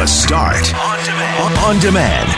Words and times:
The 0.00 0.06
Start 0.06 0.74
on 0.74 1.04
demand. 1.04 1.58
On 1.58 1.78
demand. 1.78 2.28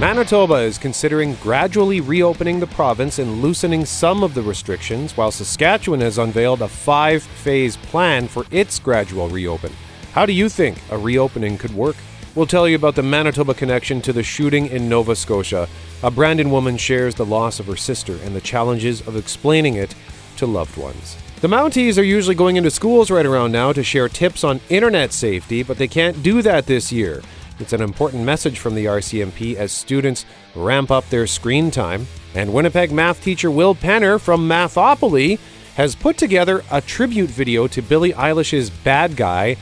Manitoba 0.00 0.54
is 0.54 0.76
considering 0.76 1.34
gradually 1.34 2.00
reopening 2.00 2.58
the 2.58 2.66
province 2.66 3.20
and 3.20 3.40
loosening 3.40 3.84
some 3.84 4.24
of 4.24 4.34
the 4.34 4.42
restrictions, 4.42 5.16
while 5.16 5.30
Saskatchewan 5.30 6.00
has 6.00 6.18
unveiled 6.18 6.62
a 6.62 6.68
five 6.68 7.22
phase 7.22 7.76
plan 7.76 8.26
for 8.26 8.44
its 8.50 8.80
gradual 8.80 9.28
reopen. 9.28 9.72
How 10.14 10.26
do 10.26 10.32
you 10.32 10.48
think 10.48 10.80
a 10.90 10.98
reopening 10.98 11.56
could 11.56 11.72
work? 11.76 11.94
We'll 12.38 12.46
tell 12.46 12.68
you 12.68 12.76
about 12.76 12.94
the 12.94 13.02
Manitoba 13.02 13.52
connection 13.52 14.00
to 14.02 14.12
the 14.12 14.22
shooting 14.22 14.68
in 14.68 14.88
Nova 14.88 15.16
Scotia. 15.16 15.68
A 16.04 16.10
Brandon 16.12 16.52
woman 16.52 16.76
shares 16.76 17.16
the 17.16 17.26
loss 17.26 17.58
of 17.58 17.66
her 17.66 17.74
sister 17.74 18.16
and 18.22 18.32
the 18.32 18.40
challenges 18.40 19.00
of 19.08 19.16
explaining 19.16 19.74
it 19.74 19.96
to 20.36 20.46
loved 20.46 20.76
ones. 20.76 21.16
The 21.40 21.48
Mounties 21.48 21.98
are 21.98 22.04
usually 22.04 22.36
going 22.36 22.54
into 22.54 22.70
schools 22.70 23.10
right 23.10 23.26
around 23.26 23.50
now 23.50 23.72
to 23.72 23.82
share 23.82 24.08
tips 24.08 24.44
on 24.44 24.60
internet 24.68 25.12
safety, 25.12 25.64
but 25.64 25.78
they 25.78 25.88
can't 25.88 26.22
do 26.22 26.40
that 26.42 26.66
this 26.66 26.92
year. 26.92 27.22
It's 27.58 27.72
an 27.72 27.82
important 27.82 28.22
message 28.22 28.60
from 28.60 28.76
the 28.76 28.84
RCMP 28.84 29.56
as 29.56 29.72
students 29.72 30.24
ramp 30.54 30.92
up 30.92 31.08
their 31.08 31.26
screen 31.26 31.72
time. 31.72 32.06
And 32.36 32.54
Winnipeg 32.54 32.92
math 32.92 33.20
teacher 33.20 33.50
Will 33.50 33.74
Penner 33.74 34.20
from 34.20 34.48
Mathopoly 34.48 35.40
has 35.74 35.96
put 35.96 36.16
together 36.16 36.62
a 36.70 36.80
tribute 36.80 37.30
video 37.30 37.66
to 37.66 37.82
Billie 37.82 38.12
Eilish's 38.12 38.70
Bad 38.70 39.16
Guy 39.16 39.56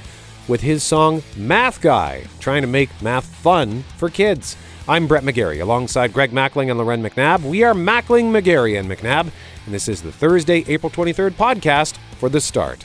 with 0.48 0.60
his 0.60 0.82
song 0.82 1.23
Math 1.36 1.80
Guy, 1.80 2.24
trying 2.41 2.62
to 2.62 2.68
make 2.68 2.91
math 3.02 3.27
fun 3.27 3.82
for 3.96 4.09
kids. 4.09 4.56
I'm 4.88 5.09
Brett 5.09 5.24
McGarry 5.24 5.60
alongside 5.60 6.12
Greg 6.12 6.30
Mackling 6.30 6.70
and 6.70 6.78
Loren 6.78 7.02
McNabb. 7.02 7.42
We 7.42 7.64
are 7.64 7.74
Mackling, 7.74 8.30
McGarry, 8.30 8.78
and 8.78 8.88
McNabb, 8.88 9.30
and 9.64 9.74
this 9.74 9.88
is 9.88 10.02
the 10.02 10.12
Thursday, 10.12 10.64
April 10.69 10.91
23rd 10.91 11.33
podcast 11.33 11.97
for 12.19 12.28
The 12.28 12.41
Start. 12.41 12.84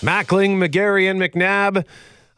Mackling, 0.00 0.56
McGarry, 0.56 1.10
and 1.10 1.20
McNabb. 1.20 1.84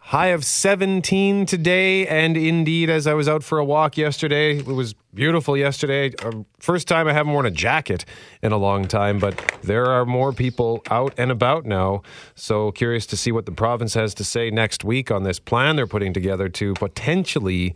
High 0.09 0.29
of 0.29 0.43
17 0.43 1.45
today, 1.45 2.07
and 2.07 2.35
indeed, 2.35 2.89
as 2.89 3.07
I 3.07 3.13
was 3.13 3.29
out 3.29 3.45
for 3.45 3.59
a 3.59 3.65
walk 3.65 3.99
yesterday, 3.99 4.57
it 4.57 4.65
was 4.65 4.95
beautiful 5.13 5.55
yesterday. 5.55 6.15
Uh, 6.25 6.45
first 6.59 6.89
time 6.89 7.07
I 7.09 7.13
haven't 7.13 7.35
worn 7.35 7.45
a 7.45 7.51
jacket 7.51 8.07
in 8.43 8.51
a 8.51 8.57
long 8.57 8.89
time, 8.89 9.19
but 9.19 9.37
there 9.63 9.85
are 9.85 10.07
more 10.07 10.33
people 10.33 10.83
out 10.91 11.13
and 11.19 11.31
about 11.31 11.67
now. 11.67 12.01
So 12.35 12.73
curious 12.73 13.05
to 13.05 13.19
see 13.19 13.33
what 13.33 13.45
the 13.45 13.53
province 13.53 13.93
has 13.93 14.15
to 14.15 14.25
say 14.25 14.51
next 14.51 14.83
week 14.83 15.11
on 15.11 15.25
this 15.25 15.39
plan 15.39 15.77
they're 15.77 15.87
putting 15.87 16.15
together 16.15 16.49
to 16.49 16.73
potentially 16.73 17.75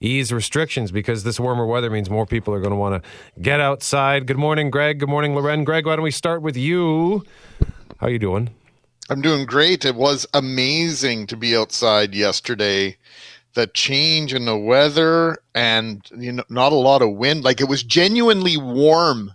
ease 0.00 0.32
restrictions 0.32 0.90
because 0.90 1.22
this 1.22 1.38
warmer 1.38 1.64
weather 1.64 1.90
means 1.90 2.10
more 2.10 2.26
people 2.26 2.52
are 2.52 2.60
going 2.60 2.72
to 2.72 2.76
want 2.76 3.00
to 3.00 3.40
get 3.40 3.60
outside. 3.60 4.26
Good 4.26 4.36
morning, 4.36 4.72
Greg. 4.72 4.98
Good 4.98 5.08
morning, 5.08 5.32
Loren. 5.32 5.62
Greg, 5.62 5.86
why 5.86 5.94
don't 5.94 6.02
we 6.02 6.10
start 6.10 6.42
with 6.42 6.56
you? 6.56 7.22
How 7.98 8.08
are 8.08 8.10
you 8.10 8.18
doing? 8.18 8.50
I'm 9.08 9.22
doing 9.22 9.46
great. 9.46 9.84
It 9.84 9.94
was 9.94 10.26
amazing 10.34 11.26
to 11.28 11.36
be 11.36 11.56
outside 11.56 12.14
yesterday. 12.14 12.96
The 13.54 13.66
change 13.66 14.34
in 14.34 14.44
the 14.44 14.56
weather 14.56 15.38
and 15.54 16.02
you 16.16 16.32
know 16.32 16.44
not 16.48 16.72
a 16.72 16.76
lot 16.76 17.02
of 17.02 17.14
wind. 17.14 17.42
Like 17.42 17.60
it 17.60 17.68
was 17.68 17.82
genuinely 17.82 18.56
warm 18.56 19.34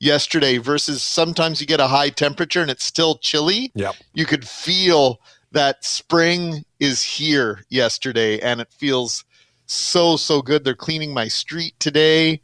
yesterday 0.00 0.58
versus 0.58 1.02
sometimes 1.02 1.60
you 1.60 1.66
get 1.66 1.78
a 1.78 1.86
high 1.86 2.08
temperature 2.08 2.62
and 2.62 2.70
it's 2.70 2.84
still 2.84 3.16
chilly. 3.16 3.70
Yep. 3.74 3.94
You 4.14 4.24
could 4.24 4.48
feel 4.48 5.20
that 5.52 5.84
spring 5.84 6.64
is 6.80 7.04
here 7.04 7.64
yesterday 7.68 8.40
and 8.40 8.60
it 8.60 8.72
feels 8.72 9.24
so 9.66 10.16
so 10.16 10.40
good. 10.42 10.64
They're 10.64 10.74
cleaning 10.74 11.12
my 11.12 11.28
street 11.28 11.74
today 11.78 12.40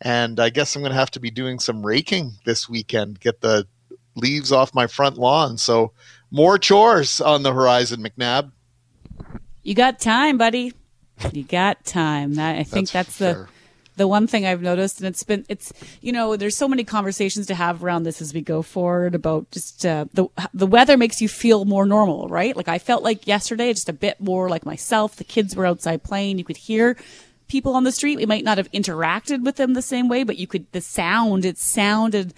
and 0.00 0.40
I 0.40 0.50
guess 0.50 0.74
I'm 0.74 0.82
going 0.82 0.92
to 0.92 0.98
have 0.98 1.10
to 1.12 1.20
be 1.20 1.30
doing 1.30 1.58
some 1.58 1.84
raking 1.84 2.32
this 2.44 2.68
weekend, 2.68 3.20
get 3.20 3.40
the 3.40 3.66
leaves 4.14 4.52
off 4.52 4.74
my 4.74 4.86
front 4.86 5.18
lawn. 5.18 5.58
So 5.58 5.92
more 6.30 6.58
chores 6.58 7.20
on 7.20 7.42
the 7.42 7.52
horizon, 7.52 8.02
McNabb. 8.02 8.52
You 9.62 9.74
got 9.74 10.00
time, 10.00 10.38
buddy. 10.38 10.72
You 11.32 11.44
got 11.44 11.84
time. 11.84 12.34
That 12.34 12.56
I 12.58 12.64
think 12.64 12.90
that's, 12.90 13.18
that's 13.18 13.18
the 13.18 13.48
the 13.96 14.08
one 14.08 14.26
thing 14.26 14.46
I've 14.46 14.62
noticed, 14.62 14.98
and 14.98 15.08
it's 15.08 15.22
been 15.22 15.44
it's 15.48 15.72
you 16.00 16.12
know 16.12 16.36
there's 16.36 16.56
so 16.56 16.68
many 16.68 16.84
conversations 16.84 17.46
to 17.46 17.54
have 17.54 17.84
around 17.84 18.04
this 18.04 18.20
as 18.20 18.32
we 18.32 18.40
go 18.40 18.62
forward 18.62 19.14
about 19.14 19.50
just 19.50 19.84
uh, 19.84 20.06
the 20.14 20.26
the 20.54 20.66
weather 20.66 20.96
makes 20.96 21.20
you 21.20 21.28
feel 21.28 21.64
more 21.64 21.86
normal, 21.86 22.28
right? 22.28 22.56
Like 22.56 22.68
I 22.68 22.78
felt 22.78 23.02
like 23.02 23.26
yesterday, 23.26 23.72
just 23.72 23.88
a 23.88 23.92
bit 23.92 24.20
more 24.20 24.48
like 24.48 24.64
myself. 24.64 25.16
The 25.16 25.24
kids 25.24 25.54
were 25.54 25.66
outside 25.66 26.02
playing. 26.02 26.38
You 26.38 26.44
could 26.44 26.56
hear 26.56 26.96
people 27.48 27.74
on 27.76 27.84
the 27.84 27.92
street. 27.92 28.16
We 28.16 28.26
might 28.26 28.44
not 28.44 28.58
have 28.58 28.72
interacted 28.72 29.44
with 29.44 29.56
them 29.56 29.74
the 29.74 29.82
same 29.82 30.08
way, 30.08 30.24
but 30.24 30.38
you 30.38 30.46
could 30.46 30.70
the 30.72 30.80
sound. 30.80 31.44
It 31.44 31.58
sounded 31.58 32.32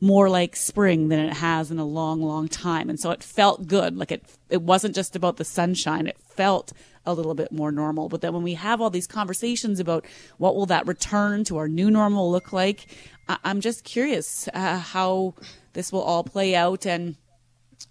more 0.00 0.28
like 0.28 0.54
spring 0.54 1.08
than 1.08 1.18
it 1.18 1.34
has 1.34 1.70
in 1.70 1.78
a 1.78 1.84
long, 1.84 2.22
long 2.22 2.48
time. 2.48 2.88
And 2.88 3.00
so 3.00 3.10
it 3.10 3.22
felt 3.22 3.66
good. 3.66 3.96
Like 3.96 4.12
it, 4.12 4.24
it 4.48 4.62
wasn't 4.62 4.94
just 4.94 5.16
about 5.16 5.36
the 5.36 5.44
sunshine. 5.44 6.06
It 6.06 6.18
felt 6.18 6.72
a 7.04 7.12
little 7.12 7.34
bit 7.34 7.50
more 7.50 7.72
normal. 7.72 8.08
But 8.08 8.20
then 8.20 8.32
when 8.32 8.42
we 8.42 8.54
have 8.54 8.80
all 8.80 8.90
these 8.90 9.06
conversations 9.06 9.80
about 9.80 10.04
what 10.36 10.54
will 10.54 10.66
that 10.66 10.86
return 10.86 11.42
to 11.44 11.56
our 11.56 11.68
new 11.68 11.90
normal 11.90 12.30
look 12.30 12.52
like, 12.52 12.86
I- 13.28 13.38
am 13.44 13.60
just 13.60 13.82
curious 13.82 14.48
uh, 14.54 14.78
how 14.78 15.34
this 15.72 15.90
will 15.92 16.02
all 16.02 16.22
play 16.22 16.54
out 16.54 16.86
and 16.86 17.16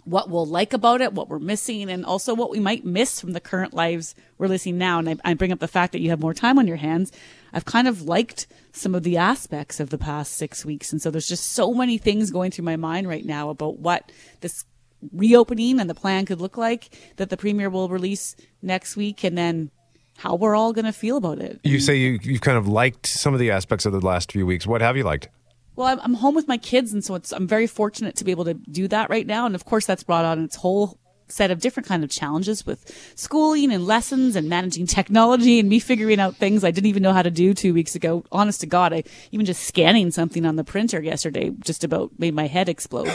what 0.04 0.30
we'll 0.30 0.46
like 0.46 0.74
about 0.74 1.02
it, 1.02 1.14
what 1.14 1.30
we're 1.30 1.40
missing, 1.40 1.90
and 1.90 2.06
also 2.06 2.34
what 2.34 2.50
we 2.50 2.60
might 2.60 2.86
miss 2.86 3.20
from 3.20 3.34
the 3.34 3.40
current 3.40 3.74
lives 3.74 4.16
we're 4.38 4.48
living 4.48 4.78
now. 4.78 5.00
And 5.00 5.10
I, 5.10 5.16
I 5.26 5.34
bring 5.34 5.52
up 5.52 5.60
the 5.60 5.68
fact 5.68 5.92
that 5.92 6.00
you 6.00 6.10
have 6.10 6.20
more 6.20 6.34
time 6.34 6.58
on 6.58 6.68
your 6.68 6.78
hands. 6.78 7.12
I've 7.54 7.66
kind 7.66 7.88
of 7.88 8.04
liked 8.04 8.48
some 8.72 8.96
of 8.96 9.04
the 9.04 9.18
aspects 9.18 9.80
of 9.80 9.90
the 9.90 9.98
past 9.98 10.34
six 10.34 10.64
weeks. 10.64 10.92
And 10.92 11.02
so 11.02 11.12
there's 11.12 11.28
just 11.28 11.54
so 11.54 11.74
many 11.74 11.98
things 11.98 12.32
going 12.32 12.52
through 12.52 12.66
my 12.66 12.76
mind 12.76 13.08
right 13.08 13.26
now 13.26 13.50
about 13.50 13.80
what 13.80 14.12
this 14.42 14.66
reopening 15.14 15.80
and 15.80 15.90
the 15.90 15.96
plan 15.96 16.26
could 16.26 16.42
look 16.42 16.58
like 16.58 16.90
that 17.18 17.30
the 17.30 17.38
premier 17.38 17.70
will 17.70 17.90
release 17.90 18.36
next 18.62 18.96
week. 18.96 19.24
And 19.24 19.38
then 19.38 19.72
how 20.18 20.36
we're 20.36 20.56
all 20.56 20.74
going 20.74 20.86
to 20.86 20.94
feel 20.94 21.18
about 21.18 21.40
it. 21.40 21.60
You 21.64 21.80
say 21.80 21.96
you, 21.96 22.20
you've 22.22 22.42
kind 22.42 22.58
of 22.58 22.68
liked 22.68 23.06
some 23.06 23.34
of 23.34 23.40
the 23.40 23.52
aspects 23.52 23.86
of 23.86 23.94
the 23.94 24.02
last 24.02 24.32
few 24.32 24.46
weeks. 24.46 24.66
What 24.66 24.82
have 24.82 24.98
you 24.98 25.04
liked? 25.04 25.30
Well, 25.78 26.00
I'm, 26.02 26.16
home 26.16 26.34
with 26.34 26.48
my 26.48 26.58
kids, 26.58 26.92
and 26.92 27.06
so 27.06 27.14
it's, 27.14 27.32
I'm 27.32 27.48
very 27.48 27.68
fortunate 27.68 28.16
to 28.16 28.24
be 28.24 28.32
able 28.32 28.46
to 28.46 28.56
do 28.56 28.88
that 28.88 29.12
right 29.12 29.28
now. 29.28 29.46
And 29.46 29.54
of 29.54 29.64
course, 29.64 29.86
that's 29.86 30.02
brought 30.02 30.26
on 30.26 30.44
its 30.44 30.56
whole 30.56 31.00
set 31.28 31.52
of 31.52 31.60
different 31.60 31.88
kind 31.88 32.04
of 32.04 32.10
challenges 32.10 32.66
with 32.66 33.14
schooling 33.16 33.72
and 33.72 33.86
lessons 33.86 34.36
and 34.36 34.50
managing 34.50 34.88
technology 34.88 35.60
and 35.60 35.70
me 35.70 35.78
figuring 35.78 36.20
out 36.20 36.36
things 36.36 36.64
I 36.64 36.72
didn't 36.72 36.88
even 36.88 37.04
know 37.04 37.14
how 37.14 37.22
to 37.22 37.30
do 37.30 37.54
two 37.54 37.76
weeks 37.76 37.94
ago. 37.94 38.24
Honest 38.32 38.62
to 38.62 38.66
God, 38.66 38.92
I 38.92 39.04
even 39.32 39.46
just 39.46 39.64
scanning 39.64 40.10
something 40.10 40.46
on 40.48 40.56
the 40.56 40.64
printer 40.64 41.00
yesterday 41.00 41.52
just 41.60 41.84
about 41.84 42.12
made 42.18 42.34
my 42.34 42.48
head 42.48 42.70
explode. 42.70 43.14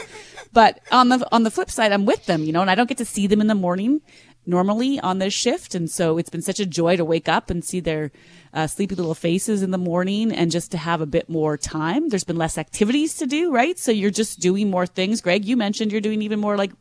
but 0.52 0.78
on 0.92 1.08
the 1.08 1.26
on 1.32 1.42
the 1.42 1.50
flip 1.50 1.70
side, 1.70 1.90
I'm 1.90 2.04
with 2.04 2.26
them, 2.26 2.44
you 2.44 2.52
know, 2.52 2.60
and 2.60 2.70
I 2.70 2.76
don't 2.76 2.88
get 2.88 2.98
to 2.98 3.04
see 3.04 3.26
them 3.26 3.40
in 3.40 3.48
the 3.48 3.56
morning 3.56 4.02
normally 4.46 4.98
on 5.00 5.18
this 5.18 5.34
shift, 5.34 5.74
and 5.74 5.90
so 5.90 6.18
it's 6.18 6.30
been 6.30 6.42
such 6.42 6.60
a 6.60 6.66
joy 6.66 6.96
to 6.96 7.04
wake 7.04 7.28
up 7.28 7.50
and 7.50 7.64
see 7.64 7.80
their 7.80 8.10
uh, 8.52 8.66
sleepy 8.66 8.94
little 8.94 9.14
faces 9.14 9.62
in 9.62 9.70
the 9.70 9.78
morning 9.78 10.32
and 10.32 10.50
just 10.50 10.70
to 10.72 10.78
have 10.78 11.00
a 11.00 11.06
bit 11.06 11.28
more 11.28 11.56
time. 11.56 12.08
There's 12.08 12.24
been 12.24 12.36
less 12.36 12.58
activities 12.58 13.14
to 13.16 13.26
do, 13.26 13.52
right? 13.52 13.78
So 13.78 13.92
you're 13.92 14.10
just 14.10 14.40
doing 14.40 14.70
more 14.70 14.86
things. 14.86 15.20
Greg, 15.20 15.44
you 15.44 15.56
mentioned 15.56 15.92
you're 15.92 16.00
doing 16.00 16.22
even 16.22 16.40
more 16.40 16.56
like 16.56 16.72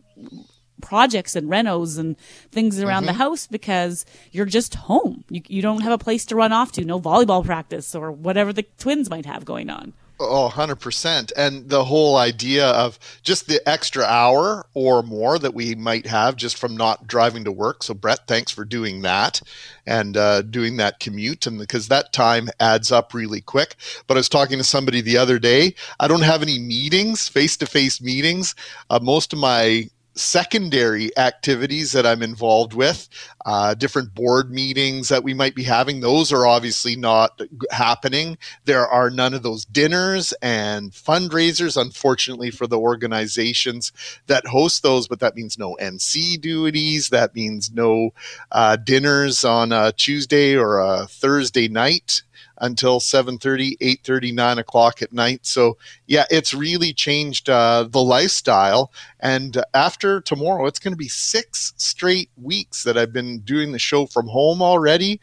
projects 0.82 1.36
and 1.36 1.50
renos 1.50 1.98
and 1.98 2.18
things 2.52 2.82
around 2.82 3.04
mm-hmm. 3.04 3.18
the 3.18 3.24
house 3.24 3.48
because 3.48 4.06
you're 4.32 4.46
just 4.46 4.76
home. 4.76 5.24
You, 5.30 5.42
you 5.48 5.62
don't 5.62 5.82
have 5.82 5.94
a 5.94 5.98
place 5.98 6.26
to 6.26 6.36
run 6.36 6.52
off 6.52 6.72
to, 6.74 6.84
no 6.84 7.00
volleyball 7.00 7.46
practice 7.46 7.96
or 7.96 8.12
whatever 8.12 8.52
the 8.52 8.64
twins 8.64 9.10
might 9.10 9.26
have 9.26 9.46
going 9.46 9.70
on. 9.70 9.94
Oh, 10.24 10.52
100%. 10.54 11.32
And 11.36 11.68
the 11.68 11.86
whole 11.86 12.16
idea 12.16 12.68
of 12.68 13.00
just 13.24 13.48
the 13.48 13.68
extra 13.68 14.04
hour 14.04 14.68
or 14.76 15.02
more 15.02 15.40
that 15.40 15.56
we 15.56 15.74
might 15.74 16.06
have 16.06 16.36
just 16.36 16.60
from 16.60 16.78
not 16.78 17.08
driving 17.08 17.44
to 17.46 17.52
work. 17.52 17.82
So, 17.82 17.96
Brett, 17.96 18.28
thanks 18.28 18.52
for 18.52 18.64
doing 18.64 19.02
that 19.02 19.42
and 19.88 20.16
uh, 20.16 20.44
doing 20.44 20.78
that 20.78 21.00
commute. 21.00 21.48
And 21.48 21.58
because 21.58 21.88
that 21.88 22.14
time 22.14 22.50
adds 22.60 22.92
up 22.92 23.16
really 23.16 23.42
quick. 23.42 23.76
But 24.06 24.16
I 24.16 24.20
was 24.20 24.30
talking 24.30 24.60
to 24.60 24.64
somebody 24.64 25.02
the 25.02 25.18
other 25.18 25.40
day. 25.40 25.74
I 26.00 26.08
don't 26.08 26.22
have 26.22 26.44
any 26.44 26.60
meetings, 26.60 27.28
face 27.28 27.58
to 27.58 27.66
face 27.66 28.00
meetings. 28.00 28.54
Uh, 28.92 29.00
most 29.02 29.34
of 29.34 29.40
my 29.40 29.90
secondary 30.14 31.16
activities 31.18 31.92
that 31.94 32.06
I'm 32.06 32.22
involved 32.22 32.74
with, 32.74 33.08
uh, 33.46 33.74
different 33.74 34.14
board 34.14 34.52
meetings 34.52 35.10
that 35.10 35.24
we 35.24 35.34
might 35.34 35.56
be 35.56 35.64
having, 35.64 36.00
those 36.00 36.32
are 36.32 36.46
obviously 36.46 36.96
not 36.96 37.42
happening. 37.72 38.38
There 38.66 38.88
are 38.88 39.10
none 39.10 39.34
of 39.34 39.44
those 39.44 39.66
dinners 39.66 40.34
and 40.42 40.92
fundraisers, 40.92 41.80
unfortunately, 41.80 42.52
for 42.52 42.68
the 42.68 42.80
organizations 42.80 43.92
that 44.28 44.48
host 44.48 44.84
those, 44.84 45.08
but 45.08 45.20
that 45.20 45.36
means 45.36 45.58
no 45.58 45.74
MC 45.76 46.38
duties. 46.38 47.10
That 47.10 47.34
means 47.34 47.72
no 47.72 48.14
uh, 48.52 48.76
dinners 48.76 49.44
on 49.44 49.72
a 49.72 49.92
Tuesday 49.94 50.56
or 50.56 50.80
a 50.80 51.08
Thursday 51.08 51.68
night 51.68 52.24
until 52.62 53.00
7.30 53.00 53.78
8.30 53.80 54.34
9 54.34 54.58
o'clock 54.60 55.02
at 55.02 55.12
night 55.12 55.46
so 55.46 55.78
yeah 56.08 56.26
it's 56.30 56.54
really 56.54 56.94
changed 56.94 57.50
uh, 57.50 57.86
the 57.90 58.02
lifestyle 58.02 58.92
and 59.20 59.62
after 59.74 60.22
tomorrow 60.22 60.66
it's 60.66 60.80
going 60.80 60.94
to 60.94 60.98
be 60.98 61.10
six 61.10 61.74
straight 61.76 62.30
weeks 62.42 62.84
that 62.84 62.98
i've 62.98 63.14
been 63.14 63.40
doing 63.40 63.74
the 63.74 63.80
show 63.80 64.06
from 64.06 64.28
home 64.28 64.62
already 64.62 65.20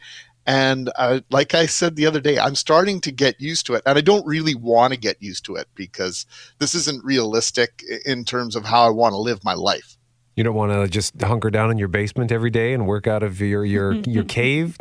and 0.49 0.89
uh, 0.95 1.19
like 1.29 1.53
I 1.53 1.67
said 1.67 1.95
the 1.95 2.07
other 2.07 2.19
day, 2.19 2.39
I'm 2.39 2.55
starting 2.55 3.01
to 3.01 3.11
get 3.11 3.39
used 3.39 3.67
to 3.67 3.75
it. 3.75 3.83
And 3.85 3.99
I 3.99 4.01
don't 4.01 4.25
really 4.25 4.55
want 4.55 4.93
to 4.93 4.99
get 4.99 5.21
used 5.21 5.45
to 5.45 5.55
it 5.55 5.67
because 5.75 6.25
this 6.57 6.73
isn't 6.73 7.05
realistic 7.05 7.83
in 8.03 8.25
terms 8.25 8.55
of 8.55 8.65
how 8.65 8.87
I 8.87 8.89
want 8.89 9.13
to 9.13 9.17
live 9.17 9.43
my 9.43 9.53
life. 9.53 9.95
You 10.35 10.43
don't 10.43 10.55
want 10.55 10.71
to 10.71 10.87
just 10.87 11.21
hunker 11.21 11.51
down 11.51 11.69
in 11.69 11.77
your 11.77 11.87
basement 11.87 12.31
every 12.31 12.49
day 12.49 12.73
and 12.73 12.87
work 12.87 13.05
out 13.05 13.21
of 13.21 13.39
your 13.41 13.63
your, 13.63 13.93
your 14.07 14.23
cave? 14.23 14.79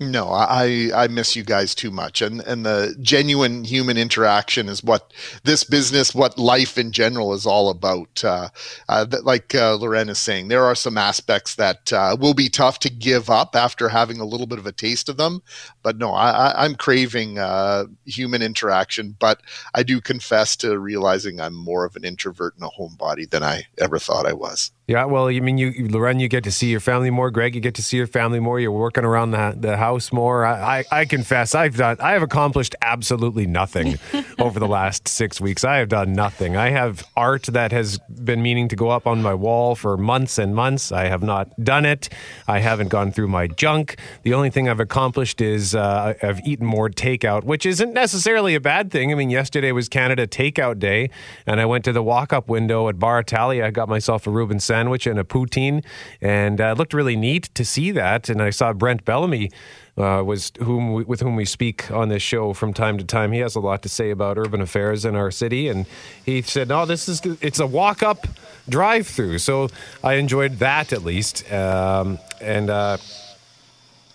No, 0.00 0.30
I 0.30 0.90
I 0.92 1.06
miss 1.06 1.36
you 1.36 1.44
guys 1.44 1.76
too 1.76 1.92
much, 1.92 2.22
and 2.22 2.40
and 2.40 2.66
the 2.66 2.96
genuine 3.00 3.62
human 3.62 3.96
interaction 3.96 4.68
is 4.68 4.82
what 4.82 5.12
this 5.44 5.62
business, 5.62 6.12
what 6.12 6.36
life 6.36 6.76
in 6.76 6.90
general 6.90 7.32
is 7.34 7.46
all 7.46 7.70
about. 7.70 8.22
Uh, 8.24 8.48
uh, 8.88 9.06
like 9.22 9.54
uh, 9.54 9.76
Loren 9.76 10.08
is 10.08 10.18
saying, 10.18 10.48
there 10.48 10.64
are 10.64 10.74
some 10.74 10.98
aspects 10.98 11.54
that 11.54 11.92
uh, 11.92 12.16
will 12.18 12.34
be 12.34 12.48
tough 12.48 12.80
to 12.80 12.90
give 12.90 13.30
up 13.30 13.54
after 13.54 13.88
having 13.88 14.18
a 14.18 14.24
little 14.24 14.46
bit 14.48 14.58
of 14.58 14.66
a 14.66 14.72
taste 14.72 15.08
of 15.08 15.18
them. 15.18 15.40
But 15.84 15.98
no, 15.98 16.12
I, 16.12 16.64
I'm 16.64 16.74
craving 16.74 17.38
uh, 17.38 17.84
human 18.04 18.42
interaction, 18.42 19.14
but 19.20 19.40
I 19.72 19.84
do 19.84 20.00
confess 20.00 20.56
to 20.56 20.78
realizing 20.80 21.40
I'm 21.40 21.54
more 21.54 21.84
of 21.84 21.94
an 21.94 22.04
introvert 22.04 22.56
and 22.56 22.64
a 22.64 22.80
homebody 22.80 23.30
than 23.30 23.44
I 23.44 23.66
ever 23.78 24.00
thought 24.00 24.26
I 24.26 24.32
was. 24.32 24.72
Yeah, 24.88 25.04
well, 25.04 25.30
you 25.30 25.42
mean 25.42 25.58
you, 25.58 25.72
Loren, 25.88 26.18
you 26.18 26.26
get 26.26 26.42
to 26.42 26.50
see 26.50 26.66
your 26.68 26.80
family 26.80 27.10
more. 27.10 27.30
Greg, 27.30 27.54
you 27.54 27.60
get 27.60 27.76
to 27.76 27.82
see 27.82 27.96
your 27.96 28.08
family 28.08 28.40
more. 28.40 28.58
You're 28.58 28.72
working 28.72 29.04
around 29.04 29.30
the, 29.30 29.54
the 29.56 29.76
house 29.76 30.12
more. 30.12 30.44
I, 30.44 30.80
I, 30.80 30.84
I 30.90 31.04
confess, 31.04 31.54
I've 31.54 31.76
done, 31.76 31.98
I 32.00 32.12
have 32.12 32.22
accomplished 32.22 32.74
absolutely 32.82 33.46
nothing 33.46 34.00
over 34.40 34.58
the 34.58 34.66
last 34.66 35.06
six 35.06 35.40
weeks. 35.40 35.62
I 35.62 35.76
have 35.76 35.88
done 35.88 36.14
nothing. 36.14 36.56
I 36.56 36.70
have 36.70 37.04
art 37.16 37.44
that 37.44 37.70
has 37.70 37.98
been 38.24 38.42
meaning 38.42 38.66
to 38.68 38.76
go 38.76 38.90
up 38.90 39.06
on 39.06 39.22
my 39.22 39.34
wall 39.34 39.76
for 39.76 39.96
months 39.96 40.36
and 40.36 40.52
months. 40.52 40.90
I 40.90 41.04
have 41.04 41.22
not 41.22 41.48
done 41.62 41.84
it. 41.84 42.08
I 42.48 42.58
haven't 42.58 42.88
gone 42.88 43.12
through 43.12 43.28
my 43.28 43.46
junk. 43.46 43.98
The 44.24 44.34
only 44.34 44.50
thing 44.50 44.68
I've 44.68 44.80
accomplished 44.80 45.40
is 45.40 45.76
uh, 45.76 46.14
I've 46.20 46.40
eaten 46.44 46.66
more 46.66 46.90
takeout, 46.90 47.44
which 47.44 47.66
isn't 47.66 47.94
necessarily 47.94 48.56
a 48.56 48.60
bad 48.60 48.90
thing. 48.90 49.12
I 49.12 49.14
mean, 49.14 49.30
yesterday 49.30 49.70
was 49.70 49.88
Canada 49.88 50.26
Takeout 50.26 50.80
Day, 50.80 51.08
and 51.46 51.60
I 51.60 51.66
went 51.66 51.84
to 51.84 51.92
the 51.92 52.02
walk-up 52.02 52.48
window 52.48 52.88
at 52.88 52.98
Bar 52.98 53.20
Italia. 53.20 53.64
I 53.64 53.70
got 53.70 53.88
myself 53.88 54.26
a 54.26 54.30
Reuben 54.30 54.58
sandwich 54.72 55.06
and 55.06 55.18
a 55.18 55.24
poutine, 55.24 55.84
and 56.22 56.58
uh, 56.58 56.72
it 56.72 56.78
looked 56.78 56.94
really 56.94 57.16
neat 57.16 57.44
to 57.54 57.64
see 57.64 57.90
that. 57.90 58.30
And 58.30 58.40
I 58.40 58.50
saw 58.50 58.72
Brent 58.72 59.04
Bellamy. 59.04 59.50
Uh, 59.94 60.22
was 60.24 60.52
whom 60.58 60.94
we, 60.94 61.04
with 61.04 61.20
whom 61.20 61.36
we 61.36 61.44
speak 61.44 61.90
on 61.90 62.08
this 62.08 62.22
show 62.22 62.54
from 62.54 62.72
time 62.72 62.96
to 62.96 63.04
time. 63.04 63.30
He 63.30 63.40
has 63.40 63.54
a 63.54 63.60
lot 63.60 63.82
to 63.82 63.90
say 63.90 64.10
about 64.10 64.38
urban 64.38 64.62
affairs 64.62 65.04
in 65.04 65.14
our 65.14 65.30
city, 65.30 65.68
and 65.68 65.84
he 66.24 66.40
said, 66.40 66.68
"No, 66.68 66.86
this 66.86 67.10
is 67.10 67.20
it's 67.42 67.60
a 67.60 67.66
walk 67.66 68.02
up 68.02 68.26
drive 68.66 69.06
through." 69.06 69.36
So 69.38 69.68
I 70.02 70.14
enjoyed 70.14 70.52
that 70.60 70.94
at 70.94 71.04
least, 71.04 71.44
um, 71.52 72.18
and 72.40 72.70
uh, 72.70 72.96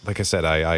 like 0.03 0.19
I 0.19 0.24
said, 0.24 0.45
I, 0.45 0.57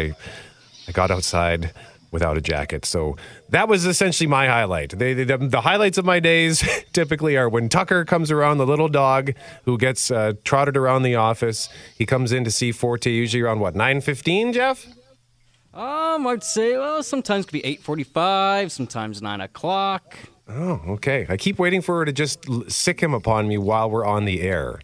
I 0.86 0.92
got 0.92 1.10
outside 1.10 1.72
without 2.10 2.36
a 2.36 2.40
jacket. 2.40 2.84
So 2.84 3.16
that 3.48 3.68
was 3.68 3.86
essentially 3.86 4.26
my 4.26 4.46
highlight. 4.46 4.98
They, 4.98 5.14
the, 5.14 5.36
the, 5.38 5.60
highlights 5.60 5.98
of 5.98 6.04
my 6.04 6.20
days 6.20 6.62
typically 6.92 7.36
are 7.36 7.48
when 7.48 7.68
Tucker 7.68 8.04
comes 8.04 8.30
around, 8.30 8.58
the 8.58 8.66
little 8.66 8.88
dog 8.88 9.32
who 9.64 9.78
gets 9.78 10.10
uh, 10.10 10.32
trotted 10.44 10.76
around 10.76 11.02
the 11.02 11.14
office. 11.14 11.68
He 11.96 12.06
comes 12.06 12.32
in 12.32 12.44
to 12.44 12.50
see 12.50 12.72
Forte 12.72 13.10
usually 13.10 13.42
around 13.42 13.60
what 13.60 13.74
nine 13.74 14.00
fifteen, 14.00 14.52
Jeff. 14.52 14.86
Um, 15.72 16.26
I'd 16.26 16.42
say 16.42 16.76
well, 16.76 17.02
sometimes 17.02 17.44
it 17.44 17.48
could 17.48 17.52
be 17.52 17.64
eight 17.64 17.82
forty-five, 17.82 18.72
sometimes 18.72 19.22
nine 19.22 19.40
o'clock. 19.40 20.16
Oh, 20.52 20.80
okay. 20.88 21.26
I 21.28 21.36
keep 21.36 21.60
waiting 21.60 21.80
for 21.80 21.98
her 21.98 22.04
to 22.04 22.12
just 22.12 22.44
sic 22.68 23.00
him 23.00 23.14
upon 23.14 23.46
me 23.46 23.56
while 23.56 23.88
we're 23.88 24.04
on 24.04 24.24
the 24.24 24.40
air. 24.40 24.80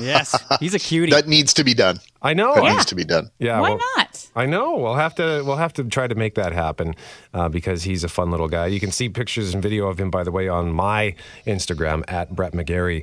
Yes, 0.00 0.34
he's 0.60 0.74
a 0.74 0.78
cutie. 0.78 1.12
that 1.12 1.28
needs 1.28 1.52
to 1.54 1.64
be 1.64 1.74
done. 1.74 1.98
I 2.22 2.32
know. 2.32 2.54
That 2.54 2.64
Yeah. 2.64 2.72
needs 2.72 2.86
to 2.86 2.94
be 2.94 3.04
done. 3.04 3.30
Yeah. 3.38 3.60
Why 3.60 3.70
well, 3.70 3.80
not? 3.96 4.09
I 4.40 4.46
know. 4.46 4.74
We'll 4.78 4.94
have 4.94 5.14
to. 5.16 5.42
We'll 5.44 5.56
have 5.56 5.74
to 5.74 5.84
try 5.84 6.06
to 6.06 6.14
make 6.14 6.34
that 6.36 6.54
happen 6.54 6.94
uh, 7.34 7.50
because 7.50 7.82
he's 7.82 8.04
a 8.04 8.08
fun 8.08 8.30
little 8.30 8.48
guy. 8.48 8.68
You 8.68 8.80
can 8.80 8.90
see 8.90 9.10
pictures 9.10 9.52
and 9.52 9.62
video 9.62 9.86
of 9.86 10.00
him, 10.00 10.10
by 10.10 10.24
the 10.24 10.32
way, 10.32 10.48
on 10.48 10.72
my 10.72 11.14
Instagram 11.46 12.04
at 12.08 12.34
Brett 12.34 12.52
McGarry. 12.54 13.00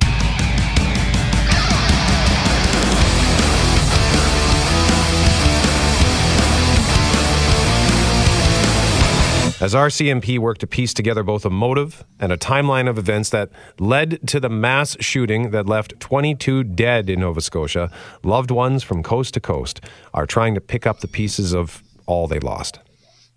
As 9.60 9.74
RCMP 9.74 10.38
worked 10.38 10.60
to 10.60 10.68
piece 10.68 10.94
together 10.94 11.24
both 11.24 11.44
a 11.44 11.50
motive 11.50 12.04
and 12.20 12.30
a 12.30 12.36
timeline 12.36 12.88
of 12.88 12.96
events 12.96 13.30
that 13.30 13.50
led 13.80 14.24
to 14.28 14.38
the 14.38 14.48
mass 14.48 14.96
shooting 15.00 15.50
that 15.50 15.66
left 15.66 15.98
22 15.98 16.62
dead 16.62 17.10
in 17.10 17.18
Nova 17.18 17.40
Scotia, 17.40 17.90
loved 18.22 18.52
ones 18.52 18.84
from 18.84 19.02
coast 19.02 19.34
to 19.34 19.40
coast 19.40 19.80
are 20.14 20.26
trying 20.26 20.54
to 20.54 20.60
pick 20.60 20.86
up 20.86 21.00
the 21.00 21.08
pieces 21.08 21.52
of 21.52 21.82
all 22.06 22.28
they 22.28 22.38
lost. 22.38 22.78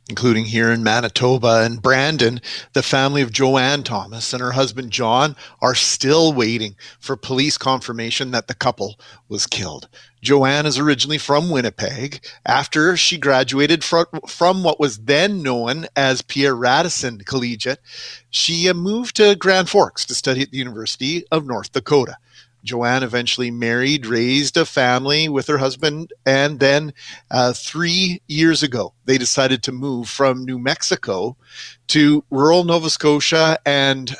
Including 0.09 0.45
here 0.45 0.71
in 0.71 0.83
Manitoba 0.83 1.63
and 1.63 1.81
Brandon, 1.81 2.42
the 2.74 2.83
family 2.83 3.21
of 3.21 3.31
Joanne 3.31 3.83
Thomas 3.83 4.33
and 4.33 4.42
her 4.42 4.51
husband 4.51 4.92
John 4.92 5.36
are 5.62 5.75
still 5.75 6.33
waiting 6.33 6.75
for 7.00 7.15
police 7.15 7.57
confirmation 7.57 8.31
that 8.31 8.48
the 8.48 8.53
couple 8.53 9.00
was 9.30 9.48
killed. 9.48 9.88
Joanne 10.21 10.65
is 10.65 10.77
originally 10.77 11.18
from 11.18 11.50
Winnipeg. 11.50 12.24
After 12.45 12.95
she 12.95 13.18
graduated 13.18 13.83
from, 13.83 14.06
from 14.27 14.63
what 14.63 14.80
was 14.80 15.00
then 15.00 15.42
known 15.42 15.88
as 15.95 16.21
Pierre 16.21 16.56
Radisson 16.56 17.19
Collegiate, 17.19 17.80
she 18.30 18.71
moved 18.74 19.15
to 19.15 19.36
Grand 19.36 19.69
Forks 19.69 20.06
to 20.06 20.15
study 20.15 20.42
at 20.42 20.51
the 20.51 20.57
University 20.57 21.25
of 21.31 21.45
North 21.45 21.71
Dakota. 21.71 22.18
Joanne 22.63 23.04
eventually 23.04 23.52
married, 23.52 24.06
raised 24.06 24.58
a 24.58 24.66
family 24.66 25.30
with 25.30 25.48
her 25.48 25.58
husband, 25.58 26.13
and 26.25 26.60
then 26.60 26.94
uh, 27.30 27.54
three 27.54 28.22
years 28.28 28.63
ago, 28.63 28.94
they 29.06 29.18
decided 29.18 29.63
to 29.63 29.72
move 29.72 30.10
from 30.10 30.46
New 30.46 30.60
Mexico 30.60 31.38
to 31.88 32.24
rural 32.30 32.63
Nova 32.63 32.90
Scotia. 32.90 33.58
And 33.66 34.16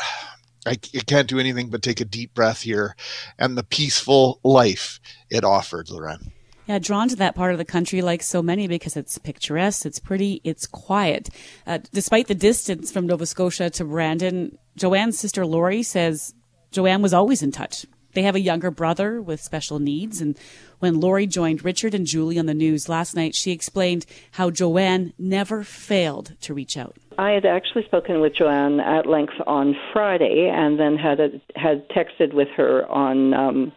I, 0.66 0.76
can't 0.76 1.28
do 1.28 1.40
anything 1.40 1.70
but 1.70 1.82
take 1.82 2.02
a 2.02 2.06
deep 2.06 2.34
breath 2.34 2.62
here 2.62 2.96
and 3.40 3.58
the 3.58 3.64
peaceful 3.64 4.40
life 4.44 5.00
it 5.30 5.44
offered, 5.44 5.90
Loren. 5.90 6.32
Yeah, 6.68 6.80
drawn 6.80 7.10
to 7.10 7.16
that 7.18 7.36
part 7.36 7.52
of 7.52 7.58
the 7.58 7.66
country 7.66 8.02
like 8.02 8.22
so 8.22 8.42
many 8.42 8.68
because 8.68 8.96
it's 8.96 9.18
picturesque, 9.18 9.86
it's 9.86 10.00
pretty, 10.00 10.40
it's 10.44 10.68
quiet. 10.68 11.30
Uh, 11.66 11.80
despite 11.92 12.28
the 12.28 12.36
distance 12.36 12.92
from 12.92 13.08
Nova 13.08 13.26
Scotia 13.26 13.70
to 13.72 13.84
Brandon, 13.84 14.58
Joanne's 14.76 15.18
sister 15.18 15.46
Lori 15.46 15.84
says 15.84 16.34
Joanne 16.72 17.02
was 17.02 17.14
always 17.14 17.42
in 17.42 17.52
touch. 17.52 17.86
They 18.14 18.24
have 18.24 18.36
a 18.36 18.40
younger 18.40 18.72
brother 18.72 19.22
with 19.22 19.42
special 19.42 19.80
needs. 19.80 20.22
And 20.22 20.38
when 20.80 21.00
Lori 21.00 21.28
joined 21.28 21.64
Richard 21.64 21.94
and 21.94 22.06
Julie 22.06 22.40
on 22.40 22.46
the 22.46 22.54
news 22.54 22.90
last 22.90 23.16
night, 23.16 23.36
she 23.36 23.52
explained 23.52 24.06
how 24.32 24.50
Joanne 24.50 25.14
never 25.18 25.64
failed 25.64 26.36
to 26.42 26.54
reach 26.54 26.78
out. 26.78 26.98
I 27.18 27.32
had 27.32 27.46
actually 27.46 27.84
spoken 27.86 28.20
with 28.22 28.36
Joanne 28.36 28.80
at 28.80 29.06
length 29.06 29.34
on 29.46 29.76
Friday, 29.94 30.50
and 30.52 30.80
then 30.80 30.98
had 30.98 31.20
a, 31.20 31.30
had 31.56 31.88
texted 31.90 32.34
with 32.34 32.48
her 32.56 32.90
on 32.90 33.34
um, 33.34 33.72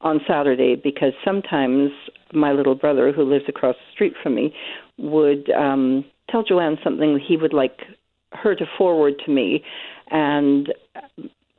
on 0.00 0.20
Saturday 0.26 0.76
because 0.76 1.12
sometimes 1.24 1.90
my 2.32 2.52
little 2.52 2.74
brother, 2.74 3.12
who 3.12 3.22
lives 3.22 3.44
across 3.48 3.76
the 3.76 3.92
street 3.92 4.14
from 4.22 4.34
me, 4.34 4.54
would 4.98 5.50
um, 5.50 6.04
tell 6.30 6.42
Joanne 6.42 6.78
something 6.82 7.18
he 7.18 7.36
would 7.36 7.52
like 7.52 7.80
her 8.32 8.54
to 8.54 8.64
forward 8.78 9.14
to 9.24 9.30
me, 9.30 9.62
and 10.10 10.72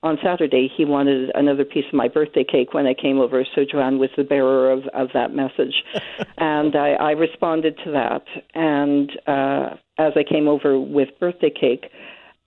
on 0.03 0.17
Saturday 0.23 0.69
he 0.75 0.85
wanted 0.85 1.31
another 1.35 1.63
piece 1.63 1.85
of 1.87 1.93
my 1.93 2.07
birthday 2.07 2.43
cake 2.43 2.73
when 2.73 2.87
I 2.87 2.93
came 2.93 3.19
over, 3.19 3.45
so 3.55 3.63
Joanne 3.69 3.99
was 3.99 4.09
the 4.17 4.23
bearer 4.23 4.71
of, 4.71 4.83
of 4.93 5.09
that 5.13 5.33
message. 5.33 5.83
and 6.37 6.75
I, 6.75 6.91
I 6.93 7.11
responded 7.11 7.77
to 7.83 7.91
that. 7.91 8.23
And 8.53 9.11
uh, 9.27 9.75
as 9.97 10.13
I 10.15 10.23
came 10.27 10.47
over 10.47 10.79
with 10.79 11.09
birthday 11.19 11.51
cake, 11.51 11.85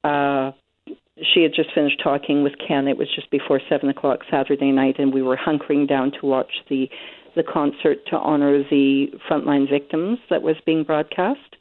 uh, 0.03 0.53
she 1.33 1.43
had 1.43 1.53
just 1.55 1.73
finished 1.75 2.01
talking 2.03 2.43
with 2.43 2.55
Ken. 2.67 2.89
It 2.89 2.99
was 2.99 3.09
just 3.15 3.31
before 3.31 3.61
seven 3.69 3.89
o'clock 3.89 4.21
Saturday 4.31 4.73
night, 4.73 4.97
and 4.99 5.15
we 5.15 5.23
were 5.23 5.37
hunkering 5.37 5.89
down 5.89 6.11
to 6.21 6.27
watch 6.27 6.51
the 6.69 6.89
the 7.37 7.43
concert 7.43 7.99
to 8.07 8.17
honor 8.17 8.63
the 8.71 9.07
frontline 9.29 9.69
victims 9.69 10.19
that 10.31 10.43
was 10.43 10.55
being 10.65 10.85
broadcast. 10.85 11.54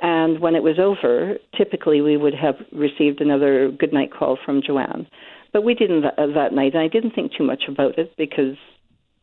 And 0.00 0.40
when 0.40 0.54
it 0.54 0.62
was 0.62 0.78
over, 0.78 1.38
typically 1.56 2.00
we 2.00 2.16
would 2.16 2.34
have 2.34 2.54
received 2.72 3.20
another 3.20 3.70
good 3.70 3.92
night 3.92 4.10
call 4.12 4.38
from 4.44 4.62
Joanne. 4.64 5.06
But 5.52 5.64
we 5.64 5.74
didn't 5.74 6.02
th- 6.02 6.14
uh, 6.16 6.26
that 6.34 6.52
night, 6.52 6.74
and 6.74 6.82
I 6.82 6.88
didn't 6.88 7.14
think 7.14 7.32
too 7.36 7.44
much 7.44 7.64
about 7.68 7.98
it 7.98 8.12
because 8.16 8.56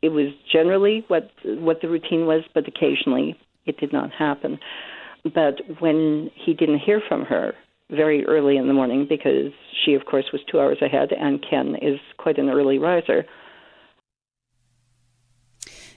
it 0.01 0.09
was 0.09 0.33
generally 0.51 1.05
what 1.07 1.31
what 1.43 1.81
the 1.81 1.87
routine 1.87 2.25
was, 2.25 2.43
but 2.53 2.67
occasionally 2.67 3.39
it 3.65 3.77
did 3.79 3.93
not 3.93 4.11
happen. 4.11 4.59
But 5.23 5.61
when 5.79 6.29
he 6.35 6.53
didn't 6.53 6.79
hear 6.79 7.01
from 7.07 7.23
her 7.25 7.53
very 7.89 8.25
early 8.25 8.57
in 8.57 8.67
the 8.67 8.73
morning, 8.73 9.05
because 9.07 9.51
she, 9.85 9.93
of 9.93 10.05
course, 10.05 10.25
was 10.33 10.41
two 10.51 10.59
hours 10.59 10.79
ahead, 10.81 11.09
and 11.11 11.43
Ken 11.47 11.75
is 11.81 11.99
quite 12.17 12.37
an 12.37 12.49
early 12.49 12.79
riser, 12.79 13.25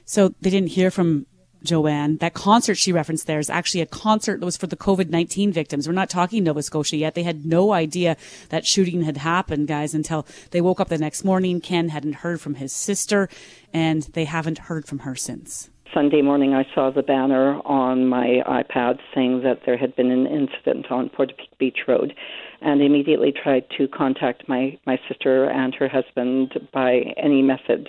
So 0.09 0.31
they 0.41 0.49
didn't 0.49 0.71
hear 0.71 0.91
from 0.91 1.27
Joanne. 1.63 2.17
That 2.19 2.35
concert 2.35 2.77
she 2.77 2.93
referenced 2.93 3.27
there 3.27 3.39
is 3.39 3.51
actually 3.51 3.81
a 3.81 3.87
concert 3.87 4.41
that 4.41 4.47
was 4.47 4.57
for 4.57 4.67
the 4.67 4.77
COVID 4.77 5.11
19 5.11 5.53
victims. 5.53 5.87
We're 5.87 5.95
not 5.95 6.11
talking 6.11 6.45
Nova 6.45 6.63
Scotia 6.63 6.97
yet. 6.97 7.15
They 7.15 7.23
had 7.23 7.45
no 7.45 7.73
idea 7.73 8.17
that 8.51 8.67
shooting 8.67 9.03
had 9.03 9.19
happened, 9.19 9.69
guys, 9.69 9.95
until 9.95 10.27
they 10.51 10.61
woke 10.61 10.81
up 10.81 10.89
the 10.89 10.99
next 10.99 11.25
morning. 11.25 11.61
Ken 11.61 11.89
hadn't 11.89 12.17
heard 12.17 12.41
from 12.41 12.57
his 12.57 12.73
sister, 12.73 13.29
and 13.73 14.03
they 14.15 14.25
haven't 14.25 14.59
heard 14.59 14.87
from 14.87 15.01
her 15.01 15.15
since. 15.15 15.71
Sunday 15.95 16.21
morning, 16.21 16.55
I 16.55 16.67
saw 16.75 16.91
the 16.91 17.03
banner 17.03 17.61
on 17.65 18.07
my 18.07 18.43
iPad 18.47 18.99
saying 19.15 19.43
that 19.43 19.61
there 19.65 19.79
had 19.79 19.97
been 19.97 20.11
an 20.11 20.27
incident 20.27 20.91
on 20.91 21.09
Portapique 21.09 21.57
Beach 21.59 21.79
Road, 21.89 22.15
and 22.61 22.83
immediately 22.83 23.33
tried 23.33 23.65
to 23.79 23.89
contact 23.89 24.49
my, 24.49 24.79
my 24.87 24.99
sister 25.09 25.49
and 25.49 25.75
her 25.75 25.89
husband 25.89 26.69
by 26.73 27.15
any 27.17 27.41
method 27.41 27.89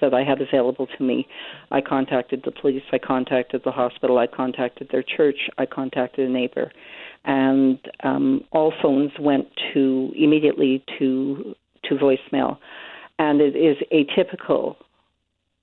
that 0.00 0.14
I 0.14 0.24
had 0.24 0.40
available 0.40 0.86
to 0.86 1.02
me. 1.02 1.26
I 1.70 1.80
contacted 1.80 2.42
the 2.44 2.52
police, 2.52 2.82
I 2.92 2.98
contacted 2.98 3.62
the 3.64 3.72
hospital, 3.72 4.18
I 4.18 4.26
contacted 4.26 4.88
their 4.90 5.02
church, 5.02 5.48
I 5.58 5.66
contacted 5.66 6.28
a 6.28 6.32
neighbor, 6.32 6.70
and 7.24 7.78
um, 8.02 8.44
all 8.52 8.72
phones 8.82 9.12
went 9.18 9.48
to 9.74 10.12
immediately 10.16 10.84
to 10.98 11.54
to 11.84 11.94
voicemail. 11.94 12.58
And 13.18 13.40
it 13.40 13.56
is 13.56 13.76
atypical 13.92 14.76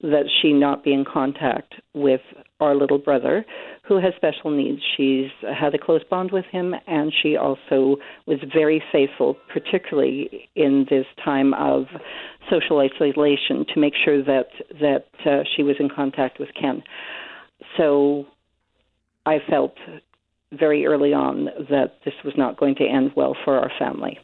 that 0.01 0.25
she 0.41 0.51
not 0.51 0.83
be 0.83 0.93
in 0.93 1.05
contact 1.05 1.75
with 1.93 2.21
our 2.59 2.75
little 2.75 2.97
brother 2.97 3.45
who 3.87 3.95
has 3.99 4.13
special 4.15 4.51
needs. 4.51 4.81
She's 4.95 5.29
had 5.41 5.73
a 5.73 5.77
close 5.77 6.01
bond 6.09 6.31
with 6.31 6.45
him 6.45 6.73
and 6.87 7.13
she 7.21 7.35
also 7.35 7.97
was 8.25 8.39
very 8.53 8.83
faithful, 8.91 9.37
particularly 9.51 10.49
in 10.55 10.85
this 10.89 11.05
time 11.23 11.53
of 11.53 11.85
social 12.49 12.79
isolation, 12.79 13.65
to 13.73 13.79
make 13.79 13.93
sure 14.03 14.23
that, 14.23 14.47
that 14.79 15.07
uh, 15.25 15.43
she 15.55 15.63
was 15.63 15.75
in 15.79 15.89
contact 15.89 16.39
with 16.39 16.49
Ken. 16.59 16.83
So 17.77 18.25
I 19.25 19.39
felt 19.49 19.75
very 20.51 20.85
early 20.85 21.13
on 21.13 21.45
that 21.69 21.97
this 22.05 22.13
was 22.23 22.33
not 22.37 22.57
going 22.57 22.75
to 22.75 22.85
end 22.85 23.11
well 23.15 23.35
for 23.43 23.57
our 23.57 23.71
family. 23.77 24.19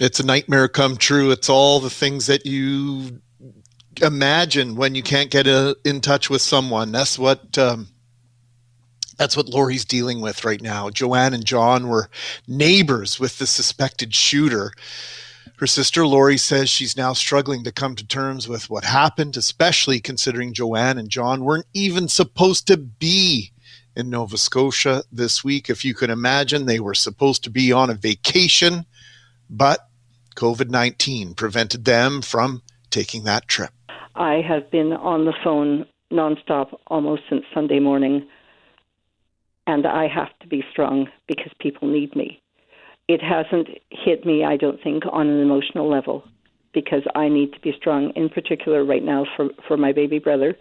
It's 0.00 0.18
a 0.18 0.26
nightmare 0.26 0.68
come 0.68 0.96
true. 0.96 1.30
It's 1.30 1.48
all 1.48 1.78
the 1.80 1.90
things 1.90 2.26
that 2.26 2.46
you 2.46 3.20
imagine 4.00 4.74
when 4.74 4.94
you 4.94 5.02
can't 5.02 5.30
get 5.30 5.46
a, 5.46 5.70
uh, 5.70 5.74
in 5.84 6.00
touch 6.00 6.30
with 6.30 6.40
someone. 6.40 6.92
That's 6.92 7.18
what 7.18 7.58
um, 7.58 7.88
that's 9.18 9.36
what 9.36 9.48
Lori's 9.48 9.84
dealing 9.84 10.20
with 10.20 10.44
right 10.44 10.60
now. 10.60 10.90
Joanne 10.90 11.34
and 11.34 11.44
John 11.44 11.88
were 11.88 12.08
neighbors 12.48 13.20
with 13.20 13.38
the 13.38 13.46
suspected 13.46 14.14
shooter. 14.14 14.72
Her 15.62 15.68
sister 15.68 16.04
Lori 16.04 16.38
says 16.38 16.68
she's 16.68 16.96
now 16.96 17.12
struggling 17.12 17.62
to 17.62 17.70
come 17.70 17.94
to 17.94 18.04
terms 18.04 18.48
with 18.48 18.68
what 18.68 18.82
happened, 18.82 19.36
especially 19.36 20.00
considering 20.00 20.52
Joanne 20.52 20.98
and 20.98 21.08
John 21.08 21.44
weren't 21.44 21.68
even 21.72 22.08
supposed 22.08 22.66
to 22.66 22.76
be 22.76 23.52
in 23.94 24.10
Nova 24.10 24.38
Scotia 24.38 25.04
this 25.12 25.44
week. 25.44 25.70
If 25.70 25.84
you 25.84 25.94
can 25.94 26.10
imagine, 26.10 26.66
they 26.66 26.80
were 26.80 26.94
supposed 26.94 27.44
to 27.44 27.50
be 27.50 27.70
on 27.70 27.90
a 27.90 27.94
vacation, 27.94 28.86
but 29.48 29.86
COVID 30.34 30.68
19 30.68 31.34
prevented 31.34 31.84
them 31.84 32.22
from 32.22 32.62
taking 32.90 33.22
that 33.22 33.46
trip. 33.46 33.70
I 34.16 34.42
have 34.44 34.68
been 34.68 34.92
on 34.92 35.26
the 35.26 35.34
phone 35.44 35.86
nonstop 36.12 36.76
almost 36.88 37.22
since 37.30 37.44
Sunday 37.54 37.78
morning, 37.78 38.26
and 39.68 39.86
I 39.86 40.08
have 40.08 40.36
to 40.40 40.48
be 40.48 40.64
strong 40.72 41.06
because 41.28 41.52
people 41.60 41.86
need 41.86 42.16
me. 42.16 42.41
It 43.12 43.20
hasn't 43.22 43.68
hit 43.90 44.24
me, 44.24 44.44
I 44.44 44.56
don't 44.56 44.82
think, 44.82 45.04
on 45.10 45.28
an 45.28 45.40
emotional 45.40 45.90
level 45.90 46.24
because 46.72 47.02
I 47.14 47.28
need 47.28 47.52
to 47.52 47.60
be 47.60 47.72
strong, 47.78 48.12
in 48.16 48.28
particular 48.28 48.84
right 48.84 49.02
now 49.02 49.26
for, 49.36 49.48
for 49.68 49.76
my 49.76 49.92
baby 49.92 50.18
brother. 50.18 50.56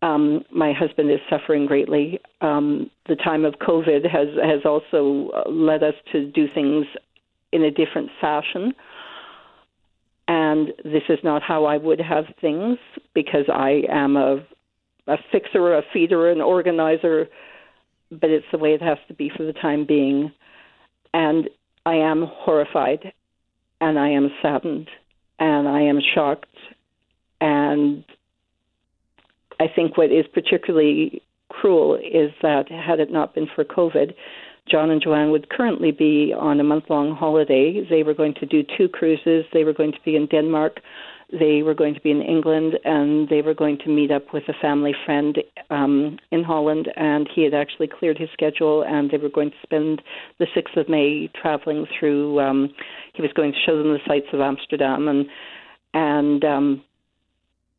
Um, 0.00 0.44
my 0.50 0.72
husband 0.72 1.10
is 1.10 1.20
suffering 1.28 1.66
greatly. 1.66 2.20
Um, 2.40 2.90
the 3.08 3.16
time 3.16 3.44
of 3.44 3.54
COVID 3.54 4.08
has 4.10 4.28
has 4.42 4.60
also 4.64 5.30
led 5.50 5.82
us 5.82 5.94
to 6.12 6.30
do 6.30 6.46
things 6.54 6.86
in 7.52 7.62
a 7.62 7.70
different 7.70 8.10
fashion 8.20 8.74
and 10.28 10.68
this 10.84 11.02
is 11.08 11.18
not 11.22 11.42
how 11.42 11.66
I 11.66 11.76
would 11.76 12.00
have 12.00 12.24
things 12.40 12.78
because 13.14 13.44
I 13.52 13.82
am 13.90 14.16
a 14.16 14.44
a 15.06 15.16
fixer, 15.30 15.76
a 15.76 15.82
feeder, 15.92 16.30
an 16.30 16.40
organizer, 16.40 17.28
but 18.10 18.30
it's 18.30 18.46
the 18.50 18.56
way 18.56 18.70
it 18.70 18.80
has 18.80 18.96
to 19.08 19.12
be 19.14 19.30
for 19.36 19.42
the 19.44 19.52
time 19.52 19.84
being. 19.84 20.32
And 21.14 21.48
I 21.86 21.94
am 21.94 22.26
horrified 22.28 23.12
and 23.80 23.98
I 23.98 24.08
am 24.10 24.28
saddened 24.42 24.90
and 25.38 25.66
I 25.66 25.80
am 25.80 26.00
shocked 26.14 26.56
and 27.40 28.04
I 29.60 29.66
think 29.74 29.96
what 29.96 30.10
is 30.10 30.26
particularly 30.32 31.22
cruel 31.48 31.94
is 31.94 32.32
that 32.42 32.70
had 32.70 33.00
it 33.00 33.12
not 33.12 33.34
been 33.34 33.46
for 33.54 33.64
COVID, 33.64 34.14
John 34.68 34.90
and 34.90 35.02
Joanne 35.02 35.30
would 35.30 35.50
currently 35.50 35.92
be 35.92 36.34
on 36.36 36.58
a 36.58 36.64
month 36.64 36.84
long 36.88 37.14
holiday. 37.14 37.86
They 37.88 38.02
were 38.02 38.14
going 38.14 38.34
to 38.40 38.46
do 38.46 38.64
two 38.76 38.88
cruises. 38.88 39.44
They 39.52 39.64
were 39.64 39.74
going 39.74 39.92
to 39.92 39.98
be 40.04 40.16
in 40.16 40.26
Denmark. 40.26 40.80
They 41.32 41.62
were 41.62 41.74
going 41.74 41.94
to 41.94 42.00
be 42.00 42.10
in 42.10 42.22
England, 42.22 42.78
and 42.84 43.28
they 43.28 43.42
were 43.42 43.54
going 43.54 43.78
to 43.78 43.88
meet 43.88 44.10
up 44.10 44.32
with 44.32 44.44
a 44.48 44.54
family 44.60 44.94
friend 45.04 45.38
um, 45.70 46.18
in 46.30 46.44
Holland. 46.44 46.88
And 46.96 47.28
he 47.34 47.42
had 47.42 47.54
actually 47.54 47.88
cleared 47.88 48.18
his 48.18 48.28
schedule, 48.32 48.82
and 48.82 49.10
they 49.10 49.16
were 49.16 49.28
going 49.28 49.50
to 49.50 49.56
spend 49.62 50.02
the 50.38 50.46
6th 50.56 50.80
of 50.80 50.88
May 50.88 51.30
traveling 51.40 51.86
through. 51.98 52.40
Um, 52.40 52.70
he 53.14 53.22
was 53.22 53.32
going 53.32 53.52
to 53.52 53.58
show 53.64 53.76
them 53.76 53.92
the 53.92 54.00
sights 54.06 54.28
of 54.32 54.40
Amsterdam, 54.40 55.08
and 55.08 55.26
and 55.96 56.44
um, 56.44 56.84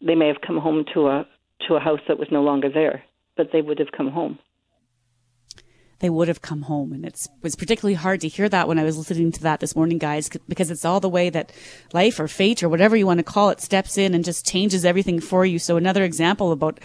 they 0.02 0.16
may 0.16 0.28
have 0.28 0.42
come 0.46 0.58
home 0.58 0.86
to 0.94 1.08
a 1.08 1.28
to 1.68 1.76
a 1.76 1.80
house 1.80 2.02
that 2.08 2.20
was 2.20 2.28
no 2.32 2.42
longer 2.42 2.70
there, 2.70 3.04
but 3.38 3.50
they 3.52 3.62
would 3.62 3.80
have 3.80 3.92
come 3.96 4.10
home 4.10 4.40
they 6.00 6.10
would 6.10 6.28
have 6.28 6.42
come 6.42 6.64
home. 6.64 6.92
And 6.92 7.06
it 7.06 7.28
was 7.42 7.56
particularly 7.56 7.96
hard 7.96 8.22
to 8.22 8.28
hear 8.28 8.50
that 8.50 8.68
when 8.68 8.80
I 8.80 8.84
was 8.84 8.98
listening 8.98 9.32
to 9.34 9.44
that 9.44 9.60
this 9.60 9.76
morning, 9.76 9.98
guys, 9.98 10.30
because 10.48 10.70
it's 10.70 10.86
all 10.86 11.00
the 11.00 11.10
way 11.10 11.30
that 11.30 11.52
life 11.94 12.20
or 12.20 12.28
fate 12.28 12.64
or 12.64 12.70
whatever 12.70 12.96
you 12.96 13.06
want 13.06 13.20
to 13.20 13.24
call 13.24 13.50
it 13.50 13.62
steps 13.62 13.98
in 13.98 14.14
and 14.14 14.26
just 14.26 14.46
changes 14.46 14.84
everything 14.86 15.20
for 15.20 15.46
you. 15.46 15.60
So 15.60 15.78
another 15.78 16.04
example 16.04 16.52
about 16.52 16.80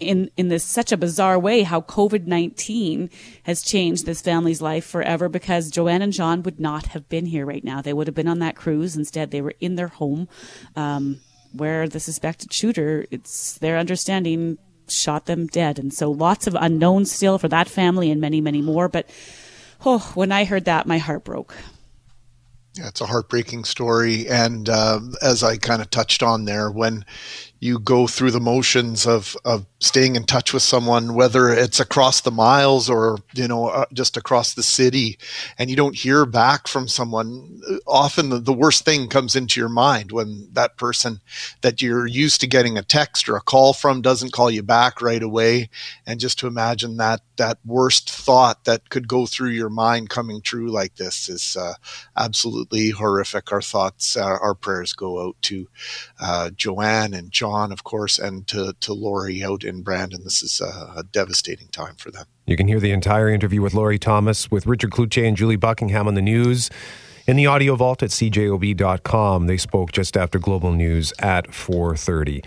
in, 0.00 0.30
in 0.36 0.48
this 0.48 0.64
such 0.64 0.92
a 0.92 0.96
bizarre 0.96 1.38
way, 1.38 1.62
how 1.62 1.80
COVID-19 1.80 3.10
has 3.44 3.62
changed 3.62 4.06
this 4.06 4.22
family's 4.22 4.62
life 4.62 4.84
forever 4.86 5.28
because 5.28 5.70
Joanne 5.70 6.02
and 6.02 6.12
John 6.12 6.42
would 6.42 6.60
not 6.60 6.86
have 6.86 7.08
been 7.08 7.26
here 7.26 7.44
right 7.44 7.64
now. 7.64 7.82
They 7.82 7.92
would 7.92 8.06
have 8.06 8.14
been 8.14 8.28
on 8.28 8.38
that 8.38 8.56
cruise. 8.56 8.96
Instead, 8.96 9.30
they 9.30 9.42
were 9.42 9.54
in 9.60 9.74
their 9.74 9.88
home. 9.88 10.28
Um, 10.76 11.20
where 11.54 11.88
the 11.88 12.00
suspected 12.00 12.52
shooter, 12.52 13.06
it's 13.12 13.58
their 13.58 13.78
understanding 13.78 14.58
shot 14.88 15.26
them 15.26 15.46
dead. 15.46 15.78
And 15.78 15.92
so 15.92 16.10
lots 16.10 16.46
of 16.46 16.56
unknowns 16.58 17.12
still 17.12 17.38
for 17.38 17.48
that 17.48 17.68
family 17.68 18.10
and 18.10 18.20
many, 18.20 18.40
many 18.40 18.62
more. 18.62 18.88
But 18.88 19.08
oh, 19.84 20.12
when 20.14 20.32
I 20.32 20.44
heard 20.44 20.64
that, 20.66 20.86
my 20.86 20.98
heart 20.98 21.24
broke. 21.24 21.54
Yeah, 22.74 22.88
it's 22.88 23.00
a 23.00 23.06
heartbreaking 23.06 23.64
story. 23.64 24.28
And 24.28 24.68
uh, 24.68 25.00
as 25.22 25.42
I 25.44 25.56
kind 25.56 25.80
of 25.80 25.90
touched 25.90 26.22
on 26.22 26.44
there, 26.44 26.70
when 26.70 27.04
you 27.60 27.78
go 27.78 28.06
through 28.06 28.30
the 28.30 28.40
motions 28.40 29.06
of, 29.06 29.36
of 29.44 29.64
staying 29.80 30.16
in 30.16 30.24
touch 30.24 30.52
with 30.52 30.62
someone, 30.62 31.14
whether 31.14 31.48
it's 31.48 31.80
across 31.80 32.20
the 32.20 32.30
miles 32.30 32.90
or, 32.90 33.18
you 33.32 33.48
know, 33.48 33.68
uh, 33.68 33.86
just 33.92 34.18
across 34.18 34.52
the 34.52 34.62
city, 34.62 35.18
and 35.58 35.70
you 35.70 35.76
don't 35.76 35.94
hear 35.94 36.26
back 36.26 36.68
from 36.68 36.86
someone, 36.86 37.62
often 37.86 38.28
the, 38.28 38.38
the 38.38 38.52
worst 38.52 38.84
thing 38.84 39.08
comes 39.08 39.34
into 39.34 39.60
your 39.60 39.70
mind 39.70 40.12
when 40.12 40.46
that 40.52 40.76
person 40.76 41.20
that 41.62 41.80
you're 41.80 42.06
used 42.06 42.40
to 42.40 42.46
getting 42.46 42.76
a 42.76 42.82
text 42.82 43.28
or 43.28 43.36
a 43.36 43.40
call 43.40 43.72
from 43.72 44.02
doesn't 44.02 44.32
call 44.32 44.50
you 44.50 44.62
back 44.62 45.00
right 45.00 45.22
away. 45.22 45.70
And 46.06 46.20
just 46.20 46.38
to 46.40 46.46
imagine 46.46 46.98
that, 46.98 47.22
that 47.36 47.58
worst 47.64 48.10
thought 48.10 48.64
that 48.64 48.90
could 48.90 49.08
go 49.08 49.24
through 49.24 49.50
your 49.50 49.70
mind 49.70 50.10
coming 50.10 50.42
true 50.42 50.70
like 50.70 50.96
this 50.96 51.28
is 51.30 51.56
uh, 51.56 51.74
absolutely 52.16 52.90
horrific. 52.90 53.52
Our 53.52 53.62
thoughts, 53.62 54.16
uh, 54.16 54.38
our 54.42 54.54
prayers 54.54 54.92
go 54.92 55.26
out 55.26 55.36
to 55.42 55.66
uh, 56.20 56.50
Joanne 56.50 57.14
and 57.14 57.30
John 57.30 57.43
on, 57.44 57.70
of 57.70 57.84
course, 57.84 58.18
and 58.18 58.46
to, 58.48 58.74
to 58.80 58.92
Lori 58.92 59.44
out 59.44 59.62
in 59.62 59.82
Brandon. 59.82 60.22
This 60.24 60.42
is 60.42 60.60
a, 60.60 60.98
a 60.98 61.02
devastating 61.04 61.68
time 61.68 61.96
for 61.96 62.10
them. 62.10 62.24
You 62.46 62.56
can 62.56 62.68
hear 62.68 62.80
the 62.80 62.90
entire 62.90 63.28
interview 63.28 63.62
with 63.62 63.74
Lori 63.74 63.98
Thomas, 63.98 64.50
with 64.50 64.66
Richard 64.66 64.90
Cloutier 64.90 65.26
and 65.26 65.36
Julie 65.36 65.56
Buckingham 65.56 66.08
on 66.08 66.14
the 66.14 66.22
news. 66.22 66.70
In 67.26 67.36
the 67.36 67.46
audio 67.46 67.74
vault 67.74 68.02
at 68.02 68.10
cjob.com, 68.10 69.46
they 69.46 69.56
spoke 69.56 69.92
just 69.92 70.16
after 70.16 70.38
Global 70.38 70.72
News 70.72 71.12
at 71.20 71.46
4:30. 71.46 72.44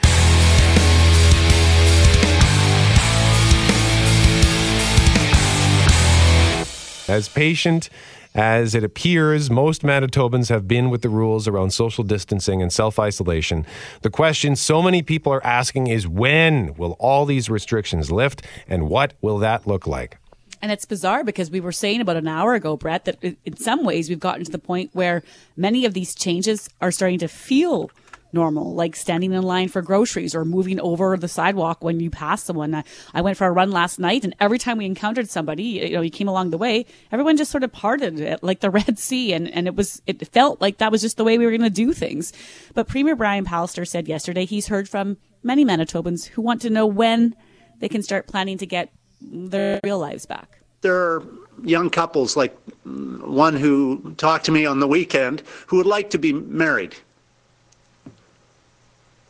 As 7.10 7.30
patient 7.30 7.89
as 8.38 8.75
it 8.75 8.84
appears, 8.84 9.50
most 9.50 9.82
Manitobans 9.82 10.50
have 10.50 10.67
been 10.67 10.91
with 10.91 11.01
the 11.01 11.10
rules 11.10 11.48
around 11.48 11.72
social 11.72 12.03
distancing 12.03 12.62
and 12.62 12.72
self 12.72 13.00
isolation. 13.00 13.65
The 14.03 14.12
question 14.12 14.56
so 14.56 14.82
many 14.82 15.01
people 15.01 15.34
are 15.34 15.46
asking 15.46 15.88
is 15.88 16.08
when 16.08 16.75
will 16.75 16.96
all 17.00 17.25
these 17.25 17.50
restrictions 17.50 18.12
lift 18.12 18.44
and 18.67 18.88
what 18.89 19.15
will 19.22 19.39
that 19.39 19.65
look 19.65 19.88
like? 19.88 20.20
And 20.62 20.72
it's 20.72 20.86
bizarre 20.86 21.24
because 21.24 21.51
we 21.51 21.60
were 21.60 21.72
saying 21.72 22.01
about 22.01 22.15
an 22.15 22.27
hour 22.27 22.53
ago, 22.53 22.77
Brett, 22.77 23.06
that 23.06 23.24
in 23.24 23.58
some 23.58 23.84
ways 23.84 24.08
we've 24.08 24.20
gotten 24.20 24.46
to 24.46 24.51
the 24.51 24.60
point 24.60 24.91
where 24.94 25.24
many 25.56 25.86
of 25.86 25.94
these 25.94 26.15
changes 26.15 26.70
are 26.79 26.91
starting 26.91 27.20
to 27.20 27.27
feel 27.27 27.89
normal, 28.34 28.74
like 28.74 28.96
standing 28.96 29.34
in 29.34 29.41
line 29.41 29.67
for 29.67 29.81
groceries 29.81 30.36
or 30.36 30.46
moving 30.46 30.79
over 30.79 31.17
the 31.17 31.27
sidewalk 31.27 31.84
when 31.84 32.00
you 32.00 32.10
pass 32.10 32.43
someone. 32.43 32.75
I, 32.75 32.84
I 33.13 33.22
went 33.22 33.38
for 33.38 33.48
a 33.48 33.51
run 33.51 33.72
last 33.72 34.00
night, 34.00 34.24
and 34.24 34.36
every 34.39 34.60
time 34.60 34.77
we 34.77 34.86
encountered 34.86 35.29
somebody, 35.29 35.63
you 35.63 35.91
know, 35.91 36.01
you 36.01 36.10
came 36.10 36.27
along 36.27 36.50
the 36.50 36.57
way, 36.57 36.86
everyone 37.12 37.38
just 37.38 37.51
sort 37.51 37.63
of 37.63 37.72
parted 37.72 38.19
it, 38.19 38.43
like 38.43 38.60
the 38.60 38.69
Red 38.69 39.00
Sea, 39.00 39.34
and 39.34 39.50
and 39.50 39.67
it 39.67 39.75
was 39.75 40.01
it 40.05 40.25
felt 40.29 40.62
like 40.62 40.77
that 40.77 40.91
was 40.91 41.01
just 41.01 41.17
the 41.17 41.24
way 41.24 41.38
we 41.38 41.46
were 41.46 41.51
going 41.51 41.62
to 41.62 41.69
do 41.69 41.93
things. 41.93 42.34
But 42.74 42.88
Premier 42.88 43.15
Brian 43.15 43.46
Pallister 43.46 43.88
said 43.88 44.07
yesterday 44.07 44.46
he's 44.46 44.67
heard 44.67 44.89
from 44.89 45.17
many 45.43 45.65
Manitobans 45.65 46.25
who 46.25 46.41
want 46.41 46.62
to 46.62 46.69
know 46.69 46.86
when 46.86 47.36
they 47.79 47.89
can 47.89 48.03
start 48.03 48.27
planning 48.27 48.57
to 48.57 48.65
get 48.65 48.91
their 49.22 49.79
real 49.84 50.00
lives 50.00 50.25
back. 50.25 50.60
There 50.81 50.96
are 50.96 51.24
young 51.63 51.89
couples, 51.89 52.36
like 52.38 52.55
one 52.84 53.55
who 53.55 54.13
talked 54.17 54.46
to 54.46 54.51
me 54.51 54.65
on 54.65 54.79
the 54.79 54.88
weekend, 54.88 55.41
who 55.67 55.77
would 55.77 55.86
like 55.86 56.10
to 56.12 56.17
be 56.17 56.34
married. 56.34 56.96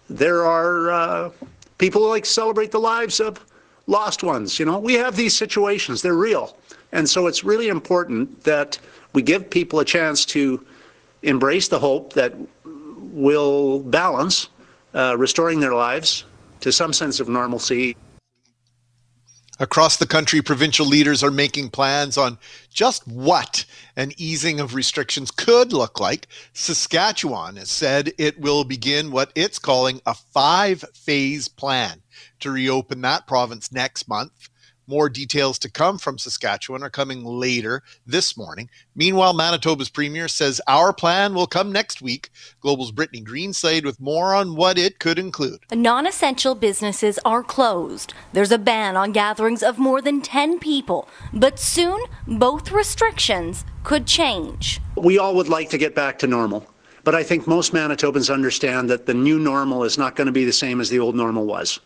There 0.09 0.45
are 0.45 0.91
uh, 0.91 1.29
people 1.77 2.01
who 2.01 2.09
like 2.09 2.25
celebrate 2.25 2.71
the 2.71 2.79
lives 2.79 3.19
of 3.19 3.43
lost 3.87 4.23
ones. 4.23 4.59
You 4.59 4.65
know, 4.65 4.79
we 4.79 4.93
have 4.93 5.15
these 5.15 5.35
situations, 5.35 6.01
they're 6.01 6.13
real. 6.13 6.57
And 6.91 7.09
so 7.09 7.27
it's 7.27 7.43
really 7.43 7.67
important 7.67 8.43
that 8.43 8.79
we 9.13 9.21
give 9.21 9.49
people 9.49 9.79
a 9.79 9.85
chance 9.85 10.25
to 10.27 10.65
embrace 11.23 11.67
the 11.67 11.79
hope 11.79 12.13
that 12.13 12.33
will 12.63 13.79
balance 13.79 14.49
uh, 14.93 15.15
restoring 15.17 15.59
their 15.59 15.73
lives 15.73 16.25
to 16.61 16.71
some 16.71 16.93
sense 16.93 17.19
of 17.19 17.27
normalcy. 17.27 17.95
Across 19.59 19.97
the 19.97 20.05
country, 20.05 20.41
provincial 20.41 20.85
leaders 20.85 21.23
are 21.23 21.31
making 21.31 21.71
plans 21.71 22.15
on 22.17 22.37
just 22.71 23.07
what 23.07 23.65
an 23.95 24.11
easing 24.17 24.59
of 24.59 24.75
restrictions 24.75 25.31
could 25.31 25.73
look 25.73 25.99
like. 25.99 26.27
Saskatchewan 26.53 27.55
has 27.55 27.71
said 27.71 28.13
it 28.19 28.39
will 28.39 28.63
begin 28.63 29.09
what 29.09 29.31
it's 29.33 29.57
calling 29.57 29.99
a 30.05 30.13
five 30.13 30.85
phase 30.93 31.47
plan 31.47 32.03
to 32.39 32.51
reopen 32.51 33.01
that 33.01 33.25
province 33.25 33.71
next 33.71 34.07
month. 34.07 34.49
More 34.89 35.09
details 35.09 35.59
to 35.59 35.69
come 35.69 35.97
from 35.97 36.17
Saskatchewan 36.17 36.81
are 36.81 36.89
coming 36.89 37.25
later 37.25 37.83
this 38.05 38.37
morning. 38.37 38.69
Meanwhile, 38.95 39.33
Manitoba's 39.33 39.89
premier 39.89 40.29
says 40.29 40.61
our 40.65 40.93
plan 40.93 41.33
will 41.33 41.45
come 41.45 41.73
next 41.73 42.01
week. 42.01 42.29
Global's 42.61 42.93
Brittany 42.93 43.21
Greenslade 43.21 43.83
with 43.83 43.99
more 43.99 44.33
on 44.33 44.55
what 44.55 44.77
it 44.77 44.99
could 44.99 45.19
include. 45.19 45.59
Non 45.73 46.07
essential 46.07 46.55
businesses 46.55 47.19
are 47.25 47.43
closed. 47.43 48.13
There's 48.31 48.53
a 48.53 48.57
ban 48.57 48.95
on 48.95 49.11
gatherings 49.11 49.61
of 49.61 49.77
more 49.77 50.01
than 50.01 50.21
10 50.21 50.57
people, 50.57 51.09
but 51.33 51.59
soon 51.59 51.99
both 52.25 52.71
restrictions 52.71 53.65
could 53.83 54.07
change. 54.07 54.79
We 54.95 55.19
all 55.19 55.35
would 55.35 55.49
like 55.49 55.69
to 55.71 55.77
get 55.77 55.95
back 55.95 56.17
to 56.19 56.27
normal. 56.27 56.65
But 57.03 57.13
I 57.13 57.23
think 57.23 57.45
most 57.45 57.73
Manitobans 57.73 58.33
understand 58.33 58.89
that 58.89 59.05
the 59.05 59.13
new 59.13 59.37
normal 59.37 59.83
is 59.83 59.97
not 59.97 60.15
going 60.15 60.27
to 60.27 60.31
be 60.31 60.45
the 60.45 60.53
same 60.53 60.79
as 60.79 60.89
the 60.89 60.99
old 60.99 61.15
normal 61.15 61.45
was. 61.45 61.81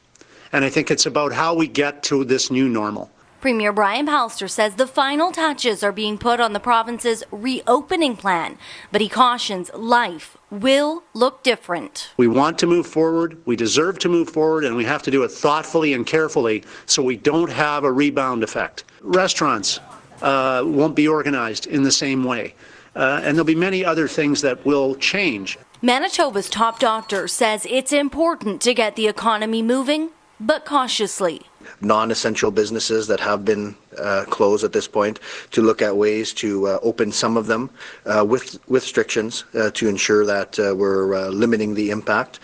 And 0.53 0.65
I 0.65 0.69
think 0.69 0.91
it's 0.91 1.05
about 1.05 1.31
how 1.31 1.53
we 1.53 1.67
get 1.67 2.03
to 2.03 2.23
this 2.25 2.51
new 2.51 2.67
normal. 2.67 3.09
Premier 3.41 3.73
Brian 3.73 4.05
Pallister 4.05 4.47
says 4.47 4.75
the 4.75 4.85
final 4.85 5.31
touches 5.31 5.81
are 5.81 5.91
being 5.91 6.19
put 6.19 6.39
on 6.39 6.53
the 6.53 6.59
province's 6.59 7.23
reopening 7.31 8.15
plan, 8.15 8.55
but 8.91 9.01
he 9.01 9.09
cautions 9.09 9.71
life 9.73 10.37
will 10.51 11.01
look 11.15 11.41
different. 11.41 12.11
We 12.17 12.27
want 12.27 12.59
to 12.59 12.67
move 12.67 12.85
forward, 12.85 13.41
we 13.45 13.55
deserve 13.55 13.97
to 13.99 14.09
move 14.09 14.29
forward, 14.29 14.63
and 14.63 14.75
we 14.75 14.83
have 14.85 15.01
to 15.03 15.11
do 15.11 15.23
it 15.23 15.31
thoughtfully 15.31 15.93
and 15.93 16.05
carefully 16.05 16.63
so 16.85 17.01
we 17.01 17.17
don't 17.17 17.49
have 17.49 17.83
a 17.83 17.91
rebound 17.91 18.43
effect. 18.43 18.83
Restaurants 19.01 19.79
uh, 20.21 20.61
won't 20.63 20.95
be 20.95 21.07
organized 21.07 21.65
in 21.65 21.81
the 21.81 21.91
same 21.91 22.23
way, 22.23 22.53
uh, 22.95 23.21
and 23.23 23.35
there'll 23.35 23.43
be 23.43 23.55
many 23.55 23.83
other 23.83 24.07
things 24.07 24.41
that 24.41 24.63
will 24.67 24.93
change. 24.95 25.57
Manitoba's 25.81 26.47
top 26.47 26.77
doctor 26.77 27.27
says 27.27 27.65
it's 27.67 27.91
important 27.91 28.61
to 28.61 28.75
get 28.75 28.95
the 28.95 29.07
economy 29.07 29.63
moving 29.63 30.11
but 30.41 30.65
cautiously. 30.65 31.41
Non 31.79 32.11
essential 32.11 32.51
businesses 32.51 33.07
that 33.07 33.19
have 33.19 33.45
been 33.45 33.75
uh, 33.97 34.25
closed 34.29 34.63
at 34.63 34.73
this 34.73 34.87
point 34.87 35.19
to 35.51 35.61
look 35.61 35.81
at 35.81 35.95
ways 35.95 36.33
to 36.33 36.67
uh, 36.67 36.79
open 36.81 37.11
some 37.11 37.37
of 37.37 37.47
them 37.47 37.69
uh, 38.05 38.25
with, 38.27 38.59
with 38.67 38.83
restrictions 38.83 39.45
uh, 39.53 39.69
to 39.71 39.87
ensure 39.87 40.25
that 40.25 40.59
uh, 40.59 40.73
we're 40.75 41.13
uh, 41.13 41.27
limiting 41.29 41.75
the 41.75 41.91
impact. 41.91 42.39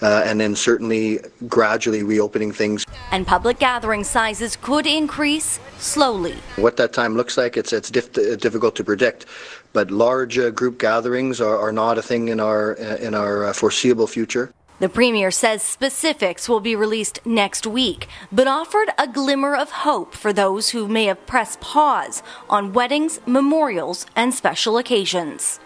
and 0.00 0.40
then 0.40 0.54
certainly 0.54 1.18
gradually 1.48 2.02
reopening 2.02 2.52
things. 2.52 2.84
And 3.10 3.26
public 3.26 3.58
gathering 3.58 4.04
sizes 4.04 4.56
could 4.56 4.86
increase 4.86 5.60
slowly. 5.78 6.36
What 6.56 6.76
that 6.76 6.92
time 6.92 7.16
looks 7.16 7.36
like, 7.38 7.56
it's, 7.56 7.72
it's 7.72 7.90
difficult 7.90 8.74
to 8.76 8.84
predict 8.84 9.26
but 9.72 9.90
large 9.90 10.38
group 10.54 10.78
gatherings 10.78 11.40
are, 11.40 11.58
are, 11.58 11.72
not 11.72 11.98
a 11.98 12.02
thing 12.02 12.28
in 12.28 12.38
our 12.38 12.74
in 12.74 13.12
our 13.12 13.52
foreseeable 13.52 14.06
future. 14.06 14.52
The 14.84 14.90
Premier 14.90 15.30
says 15.30 15.62
specifics 15.62 16.46
will 16.46 16.60
be 16.60 16.76
released 16.76 17.18
next 17.24 17.66
week, 17.66 18.06
but 18.30 18.46
offered 18.46 18.90
a 18.98 19.08
glimmer 19.08 19.56
of 19.56 19.70
hope 19.70 20.14
for 20.14 20.30
those 20.30 20.68
who 20.68 20.86
may 20.86 21.06
have 21.06 21.26
pressed 21.26 21.62
pause 21.62 22.22
on 22.50 22.74
weddings, 22.74 23.18
memorials, 23.24 24.04
and 24.14 24.34
special 24.34 24.76
occasions. 24.76 25.58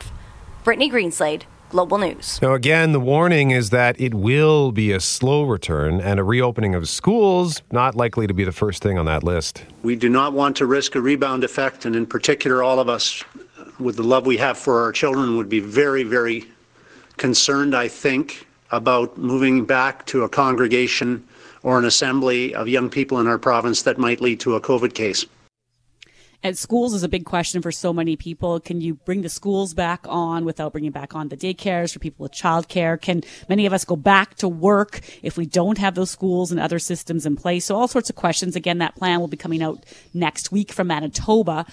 Brittany 0.62 0.88
Greenslade, 0.88 1.42
Global 1.70 1.98
News. 1.98 2.40
Now, 2.40 2.54
again, 2.54 2.92
the 2.92 3.00
warning 3.00 3.50
is 3.50 3.70
that 3.70 4.00
it 4.00 4.14
will 4.14 4.70
be 4.70 4.92
a 4.92 5.00
slow 5.00 5.42
return 5.42 6.00
and 6.00 6.20
a 6.20 6.22
reopening 6.22 6.76
of 6.76 6.88
schools 6.88 7.60
not 7.72 7.96
likely 7.96 8.28
to 8.28 8.34
be 8.34 8.44
the 8.44 8.52
first 8.52 8.84
thing 8.84 9.00
on 9.00 9.06
that 9.06 9.24
list. 9.24 9.64
We 9.82 9.96
do 9.96 10.08
not 10.08 10.32
want 10.32 10.54
to 10.58 10.66
risk 10.66 10.94
a 10.94 11.00
rebound 11.00 11.42
effect, 11.42 11.86
and 11.86 11.96
in 11.96 12.06
particular, 12.06 12.62
all 12.62 12.78
of 12.78 12.88
us, 12.88 13.24
with 13.80 13.96
the 13.96 14.04
love 14.04 14.26
we 14.26 14.36
have 14.36 14.56
for 14.56 14.80
our 14.80 14.92
children, 14.92 15.36
would 15.36 15.48
be 15.48 15.58
very, 15.58 16.04
very 16.04 16.46
concerned, 17.16 17.74
I 17.74 17.88
think, 17.88 18.44
about 18.70 19.16
moving 19.18 19.64
back 19.64 20.06
to 20.06 20.22
a 20.24 20.28
congregation 20.28 21.26
or 21.62 21.78
an 21.78 21.84
assembly 21.84 22.54
of 22.54 22.68
young 22.68 22.88
people 22.90 23.18
in 23.18 23.26
our 23.26 23.38
province 23.38 23.82
that 23.82 23.98
might 23.98 24.20
lead 24.20 24.40
to 24.40 24.54
a 24.54 24.60
COVID 24.60 24.94
case. 24.94 25.24
And 26.40 26.56
schools 26.56 26.94
is 26.94 27.02
a 27.02 27.08
big 27.08 27.24
question 27.24 27.62
for 27.62 27.72
so 27.72 27.92
many 27.92 28.14
people. 28.14 28.60
Can 28.60 28.80
you 28.80 28.94
bring 28.94 29.22
the 29.22 29.28
schools 29.28 29.74
back 29.74 30.06
on 30.08 30.44
without 30.44 30.70
bringing 30.70 30.92
back 30.92 31.16
on 31.16 31.28
the 31.28 31.36
daycares 31.36 31.92
for 31.92 31.98
people 31.98 32.22
with 32.22 32.32
childcare? 32.32 33.00
Can 33.00 33.22
many 33.48 33.66
of 33.66 33.72
us 33.72 33.84
go 33.84 33.96
back 33.96 34.36
to 34.36 34.48
work 34.48 35.00
if 35.22 35.36
we 35.36 35.46
don't 35.46 35.78
have 35.78 35.96
those 35.96 36.12
schools 36.12 36.52
and 36.52 36.60
other 36.60 36.78
systems 36.78 37.26
in 37.26 37.34
place? 37.34 37.64
So 37.64 37.74
all 37.74 37.88
sorts 37.88 38.08
of 38.08 38.14
questions. 38.14 38.54
Again, 38.54 38.78
that 38.78 38.94
plan 38.94 39.18
will 39.18 39.26
be 39.26 39.36
coming 39.36 39.64
out 39.64 39.84
next 40.14 40.52
week 40.52 40.70
from 40.70 40.86
Manitoba. 40.86 41.66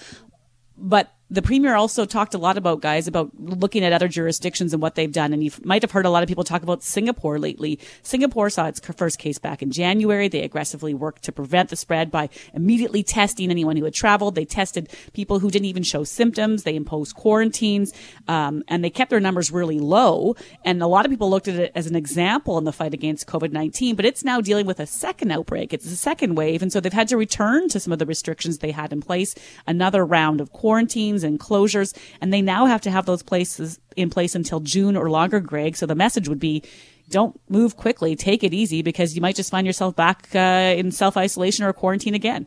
But 0.76 1.12
the 1.28 1.42
premier 1.42 1.74
also 1.74 2.04
talked 2.04 2.34
a 2.34 2.38
lot 2.38 2.56
about 2.56 2.80
guys 2.80 3.08
about 3.08 3.30
looking 3.38 3.82
at 3.84 3.92
other 3.92 4.06
jurisdictions 4.06 4.72
and 4.72 4.80
what 4.80 4.94
they've 4.94 5.12
done. 5.12 5.32
And 5.32 5.42
you 5.42 5.50
might 5.64 5.82
have 5.82 5.90
heard 5.90 6.06
a 6.06 6.10
lot 6.10 6.22
of 6.22 6.28
people 6.28 6.44
talk 6.44 6.62
about 6.62 6.84
Singapore 6.84 7.38
lately. 7.38 7.80
Singapore 8.02 8.48
saw 8.48 8.66
its 8.66 8.78
first 8.78 9.18
case 9.18 9.38
back 9.38 9.60
in 9.60 9.72
January. 9.72 10.28
They 10.28 10.42
aggressively 10.42 10.94
worked 10.94 11.24
to 11.24 11.32
prevent 11.32 11.70
the 11.70 11.76
spread 11.76 12.12
by 12.12 12.28
immediately 12.54 13.02
testing 13.02 13.50
anyone 13.50 13.76
who 13.76 13.84
had 13.84 13.94
traveled. 13.94 14.36
They 14.36 14.44
tested 14.44 14.88
people 15.14 15.40
who 15.40 15.50
didn't 15.50 15.66
even 15.66 15.82
show 15.82 16.04
symptoms. 16.04 16.62
They 16.62 16.76
imposed 16.76 17.16
quarantines, 17.16 17.92
um, 18.28 18.62
and 18.68 18.84
they 18.84 18.90
kept 18.90 19.10
their 19.10 19.20
numbers 19.20 19.50
really 19.50 19.80
low. 19.80 20.36
And 20.64 20.80
a 20.80 20.86
lot 20.86 21.06
of 21.06 21.10
people 21.10 21.28
looked 21.28 21.48
at 21.48 21.56
it 21.56 21.72
as 21.74 21.88
an 21.88 21.96
example 21.96 22.56
in 22.56 22.64
the 22.64 22.72
fight 22.72 22.94
against 22.94 23.26
COVID-19, 23.26 23.96
but 23.96 24.04
it's 24.04 24.22
now 24.22 24.40
dealing 24.40 24.66
with 24.66 24.78
a 24.78 24.86
second 24.86 25.32
outbreak. 25.32 25.72
It's 25.72 25.86
a 25.86 25.96
second 25.96 26.36
wave. 26.36 26.62
And 26.62 26.72
so 26.72 26.78
they've 26.78 26.92
had 26.92 27.08
to 27.08 27.16
return 27.16 27.68
to 27.70 27.80
some 27.80 27.92
of 27.92 27.98
the 27.98 28.06
restrictions 28.06 28.58
they 28.58 28.70
had 28.70 28.92
in 28.92 29.00
place, 29.00 29.34
another 29.66 30.04
round 30.04 30.40
of 30.40 30.52
quarantines 30.52 31.15
and 31.24 31.38
closures, 31.40 31.96
and 32.20 32.32
they 32.32 32.42
now 32.42 32.66
have 32.66 32.80
to 32.82 32.90
have 32.90 33.06
those 33.06 33.22
places 33.22 33.78
in 33.96 34.10
place 34.10 34.34
until 34.34 34.60
June 34.60 34.96
or 34.96 35.10
longer, 35.10 35.40
Greg. 35.40 35.76
So 35.76 35.86
the 35.86 35.94
message 35.94 36.28
would 36.28 36.40
be, 36.40 36.62
don't 37.08 37.38
move 37.48 37.76
quickly, 37.76 38.16
take 38.16 38.42
it 38.42 38.52
easy, 38.52 38.82
because 38.82 39.14
you 39.14 39.22
might 39.22 39.36
just 39.36 39.50
find 39.50 39.66
yourself 39.66 39.94
back 39.94 40.28
uh, 40.34 40.74
in 40.76 40.90
self 40.90 41.16
isolation 41.16 41.64
or 41.64 41.72
quarantine 41.72 42.14
again 42.14 42.46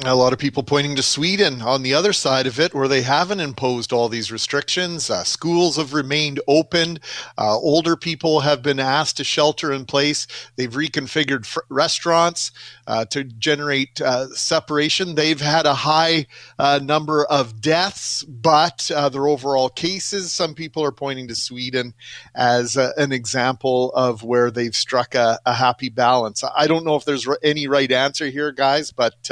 a 0.00 0.16
lot 0.16 0.32
of 0.32 0.38
people 0.38 0.62
pointing 0.62 0.96
to 0.96 1.02
Sweden 1.02 1.62
on 1.62 1.82
the 1.82 1.94
other 1.94 2.12
side 2.12 2.46
of 2.46 2.58
it, 2.58 2.74
where 2.74 2.88
they 2.88 3.02
haven't 3.02 3.40
imposed 3.40 3.92
all 3.92 4.08
these 4.08 4.32
restrictions. 4.32 5.10
Uh, 5.10 5.22
schools 5.22 5.76
have 5.76 5.92
remained 5.92 6.40
open. 6.48 6.98
Uh, 7.38 7.56
older 7.56 7.94
people 7.96 8.40
have 8.40 8.62
been 8.62 8.80
asked 8.80 9.18
to 9.18 9.24
shelter 9.24 9.72
in 9.72 9.84
place. 9.84 10.26
They've 10.56 10.72
reconfigured 10.72 11.58
restaurants 11.68 12.50
uh, 12.86 13.04
to 13.06 13.24
generate 13.24 14.00
uh, 14.00 14.28
separation. 14.28 15.14
They've 15.14 15.40
had 15.40 15.66
a 15.66 15.74
high 15.74 16.26
uh, 16.58 16.80
number 16.82 17.24
of 17.26 17.60
deaths, 17.60 18.24
but 18.24 18.90
uh, 18.94 19.08
their 19.08 19.28
overall 19.28 19.68
cases, 19.68 20.32
some 20.32 20.54
people 20.54 20.82
are 20.84 20.92
pointing 20.92 21.28
to 21.28 21.34
Sweden 21.34 21.94
as 22.34 22.76
an 22.76 23.12
example 23.12 23.92
of 23.92 24.22
where 24.24 24.50
they've 24.50 24.74
struck 24.74 25.14
a, 25.14 25.38
a, 25.46 25.52
happy 25.52 25.90
balance. 25.90 26.42
I 26.56 26.66
don't 26.66 26.84
know 26.84 26.96
if 26.96 27.04
there's 27.04 27.28
any 27.42 27.68
right 27.68 27.90
answer 27.92 28.26
here, 28.26 28.50
guys, 28.50 28.90
but 28.90 29.30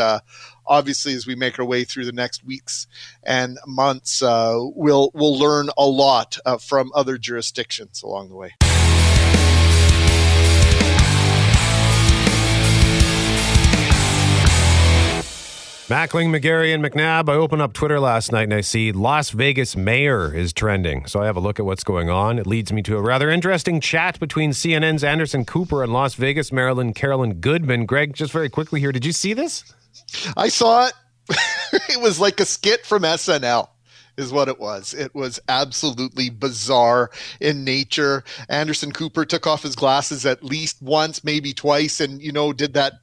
obviously, 0.66 1.14
as 1.14 1.26
we 1.26 1.34
make 1.34 1.58
our 1.58 1.64
way 1.64 1.84
through 1.84 2.04
the 2.04 2.12
next 2.12 2.44
weeks 2.44 2.86
and 3.22 3.58
months, 3.66 4.22
uh, 4.22 4.56
we'll 4.74 5.10
we'll 5.14 5.38
learn 5.38 5.70
a 5.76 5.86
lot 5.86 6.38
uh, 6.44 6.58
from 6.58 6.90
other 6.94 7.18
jurisdictions 7.18 8.02
along 8.02 8.28
the 8.28 8.36
way. 8.36 8.54
Mackling, 15.90 16.28
McGarry, 16.28 16.72
and 16.72 16.84
McNabb. 16.84 17.28
I 17.28 17.34
opened 17.34 17.62
up 17.62 17.72
Twitter 17.72 17.98
last 17.98 18.30
night 18.30 18.44
and 18.44 18.54
I 18.54 18.60
see 18.60 18.92
Las 18.92 19.30
Vegas 19.30 19.76
mayor 19.76 20.32
is 20.32 20.52
trending. 20.52 21.04
So 21.06 21.20
I 21.20 21.26
have 21.26 21.36
a 21.36 21.40
look 21.40 21.58
at 21.58 21.66
what's 21.66 21.82
going 21.82 22.08
on. 22.08 22.38
It 22.38 22.46
leads 22.46 22.72
me 22.72 22.80
to 22.82 22.96
a 22.96 23.02
rather 23.02 23.28
interesting 23.28 23.80
chat 23.80 24.20
between 24.20 24.52
CNN's 24.52 25.02
Anderson 25.02 25.44
Cooper 25.44 25.82
and 25.82 25.92
Las 25.92 26.14
Vegas, 26.14 26.52
Maryland, 26.52 26.94
Carolyn 26.94 27.40
Goodman. 27.40 27.86
Greg, 27.86 28.14
just 28.14 28.30
very 28.32 28.48
quickly 28.48 28.78
here, 28.78 28.92
did 28.92 29.04
you 29.04 29.10
see 29.10 29.34
this? 29.34 29.64
I 30.36 30.48
saw 30.48 30.86
it. 30.86 30.94
it 31.88 32.00
was 32.00 32.18
like 32.20 32.40
a 32.40 32.44
skit 32.44 32.84
from 32.84 33.02
SNL 33.02 33.68
is 34.16 34.32
what 34.32 34.48
it 34.48 34.60
was. 34.60 34.92
It 34.94 35.14
was 35.14 35.40
absolutely 35.48 36.30
bizarre 36.30 37.10
in 37.40 37.64
nature. 37.64 38.22
Anderson 38.48 38.92
Cooper 38.92 39.24
took 39.24 39.46
off 39.46 39.62
his 39.62 39.74
glasses 39.74 40.26
at 40.26 40.44
least 40.44 40.82
once, 40.82 41.24
maybe 41.24 41.52
twice, 41.52 42.00
and, 42.00 42.20
you 42.20 42.32
know, 42.32 42.52
did 42.52 42.74
that 42.74 42.94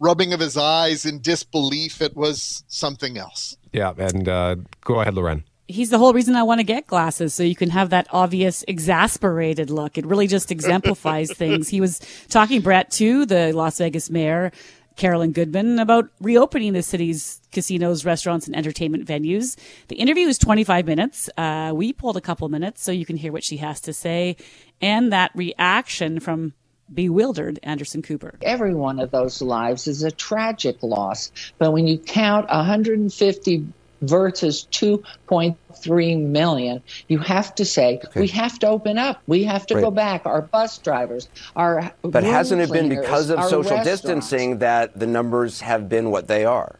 rubbing 0.00 0.32
of 0.32 0.40
his 0.40 0.56
eyes 0.56 1.06
in 1.06 1.20
disbelief. 1.20 2.02
It 2.02 2.16
was 2.16 2.64
something 2.66 3.16
else. 3.16 3.56
Yeah. 3.72 3.92
And 3.96 4.28
uh, 4.28 4.56
go 4.82 5.00
ahead, 5.00 5.14
Loren 5.14 5.44
he's 5.66 5.90
the 5.90 5.98
whole 5.98 6.12
reason 6.12 6.36
I 6.36 6.42
want 6.42 6.58
to 6.58 6.64
get 6.64 6.86
glasses 6.86 7.34
so 7.34 7.42
you 7.42 7.56
can 7.56 7.70
have 7.70 7.90
that 7.90 8.06
obvious 8.10 8.64
exasperated 8.68 9.70
look. 9.70 9.96
It 9.96 10.04
really 10.04 10.26
just 10.26 10.50
exemplifies 10.50 11.32
things. 11.36 11.68
He 11.68 11.80
was 11.80 12.00
talking 12.28 12.60
Brett 12.60 12.90
to 12.92 13.24
the 13.24 13.52
Las 13.52 13.78
Vegas 13.78 14.10
mayor 14.10 14.52
Carolyn 14.96 15.32
Goodman 15.32 15.78
about 15.78 16.08
reopening 16.20 16.72
the 16.72 16.82
city's 16.82 17.40
casinos, 17.50 18.04
restaurants, 18.04 18.46
and 18.46 18.56
entertainment 18.56 19.06
venues. 19.06 19.56
The 19.88 19.96
interview 19.96 20.28
is 20.28 20.38
25 20.38 20.86
minutes. 20.86 21.28
Uh, 21.36 21.72
we 21.74 21.92
pulled 21.92 22.16
a 22.16 22.20
couple 22.20 22.48
minutes 22.48 22.82
so 22.82 22.92
you 22.92 23.06
can 23.06 23.16
hear 23.16 23.32
what 23.32 23.44
she 23.44 23.56
has 23.58 23.80
to 23.82 23.92
say 23.92 24.36
and 24.80 25.12
that 25.12 25.30
reaction 25.34 26.20
from 26.20 26.52
bewildered 26.92 27.58
Anderson 27.62 28.02
Cooper. 28.02 28.38
Every 28.42 28.74
one 28.74 29.00
of 29.00 29.10
those 29.10 29.40
lives 29.40 29.86
is 29.86 30.02
a 30.02 30.10
tragic 30.10 30.82
loss. 30.82 31.32
But 31.58 31.72
when 31.72 31.86
you 31.86 31.98
count 31.98 32.48
150 32.48 33.66
versus 34.02 34.66
2.3 34.70 36.22
million. 36.22 36.82
You 37.08 37.18
have 37.18 37.54
to 37.56 37.64
say 37.64 38.00
okay. 38.04 38.20
we 38.20 38.28
have 38.28 38.58
to 38.60 38.68
open 38.68 38.98
up. 38.98 39.22
We 39.26 39.44
have 39.44 39.66
to 39.66 39.74
right. 39.74 39.82
go 39.82 39.90
back. 39.90 40.26
Our 40.26 40.42
bus 40.42 40.78
drivers, 40.78 41.28
our 41.56 41.92
but 42.02 42.24
hasn't 42.24 42.60
it 42.60 42.70
been 42.70 42.88
because 42.88 43.30
of 43.30 43.42
social 43.44 43.82
distancing 43.82 44.58
that 44.58 44.98
the 44.98 45.06
numbers 45.06 45.60
have 45.60 45.88
been 45.88 46.10
what 46.10 46.28
they 46.28 46.44
are? 46.44 46.76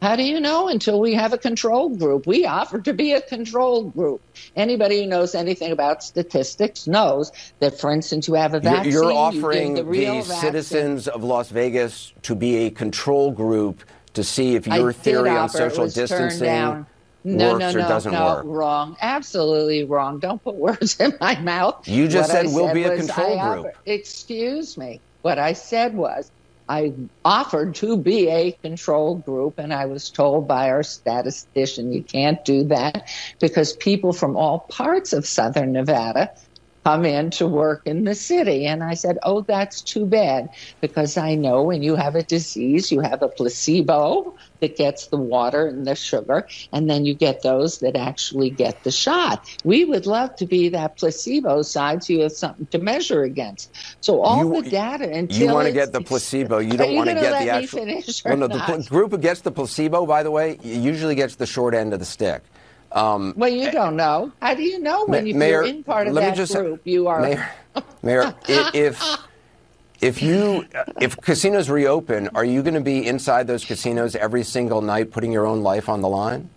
How 0.00 0.14
do 0.14 0.22
you 0.22 0.38
know 0.38 0.68
until 0.68 1.00
we 1.00 1.14
have 1.14 1.32
a 1.32 1.38
control 1.38 1.88
group? 1.88 2.26
We 2.26 2.46
offer 2.46 2.80
to 2.80 2.92
be 2.92 3.12
a 3.12 3.20
control 3.20 3.84
group. 3.84 4.20
Anybody 4.54 5.02
who 5.02 5.08
knows 5.08 5.34
anything 5.34 5.72
about 5.72 6.04
statistics 6.04 6.86
knows 6.86 7.32
that, 7.58 7.80
for 7.80 7.90
instance, 7.90 8.28
you 8.28 8.34
have 8.34 8.54
a 8.54 8.60
vaccine. 8.60 8.92
You're 8.92 9.12
offering 9.12 9.76
you 9.76 9.82
the, 9.82 10.18
the 10.18 10.22
citizens 10.22 11.08
of 11.08 11.24
Las 11.24 11.50
Vegas 11.50 12.12
to 12.22 12.36
be 12.36 12.66
a 12.66 12.70
control 12.70 13.32
group 13.32 13.82
to 14.18 14.24
see 14.24 14.56
if 14.56 14.66
your 14.66 14.90
I 14.90 14.92
theory 14.92 15.30
on 15.30 15.48
social 15.48 15.88
distancing 15.88 16.84
no, 17.24 17.52
works 17.52 17.74
no, 17.74 17.80
or 17.80 17.88
doesn't 17.88 18.12
no, 18.12 18.24
work. 18.24 18.44
Wrong. 18.46 18.96
Absolutely 19.00 19.84
wrong. 19.84 20.18
Don't 20.18 20.42
put 20.42 20.54
words 20.66 20.98
in 21.00 21.16
my 21.20 21.38
mouth. 21.40 21.86
You 21.86 22.08
just 22.08 22.32
what 22.32 22.44
said 22.44 22.46
we'll 22.54 22.74
be 22.74 22.84
a 22.84 22.96
control 22.96 23.28
group. 23.28 23.66
Offer, 23.66 23.74
excuse 23.86 24.76
me. 24.76 25.00
What 25.22 25.38
I 25.38 25.52
said 25.52 25.94
was 25.94 26.30
I 26.68 26.92
offered 27.24 27.74
to 27.76 27.96
be 27.96 28.28
a 28.28 28.52
control 28.52 29.16
group, 29.16 29.58
and 29.58 29.72
I 29.72 29.86
was 29.86 30.10
told 30.10 30.48
by 30.48 30.70
our 30.70 30.82
statistician 30.82 31.92
you 31.92 32.02
can't 32.02 32.44
do 32.44 32.64
that 32.64 33.08
because 33.40 33.74
people 33.74 34.12
from 34.12 34.36
all 34.36 34.60
parts 34.60 35.12
of 35.12 35.26
southern 35.26 35.72
Nevada 35.72 36.30
come 36.84 37.04
in 37.04 37.30
to 37.30 37.46
work 37.46 37.82
in 37.84 38.04
the 38.04 38.14
city. 38.14 38.66
And 38.66 38.82
I 38.82 38.94
said, 38.94 39.18
Oh, 39.22 39.42
that's 39.42 39.82
too 39.82 40.06
bad 40.06 40.48
because 40.80 41.16
I 41.16 41.34
know 41.34 41.62
when 41.62 41.82
you 41.82 41.96
have 41.96 42.14
a 42.14 42.22
disease, 42.22 42.90
you 42.92 43.00
have 43.00 43.22
a 43.22 43.28
placebo 43.28 44.34
that 44.60 44.76
gets 44.76 45.06
the 45.08 45.16
water 45.16 45.66
and 45.66 45.86
the 45.86 45.94
sugar, 45.94 46.46
and 46.72 46.88
then 46.90 47.04
you 47.04 47.14
get 47.14 47.42
those 47.42 47.78
that 47.78 47.96
actually 47.96 48.50
get 48.50 48.82
the 48.84 48.90
shot. 48.90 49.48
We 49.64 49.84
would 49.84 50.06
love 50.06 50.34
to 50.36 50.46
be 50.46 50.68
that 50.70 50.96
placebo 50.96 51.62
side 51.62 52.02
so 52.02 52.12
you 52.12 52.20
have 52.22 52.32
something 52.32 52.66
to 52.66 52.78
measure 52.78 53.22
against. 53.22 53.70
So 54.00 54.20
all 54.20 54.38
you, 54.38 54.62
the 54.62 54.70
data 54.70 55.10
until 55.12 55.48
you 55.48 55.54
want 55.54 55.66
to 55.68 55.72
get 55.72 55.92
the 55.92 56.00
placebo, 56.00 56.58
you 56.58 56.76
don't 56.76 56.94
want 56.94 57.08
to 57.08 57.14
get 57.14 57.44
the 57.44 57.50
actual. 57.50 57.86
well, 58.24 58.36
no, 58.36 58.48
the 58.48 58.86
group 58.88 59.12
who 59.12 59.18
gets 59.18 59.40
the 59.40 59.52
placebo, 59.52 60.06
by 60.06 60.22
the 60.22 60.30
way, 60.30 60.58
usually 60.62 61.14
gets 61.14 61.36
the 61.36 61.46
short 61.46 61.74
end 61.74 61.92
of 61.92 62.00
the 62.00 62.06
stick. 62.06 62.42
Um, 62.92 63.34
well, 63.36 63.50
you 63.50 63.70
don't 63.70 63.96
know. 63.96 64.32
How 64.40 64.54
do 64.54 64.62
you 64.62 64.78
know 64.78 65.04
when 65.04 65.38
Ma- 65.38 65.44
you're 65.44 65.64
in 65.64 65.84
part 65.84 66.06
of 66.08 66.14
that 66.14 66.36
just, 66.36 66.54
group? 66.54 66.80
You 66.84 67.08
are. 67.08 67.20
Mayor, 67.20 67.50
Mayor 68.02 68.34
if 68.46 69.02
if 70.00 70.22
you 70.22 70.64
if 71.00 71.16
casinos 71.20 71.68
reopen, 71.68 72.28
are 72.34 72.44
you 72.44 72.62
going 72.62 72.74
to 72.74 72.80
be 72.80 73.06
inside 73.06 73.46
those 73.46 73.64
casinos 73.64 74.16
every 74.16 74.44
single 74.44 74.80
night, 74.80 75.10
putting 75.10 75.32
your 75.32 75.46
own 75.46 75.62
life 75.62 75.88
on 75.88 76.00
the 76.00 76.08
line? 76.08 76.48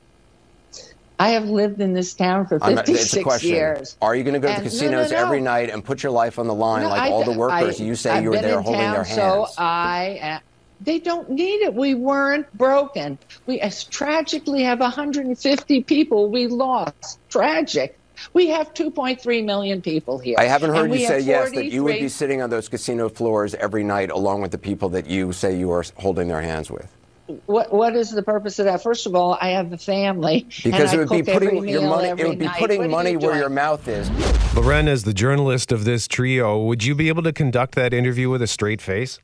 I 1.20 1.30
have 1.30 1.46
lived 1.46 1.80
in 1.82 1.94
this 1.94 2.16
town 2.16 2.48
for 2.48 2.60
56 2.60 3.44
years. 3.44 3.96
Are 4.02 4.16
you 4.16 4.24
going 4.24 4.34
to 4.34 4.40
go 4.40 4.52
to 4.52 4.60
the 4.60 4.68
casinos 4.68 5.12
no, 5.12 5.18
no, 5.18 5.22
no. 5.22 5.28
every 5.28 5.40
night 5.40 5.70
and 5.70 5.86
put 5.86 6.02
your 6.02 6.12
life 6.12 6.40
on 6.40 6.48
the 6.48 6.54
line 6.54 6.84
like 6.86 7.00
I, 7.00 7.10
all 7.12 7.24
the 7.24 7.38
workers 7.38 7.80
I, 7.80 7.84
you 7.84 7.94
say 7.94 8.10
I've 8.10 8.24
you 8.24 8.32
were 8.32 8.42
there 8.42 8.60
holding 8.60 8.82
town, 8.82 8.94
their 8.94 9.04
hands? 9.04 9.16
So 9.16 9.46
I 9.56 10.42
they 10.84 11.00
don't 11.00 11.30
need 11.30 11.62
it. 11.62 11.74
We 11.74 11.94
weren't 11.94 12.52
broken. 12.58 13.18
We 13.46 13.60
as 13.60 13.84
tragically 13.84 14.64
have 14.64 14.80
150 14.80 15.84
people 15.84 16.30
we 16.30 16.48
lost. 16.48 17.20
Tragic. 17.30 17.98
We 18.34 18.48
have 18.48 18.74
2.3 18.74 19.46
million 19.46 19.82
people 19.82 20.20
here. 20.20 20.36
I 20.38 20.44
haven't 20.44 20.72
heard 20.72 20.92
you 20.92 21.08
say 21.08 21.22
yes 21.22 21.52
that 21.52 21.66
you 21.66 21.84
would 21.84 22.00
be 22.00 22.10
sitting 22.10 22.42
on 22.42 22.50
those 22.50 22.70
casino 22.70 23.10
floors 23.10 23.56
every 23.56 23.84
night 23.84 24.12
along 24.12 24.42
with 24.42 24.52
the 24.52 24.58
people 24.58 24.90
that 24.90 25.08
you 25.08 25.32
say 25.32 25.58
you 25.58 25.72
are 25.72 25.84
holding 25.98 26.28
their 26.28 26.42
hands 26.42 26.70
with. 26.70 26.88
What 27.46 27.74
what 27.74 27.96
is 27.96 28.12
the 28.12 28.22
purpose 28.22 28.60
of 28.60 28.66
that? 28.66 28.84
First 28.84 29.06
of 29.06 29.16
all, 29.16 29.38
I 29.40 29.50
have 29.50 29.72
a 29.72 29.78
family. 29.78 30.48
Because 30.64 30.94
it 30.94 30.98
would 30.98 31.10
be 31.10 31.24
putting 31.24 31.68
your 31.68 31.82
money. 31.82 32.10
It 32.10 32.28
would 32.28 32.40
be 32.40 32.46
night. 32.46 32.60
putting 32.60 32.82
what 32.82 32.90
money 32.90 33.12
you 33.12 33.20
where 33.20 33.38
your 33.38 33.50
mouth 33.50 33.88
is. 33.88 34.10
Loren, 34.54 34.88
as 34.88 35.04
the 35.04 35.14
journalist 35.14 35.72
of 35.72 35.86
this 35.86 36.08
trio, 36.08 36.62
would 36.64 36.84
you 36.84 36.94
be 36.94 37.08
able 37.08 37.24
to 37.24 37.32
conduct 37.32 37.76
that 37.76 37.94
interview 37.94 38.30
with 38.30 38.42
a 38.42 38.48
straight 38.48 38.82
face? 38.82 39.20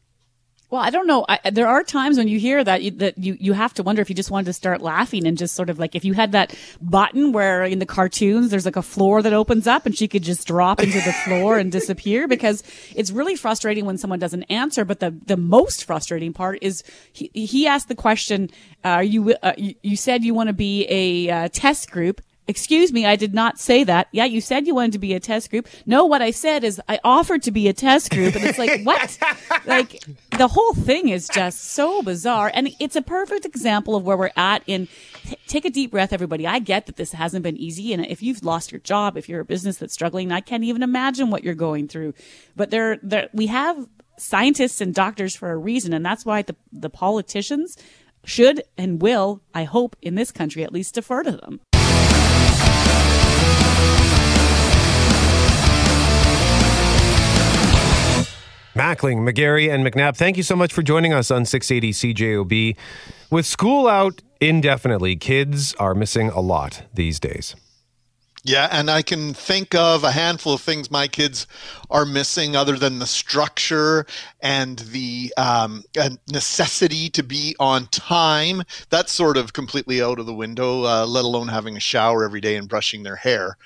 Well, 0.69 0.81
I 0.81 0.89
don't 0.89 1.07
know. 1.07 1.25
I, 1.29 1.49
there 1.49 1.67
are 1.67 1.81
times 1.81 2.17
when 2.17 2.27
you 2.27 2.39
hear 2.39 2.61
that 2.61 2.83
you, 2.83 2.91
that 2.91 3.17
you 3.17 3.37
you 3.39 3.53
have 3.53 3.73
to 3.75 3.83
wonder 3.83 4.01
if 4.01 4.09
you 4.09 4.15
just 4.15 4.29
wanted 4.29 4.47
to 4.47 4.53
start 4.53 4.81
laughing 4.81 5.25
and 5.25 5.37
just 5.37 5.55
sort 5.55 5.69
of 5.69 5.79
like 5.79 5.95
if 5.95 6.03
you 6.03 6.11
had 6.11 6.33
that 6.33 6.53
button 6.81 7.31
where 7.31 7.63
in 7.63 7.79
the 7.79 7.85
cartoons 7.85 8.51
there's 8.51 8.65
like 8.65 8.75
a 8.75 8.81
floor 8.81 9.21
that 9.21 9.31
opens 9.31 9.65
up 9.65 9.85
and 9.85 9.97
she 9.97 10.09
could 10.09 10.23
just 10.23 10.45
drop 10.45 10.81
into 10.81 10.99
the 10.99 11.13
floor 11.13 11.57
and 11.57 11.71
disappear 11.71 12.27
because 12.35 12.63
it's 12.93 13.11
really 13.11 13.37
frustrating 13.37 13.85
when 13.85 13.97
someone 13.97 14.19
doesn't 14.19 14.43
answer. 14.43 14.83
But 14.83 14.99
the 14.99 15.11
the 15.25 15.37
most 15.37 15.85
frustrating 15.85 16.33
part 16.33 16.59
is 16.61 16.83
he 17.13 17.31
he 17.33 17.65
asked 17.65 17.87
the 17.87 17.95
question, 17.95 18.49
uh, 18.83 18.89
"Are 18.89 19.03
you, 19.03 19.35
uh, 19.41 19.53
you 19.57 19.75
you 19.83 19.95
said 19.95 20.25
you 20.25 20.33
want 20.33 20.47
to 20.47 20.53
be 20.53 20.85
a 20.89 21.29
uh, 21.29 21.49
test 21.53 21.91
group?" 21.91 22.19
Excuse 22.47 22.93
me, 22.93 23.05
I 23.05 23.15
did 23.15 23.33
not 23.33 23.59
say 23.59 23.83
that. 23.83 24.07
Yeah, 24.11 24.25
you 24.25 24.39
said 24.39 24.67
you 24.67 24.75
wanted 24.75 24.93
to 24.93 24.99
be 24.99 25.13
a 25.13 25.19
test 25.19 25.49
group. 25.49 25.67
No, 25.85 26.05
what 26.05 26.21
I 26.21 26.31
said 26.31 26.63
is 26.63 26.81
I 26.87 26.99
offered 27.03 27.43
to 27.43 27.51
be 27.51 27.67
a 27.67 27.73
test 27.73 28.09
group. 28.11 28.35
And 28.35 28.45
it's 28.45 28.57
like, 28.57 28.81
what? 28.83 29.17
like, 29.65 30.01
the 30.37 30.47
whole 30.47 30.73
thing 30.73 31.09
is 31.09 31.27
just 31.27 31.59
so 31.59 32.01
bizarre. 32.01 32.49
And 32.53 32.69
it's 32.79 32.95
a 32.95 33.01
perfect 33.01 33.45
example 33.45 33.95
of 33.95 34.03
where 34.03 34.15
we're 34.15 34.31
at 34.37 34.63
in 34.65 34.87
take 35.47 35.65
a 35.65 35.69
deep 35.69 35.91
breath, 35.91 36.13
everybody. 36.13 36.47
I 36.47 36.59
get 36.59 36.85
that 36.85 36.95
this 36.95 37.11
hasn't 37.11 37.43
been 37.43 37.57
easy. 37.57 37.93
And 37.93 38.05
if 38.05 38.23
you've 38.23 38.43
lost 38.43 38.71
your 38.71 38.79
job, 38.79 39.17
if 39.17 39.27
you're 39.27 39.41
a 39.41 39.45
business 39.45 39.77
that's 39.77 39.93
struggling, 39.93 40.31
I 40.31 40.39
can't 40.39 40.63
even 40.63 40.83
imagine 40.83 41.29
what 41.29 41.43
you're 41.43 41.53
going 41.53 41.87
through. 41.87 42.13
But 42.55 42.69
there, 42.69 42.97
there, 43.03 43.29
we 43.33 43.47
have 43.47 43.87
scientists 44.17 44.81
and 44.81 44.93
doctors 44.93 45.35
for 45.35 45.51
a 45.51 45.57
reason. 45.57 45.93
And 45.93 46.05
that's 46.05 46.25
why 46.25 46.41
the, 46.41 46.55
the 46.71 46.89
politicians 46.89 47.77
should 48.25 48.61
and 48.77 49.01
will, 49.01 49.41
I 49.53 49.63
hope, 49.63 49.95
in 50.01 50.15
this 50.15 50.31
country 50.31 50.63
at 50.63 50.73
least 50.73 50.95
defer 50.95 51.23
to 51.23 51.31
them. 51.31 51.61
Mackling, 58.77 59.27
McGarry, 59.27 59.73
and 59.73 59.83
McNabb, 59.83 60.15
thank 60.15 60.37
you 60.37 60.43
so 60.43 60.55
much 60.55 60.71
for 60.71 60.83
joining 60.83 61.11
us 61.11 61.31
on 61.31 61.45
680 61.45 62.13
CJOB. 62.13 62.75
With 63.31 63.47
school 63.47 63.87
out 63.87 64.21
indefinitely, 64.39 65.15
kids 65.15 65.73
are 65.79 65.95
missing 65.95 66.29
a 66.29 66.41
lot 66.41 66.83
these 66.93 67.19
days. 67.19 67.55
Yeah, 68.47 68.69
and 68.71 68.89
I 68.89 69.01
can 69.01 69.33
think 69.33 69.75
of 69.75 70.05
a 70.05 70.11
handful 70.11 70.53
of 70.53 70.61
things 70.61 70.89
my 70.89 71.09
kids 71.09 71.47
are 71.91 72.05
missing 72.05 72.55
other 72.55 72.77
than 72.77 72.99
the 72.99 73.05
structure 73.05 74.05
and 74.39 74.79
the 74.79 75.33
um, 75.35 75.83
necessity 76.31 77.09
to 77.09 77.23
be 77.23 77.57
on 77.59 77.87
time. 77.87 78.63
That's 78.89 79.11
sort 79.11 79.35
of 79.35 79.51
completely 79.51 80.01
out 80.01 80.17
of 80.17 80.27
the 80.27 80.33
window, 80.33 80.85
uh, 80.85 81.05
let 81.05 81.25
alone 81.25 81.49
having 81.49 81.75
a 81.75 81.81
shower 81.81 82.23
every 82.23 82.39
day 82.39 82.55
and 82.55 82.69
brushing 82.69 83.03
their 83.03 83.17
hair. 83.17 83.57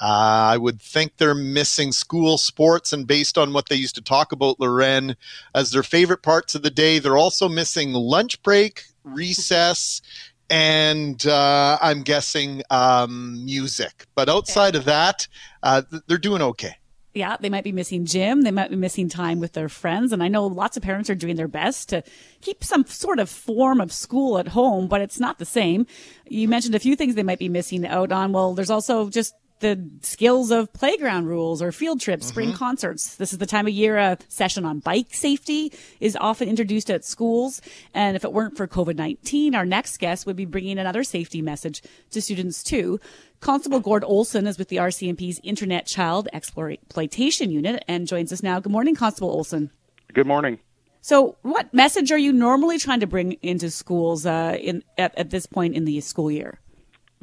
Uh, 0.00 0.54
I 0.54 0.56
would 0.56 0.80
think 0.80 1.16
they're 1.16 1.34
missing 1.34 1.90
school 1.90 2.38
sports, 2.38 2.92
and 2.92 3.08
based 3.08 3.38
on 3.38 3.52
what 3.52 3.68
they 3.68 3.74
used 3.74 3.96
to 3.96 4.02
talk 4.02 4.30
about, 4.30 4.60
Loren, 4.60 5.16
as 5.52 5.72
their 5.72 5.82
favorite 5.82 6.22
parts 6.22 6.54
of 6.54 6.62
the 6.62 6.70
day, 6.70 7.00
they're 7.00 7.18
also 7.18 7.48
missing 7.48 7.92
lunch 7.92 8.40
break, 8.44 8.84
recess, 9.02 10.00
and 10.50 11.26
uh, 11.26 11.78
I'm 11.80 12.02
guessing 12.02 12.62
um, 12.70 13.44
music. 13.44 14.06
But 14.14 14.28
outside 14.28 14.74
of 14.74 14.84
that, 14.86 15.28
uh, 15.62 15.82
they're 16.06 16.18
doing 16.18 16.42
okay. 16.42 16.76
Yeah, 17.14 17.36
they 17.40 17.48
might 17.48 17.64
be 17.64 17.72
missing 17.72 18.04
gym. 18.04 18.42
They 18.42 18.50
might 18.50 18.70
be 18.70 18.76
missing 18.76 19.08
time 19.08 19.40
with 19.40 19.54
their 19.54 19.68
friends. 19.68 20.12
And 20.12 20.22
I 20.22 20.28
know 20.28 20.46
lots 20.46 20.76
of 20.76 20.82
parents 20.82 21.10
are 21.10 21.14
doing 21.14 21.36
their 21.36 21.48
best 21.48 21.88
to 21.88 22.04
keep 22.40 22.62
some 22.62 22.86
sort 22.86 23.18
of 23.18 23.28
form 23.28 23.80
of 23.80 23.92
school 23.92 24.38
at 24.38 24.48
home, 24.48 24.86
but 24.86 25.00
it's 25.00 25.18
not 25.18 25.38
the 25.38 25.44
same. 25.44 25.86
You 26.28 26.46
mentioned 26.48 26.74
a 26.74 26.78
few 26.78 26.94
things 26.94 27.14
they 27.14 27.22
might 27.22 27.38
be 27.38 27.48
missing 27.48 27.84
out 27.86 28.12
on. 28.12 28.32
Well, 28.32 28.54
there's 28.54 28.70
also 28.70 29.08
just 29.08 29.34
the 29.60 29.88
skills 30.02 30.50
of 30.50 30.72
playground 30.72 31.26
rules 31.26 31.60
or 31.62 31.72
field 31.72 32.00
trips, 32.00 32.26
Mm-hmm. 32.26 32.32
spring 32.32 32.52
concerts. 32.52 33.16
This 33.16 33.32
is 33.32 33.38
the 33.38 33.46
time 33.46 33.66
of 33.66 33.72
year 33.72 33.96
a 33.96 34.18
session 34.28 34.64
on 34.64 34.78
bike 34.80 35.12
safety 35.14 35.72
is 36.00 36.16
often 36.20 36.48
introduced 36.48 36.90
at 36.90 37.04
schools. 37.04 37.60
And 37.94 38.16
if 38.16 38.24
it 38.24 38.32
weren't 38.32 38.56
for 38.56 38.66
COVID-19, 38.66 39.54
our 39.54 39.64
next 39.66 39.98
guest 39.98 40.26
would 40.26 40.36
be 40.36 40.44
bringing 40.44 40.78
another 40.78 41.04
safety 41.04 41.42
message 41.42 41.82
to 42.10 42.20
students 42.22 42.62
too. 42.62 43.00
Constable 43.40 43.80
Gord 43.80 44.04
Olson 44.04 44.46
is 44.46 44.58
with 44.58 44.68
the 44.68 44.76
RCMP's 44.78 45.40
Internet 45.44 45.86
Child 45.86 46.28
Exploitation 46.32 47.50
Unit 47.50 47.84
and 47.86 48.06
joins 48.06 48.32
us 48.32 48.42
now. 48.42 48.58
Good 48.60 48.72
morning, 48.72 48.94
Constable 48.94 49.30
Olson. 49.30 49.70
Good 50.12 50.26
morning. 50.26 50.58
So, 51.00 51.36
what 51.42 51.72
message 51.72 52.10
are 52.10 52.18
you 52.18 52.32
normally 52.32 52.78
trying 52.78 53.00
to 53.00 53.06
bring 53.06 53.32
into 53.34 53.70
schools 53.70 54.26
uh, 54.26 54.56
in 54.60 54.82
at, 54.98 55.16
at 55.16 55.30
this 55.30 55.46
point 55.46 55.76
in 55.76 55.84
the 55.84 56.00
school 56.00 56.30
year? 56.30 56.58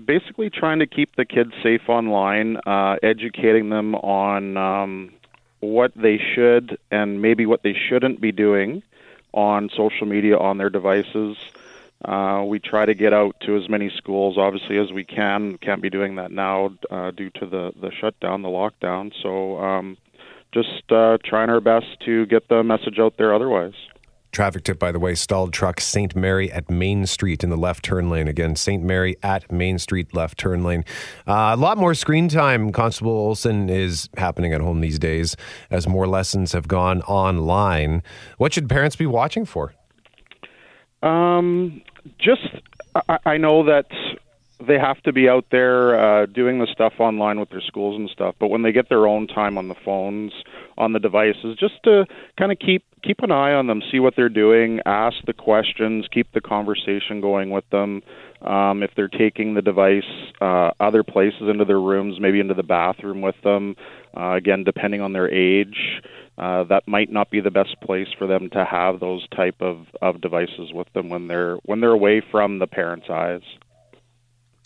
Basically, 0.04 0.50
trying 0.50 0.80
to 0.80 0.88
keep 0.88 1.16
the 1.16 1.26
kids 1.26 1.52
safe 1.64 1.88
online, 1.88 2.58
uh, 2.66 2.98
educating 3.02 3.70
them 3.70 3.96
on 3.96 4.58
um, 4.58 5.14
what 5.62 5.92
they 5.96 6.18
should 6.18 6.78
and 6.92 7.22
maybe 7.22 7.46
what 7.46 7.64
they 7.64 7.74
shouldn't 7.74 8.20
be 8.20 8.32
doing 8.32 8.84
on 9.34 9.70
social 9.76 10.06
media 10.06 10.38
on 10.38 10.58
their 10.58 10.70
devices. 10.70 11.38
Uh, 12.04 12.44
we 12.46 12.60
try 12.60 12.86
to 12.86 12.94
get 12.94 13.14
out 13.14 13.36
to 13.42 13.56
as 13.56 13.70
many 13.70 13.90
schools, 13.90 14.38
obviously, 14.38 14.78
as 14.78 14.92
we 14.92 15.06
can. 15.06 15.58
Can't 15.60 15.82
be 15.82 15.90
doing 15.90 16.16
that 16.16 16.32
now 16.32 16.74
uh, 16.92 17.12
due 17.12 17.30
to 17.32 17.46
the 17.46 17.72
the 17.80 17.92
shutdown, 17.92 18.42
the 18.42 18.50
lockdown. 18.50 19.14
So, 19.24 19.58
um, 19.60 19.98
just 20.54 20.92
uh, 20.92 21.18
trying 21.24 21.50
our 21.50 21.62
best 21.62 21.88
to 22.06 22.26
get 22.26 22.48
the 22.50 22.64
message 22.64 23.00
out 23.00 23.16
there. 23.18 23.34
Otherwise. 23.34 23.74
Traffic 24.36 24.66
tip, 24.66 24.80
by 24.80 24.92
the 24.92 25.00
way, 25.00 25.16
stalled 25.16 25.54
truck 25.54 25.80
St. 25.80 26.14
Mary 26.14 26.52
at 26.52 26.70
Main 26.70 27.06
Street 27.06 27.42
in 27.42 27.50
the 27.50 27.56
left 27.56 27.86
turn 27.86 28.10
lane. 28.10 28.28
Again, 28.28 28.58
St. 28.58 28.84
Mary 28.84 29.16
at 29.24 29.50
Main 29.50 29.80
Street 29.80 30.14
left 30.14 30.38
turn 30.38 30.62
lane. 30.62 30.84
Uh, 31.26 31.54
a 31.54 31.56
lot 31.56 31.78
more 31.78 31.94
screen 31.94 32.28
time, 32.28 32.74
Constable 32.74 33.14
Olson, 33.14 33.70
is 33.70 34.10
happening 34.18 34.52
at 34.52 34.60
home 34.60 34.82
these 34.82 35.00
days 35.00 35.38
as 35.72 35.88
more 35.88 36.06
lessons 36.06 36.52
have 36.52 36.68
gone 36.68 37.02
online. 37.04 38.04
What 38.38 38.54
should 38.54 38.68
parents 38.68 38.98
be 38.98 39.06
watching 39.06 39.46
for? 39.46 39.74
Um, 41.02 41.82
just 42.20 42.42
I, 43.08 43.20
I 43.26 43.38
know 43.38 43.64
that 43.64 43.86
they 44.66 44.80
have 44.80 45.02
to 45.04 45.12
be 45.12 45.28
out 45.28 45.46
there 45.52 46.00
uh, 46.00 46.26
doing 46.28 46.60
the 46.60 46.68
stuff 46.72 46.94
online 47.00 47.40
with 47.40 47.50
their 47.50 47.62
schools 47.62 47.98
and 48.00 48.10
stuff. 48.10 48.36
But 48.40 48.48
when 48.48 48.62
they 48.62 48.72
get 48.72 48.90
their 48.90 49.08
own 49.08 49.28
time 49.28 49.58
on 49.58 49.68
the 49.68 49.76
phones, 49.76 50.32
on 50.78 50.94
the 50.94 51.00
devices, 51.00 51.58
just 51.60 51.84
to 51.84 52.06
kind 52.38 52.52
of 52.52 52.60
keep 52.60 52.84
keep 53.04 53.20
an 53.20 53.32
eye 53.32 53.54
on 53.54 53.68
them, 53.68 53.82
see 53.92 54.00
what 54.00 54.16
they're 54.16 54.30
doing, 54.30 54.80
ask 54.86 55.18
the 55.28 55.34
questions, 55.34 56.08
keep 56.12 56.32
the 56.34 56.42
conversation 56.42 57.22
going 57.22 57.50
with 57.50 57.70
them. 57.70 58.02
Um, 58.42 58.84
if 58.84 58.92
they're 58.96 59.08
taking 59.08 59.54
the 59.54 59.62
device 59.62 60.04
uh, 60.42 60.72
other 60.80 61.04
places 61.04 61.44
into 61.50 61.66
their 61.66 61.80
rooms, 61.80 62.20
maybe 62.20 62.40
into 62.40 62.54
the 62.54 62.64
bathroom 62.64 63.22
with 63.22 63.36
them, 63.44 63.76
uh, 64.16 64.32
again 64.32 64.64
depending 64.64 65.02
on 65.02 65.14
their 65.14 65.32
age. 65.32 66.02
Uh, 66.38 66.66
that 66.66 66.86
might 66.86 67.10
not 67.10 67.30
be 67.30 67.40
the 67.40 67.52
best 67.52 67.80
place 67.80 68.10
for 68.18 68.28
them 68.28 68.50
to 68.50 68.66
have 68.66 69.00
those 69.00 69.26
type 69.30 69.56
of, 69.62 69.88
of 70.02 70.20
devices 70.20 70.74
with 70.74 70.92
them 70.94 71.08
when 71.10 71.28
they're 71.28 71.56
when 71.64 71.80
they're 71.80 71.92
away 71.92 72.22
from 72.32 72.60
the 72.60 72.68
parents' 72.68 73.08
eyes. 73.10 73.42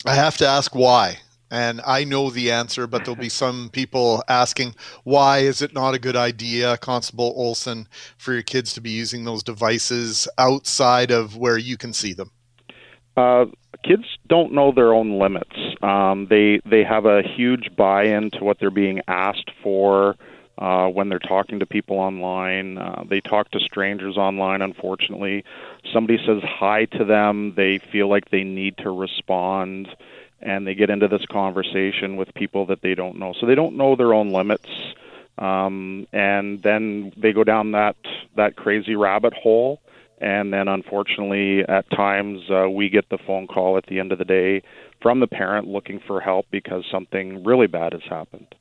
I 0.06 0.14
have 0.14 0.36
to 0.38 0.46
ask 0.46 0.74
why. 0.74 1.18
And 1.50 1.80
I 1.84 2.04
know 2.04 2.30
the 2.30 2.52
answer, 2.52 2.86
but 2.86 3.04
there'll 3.04 3.16
be 3.16 3.28
some 3.44 3.70
people 3.72 4.22
asking, 4.28 4.74
why 5.04 5.38
is 5.38 5.62
it 5.62 5.74
not 5.74 5.94
a 5.94 5.98
good 5.98 6.16
idea, 6.16 6.76
Constable 6.76 7.32
Olson, 7.36 7.88
for 8.18 8.32
your 8.32 8.42
kids 8.42 8.72
to 8.74 8.80
be 8.80 8.90
using 8.90 9.24
those 9.24 9.42
devices 9.42 10.28
outside 10.38 11.10
of 11.10 11.36
where 11.36 11.58
you 11.58 11.76
can 11.76 11.92
see 11.92 12.12
them? 12.12 12.30
Uh, 13.16 13.46
kids 13.84 14.04
don't 14.28 14.52
know 14.52 14.72
their 14.72 14.94
own 14.94 15.18
limits. 15.18 15.56
Um, 15.82 16.26
they 16.30 16.60
they 16.64 16.84
have 16.84 17.06
a 17.06 17.22
huge 17.22 17.70
buy-in 17.76 18.30
to 18.32 18.44
what 18.44 18.58
they're 18.60 18.70
being 18.70 19.00
asked 19.08 19.50
for 19.62 20.16
uh, 20.58 20.86
when 20.88 21.08
they're 21.08 21.18
talking 21.18 21.58
to 21.58 21.66
people 21.66 21.98
online. 21.98 22.78
Uh, 22.78 23.02
they 23.08 23.20
talk 23.20 23.50
to 23.50 23.60
strangers 23.60 24.16
online. 24.16 24.62
Unfortunately, 24.62 25.44
somebody 25.92 26.18
says 26.24 26.42
hi 26.42 26.84
to 26.86 27.04
them, 27.04 27.54
they 27.56 27.78
feel 27.78 28.08
like 28.08 28.30
they 28.30 28.44
need 28.44 28.76
to 28.78 28.90
respond, 28.90 29.88
and 30.40 30.66
they 30.66 30.74
get 30.74 30.90
into 30.90 31.08
this 31.08 31.24
conversation 31.26 32.16
with 32.16 32.32
people 32.34 32.66
that 32.66 32.82
they 32.82 32.94
don't 32.94 33.18
know. 33.18 33.34
So 33.38 33.46
they 33.46 33.54
don't 33.54 33.76
know 33.76 33.96
their 33.96 34.14
own 34.14 34.32
limits. 34.32 34.68
Um, 35.38 36.06
and 36.12 36.62
then 36.62 37.12
they 37.16 37.32
go 37.32 37.44
down 37.44 37.72
that 37.72 37.96
that 38.36 38.56
crazy 38.56 38.94
rabbit 38.94 39.32
hole 39.32 39.80
and 40.20 40.52
then 40.52 40.68
unfortunately 40.68 41.64
at 41.66 41.88
times 41.90 42.42
uh, 42.50 42.68
we 42.68 42.90
get 42.90 43.08
the 43.08 43.18
phone 43.26 43.46
call 43.46 43.76
at 43.76 43.86
the 43.86 43.98
end 43.98 44.12
of 44.12 44.18
the 44.18 44.24
day 44.24 44.62
from 45.00 45.20
the 45.20 45.26
parent 45.26 45.66
looking 45.66 45.98
for 46.06 46.20
help 46.20 46.46
because 46.50 46.84
something 46.90 47.42
really 47.42 47.66
bad 47.66 47.92
has 47.92 48.02
happened 48.08 48.54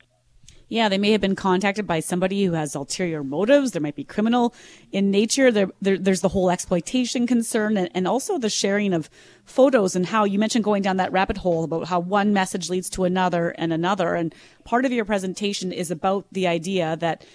Yeah, 0.69 0.87
they 0.87 0.99
may 0.99 1.11
have 1.11 1.21
been 1.21 1.35
contacted 1.35 1.87
by 1.87 1.99
somebody 1.99 2.45
who 2.45 2.53
has 2.53 2.75
ulterior 2.75 3.23
motives. 3.23 3.71
There 3.71 3.81
might 3.81 3.95
be 3.95 4.03
criminal 4.03 4.53
in 4.91 5.09
nature. 5.09 5.51
There, 5.51 5.71
there 5.81 5.97
there's 5.97 6.21
the 6.21 6.29
whole 6.29 6.51
exploitation 6.51 7.25
concern 7.25 7.75
and, 7.75 7.89
and 7.95 8.07
also 8.07 8.37
the 8.37 8.51
sharing 8.51 8.93
of 8.93 9.09
photos 9.45 9.95
and 9.95 10.05
how 10.05 10.25
you 10.25 10.37
mentioned 10.37 10.63
going 10.63 10.83
down 10.83 10.97
that 10.97 11.11
rabbit 11.11 11.37
hole 11.37 11.63
about 11.63 11.87
how 11.87 11.99
one 11.99 12.33
message 12.33 12.69
leads 12.69 12.87
to 12.91 13.03
another 13.03 13.49
and 13.49 13.73
another. 13.73 14.13
And 14.13 14.33
part 14.63 14.85
of 14.85 14.91
your 14.91 15.05
presentation 15.05 15.71
is 15.71 15.89
about 15.89 16.27
the 16.31 16.45
idea 16.45 16.95
that 16.97 17.25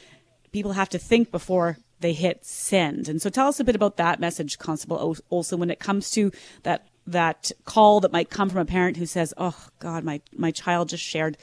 people 0.52 0.72
have 0.72 0.88
to 0.90 0.98
think 0.98 1.32
before 1.32 1.78
they 1.98 2.12
hit 2.12 2.44
send. 2.44 3.08
And 3.08 3.20
so 3.20 3.30
tell 3.30 3.48
us 3.48 3.58
a 3.58 3.64
bit 3.64 3.74
about 3.74 3.96
that 3.96 4.20
message, 4.20 4.58
Constable 4.58 5.16
Olson, 5.30 5.58
when 5.58 5.70
it 5.70 5.80
comes 5.80 6.10
to 6.12 6.30
that 6.62 6.86
that 7.06 7.50
call 7.64 8.00
that 8.00 8.12
might 8.12 8.30
come 8.30 8.48
from 8.48 8.60
a 8.60 8.64
parent 8.64 8.96
who 8.96 9.06
says, 9.06 9.34
"Oh 9.36 9.66
God, 9.80 10.04
my 10.04 10.20
my 10.36 10.52
child 10.52 10.90
just 10.90 11.02
shared 11.02 11.36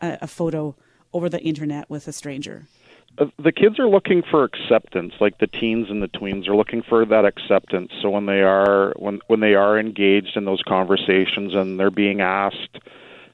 a, 0.00 0.18
a 0.22 0.26
photo 0.28 0.76
over 1.12 1.28
the 1.28 1.40
internet 1.40 1.88
with 1.88 2.08
a 2.08 2.12
stranger." 2.12 2.66
Uh, 3.18 3.26
the 3.38 3.52
kids 3.52 3.78
are 3.78 3.88
looking 3.88 4.22
for 4.22 4.42
acceptance 4.42 5.12
like 5.20 5.36
the 5.36 5.46
teens 5.46 5.88
and 5.90 6.02
the 6.02 6.08
tweens 6.08 6.48
are 6.48 6.56
looking 6.56 6.82
for 6.82 7.04
that 7.04 7.26
acceptance 7.26 7.92
so 8.00 8.08
when 8.08 8.24
they 8.24 8.40
are 8.40 8.94
when 8.96 9.20
when 9.26 9.40
they 9.40 9.54
are 9.54 9.78
engaged 9.78 10.34
in 10.34 10.46
those 10.46 10.62
conversations 10.66 11.52
and 11.52 11.78
they're 11.78 11.90
being 11.90 12.22
asked 12.22 12.78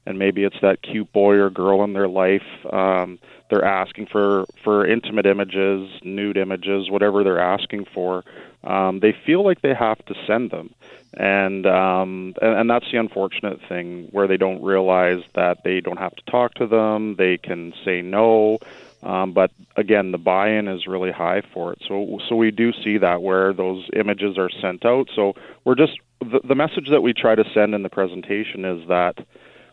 and 0.05 0.19
maybe 0.19 0.43
it's 0.43 0.59
that 0.61 0.81
cute 0.81 1.09
boy 1.13 1.35
or 1.35 1.49
girl 1.49 1.81
in 1.85 1.93
their 1.93 2.09
life 2.09 2.43
um 2.73 3.17
they're 3.49 3.63
asking 3.63 4.05
for 4.05 4.45
for 4.65 4.85
intimate 4.85 5.25
images 5.25 5.89
nude 6.03 6.35
images 6.35 6.89
whatever 6.89 7.23
they're 7.23 7.39
asking 7.39 7.85
for 7.93 8.25
um 8.65 8.99
they 8.99 9.15
feel 9.25 9.45
like 9.45 9.61
they 9.61 9.73
have 9.73 10.03
to 10.05 10.13
send 10.27 10.51
them 10.51 10.73
and 11.13 11.65
um 11.65 12.33
and, 12.41 12.59
and 12.59 12.69
that's 12.69 12.85
the 12.91 12.97
unfortunate 12.97 13.59
thing 13.67 14.07
where 14.11 14.27
they 14.27 14.37
don't 14.37 14.61
realize 14.61 15.23
that 15.33 15.63
they 15.63 15.81
don't 15.81 15.97
have 15.97 16.15
to 16.15 16.23
talk 16.25 16.53
to 16.53 16.67
them 16.67 17.15
they 17.15 17.37
can 17.37 17.73
say 17.83 18.01
no 18.01 18.59
um, 19.01 19.31
but 19.31 19.51
again, 19.77 20.11
the 20.11 20.17
buy-in 20.17 20.67
is 20.67 20.85
really 20.85 21.11
high 21.11 21.41
for 21.53 21.73
it. 21.73 21.81
So, 21.87 22.19
so 22.27 22.35
we 22.35 22.51
do 22.51 22.73
see 22.73 22.97
that 22.97 23.21
where 23.21 23.53
those 23.53 23.87
images 23.95 24.37
are 24.37 24.49
sent 24.49 24.85
out. 24.85 25.09
So 25.15 25.35
we're 25.63 25.75
just 25.75 25.97
the, 26.19 26.41
the 26.43 26.55
message 26.55 26.89
that 26.89 27.01
we 27.01 27.13
try 27.13 27.35
to 27.35 27.49
send 27.53 27.73
in 27.73 27.83
the 27.83 27.89
presentation 27.89 28.65
is 28.65 28.87
that 28.89 29.25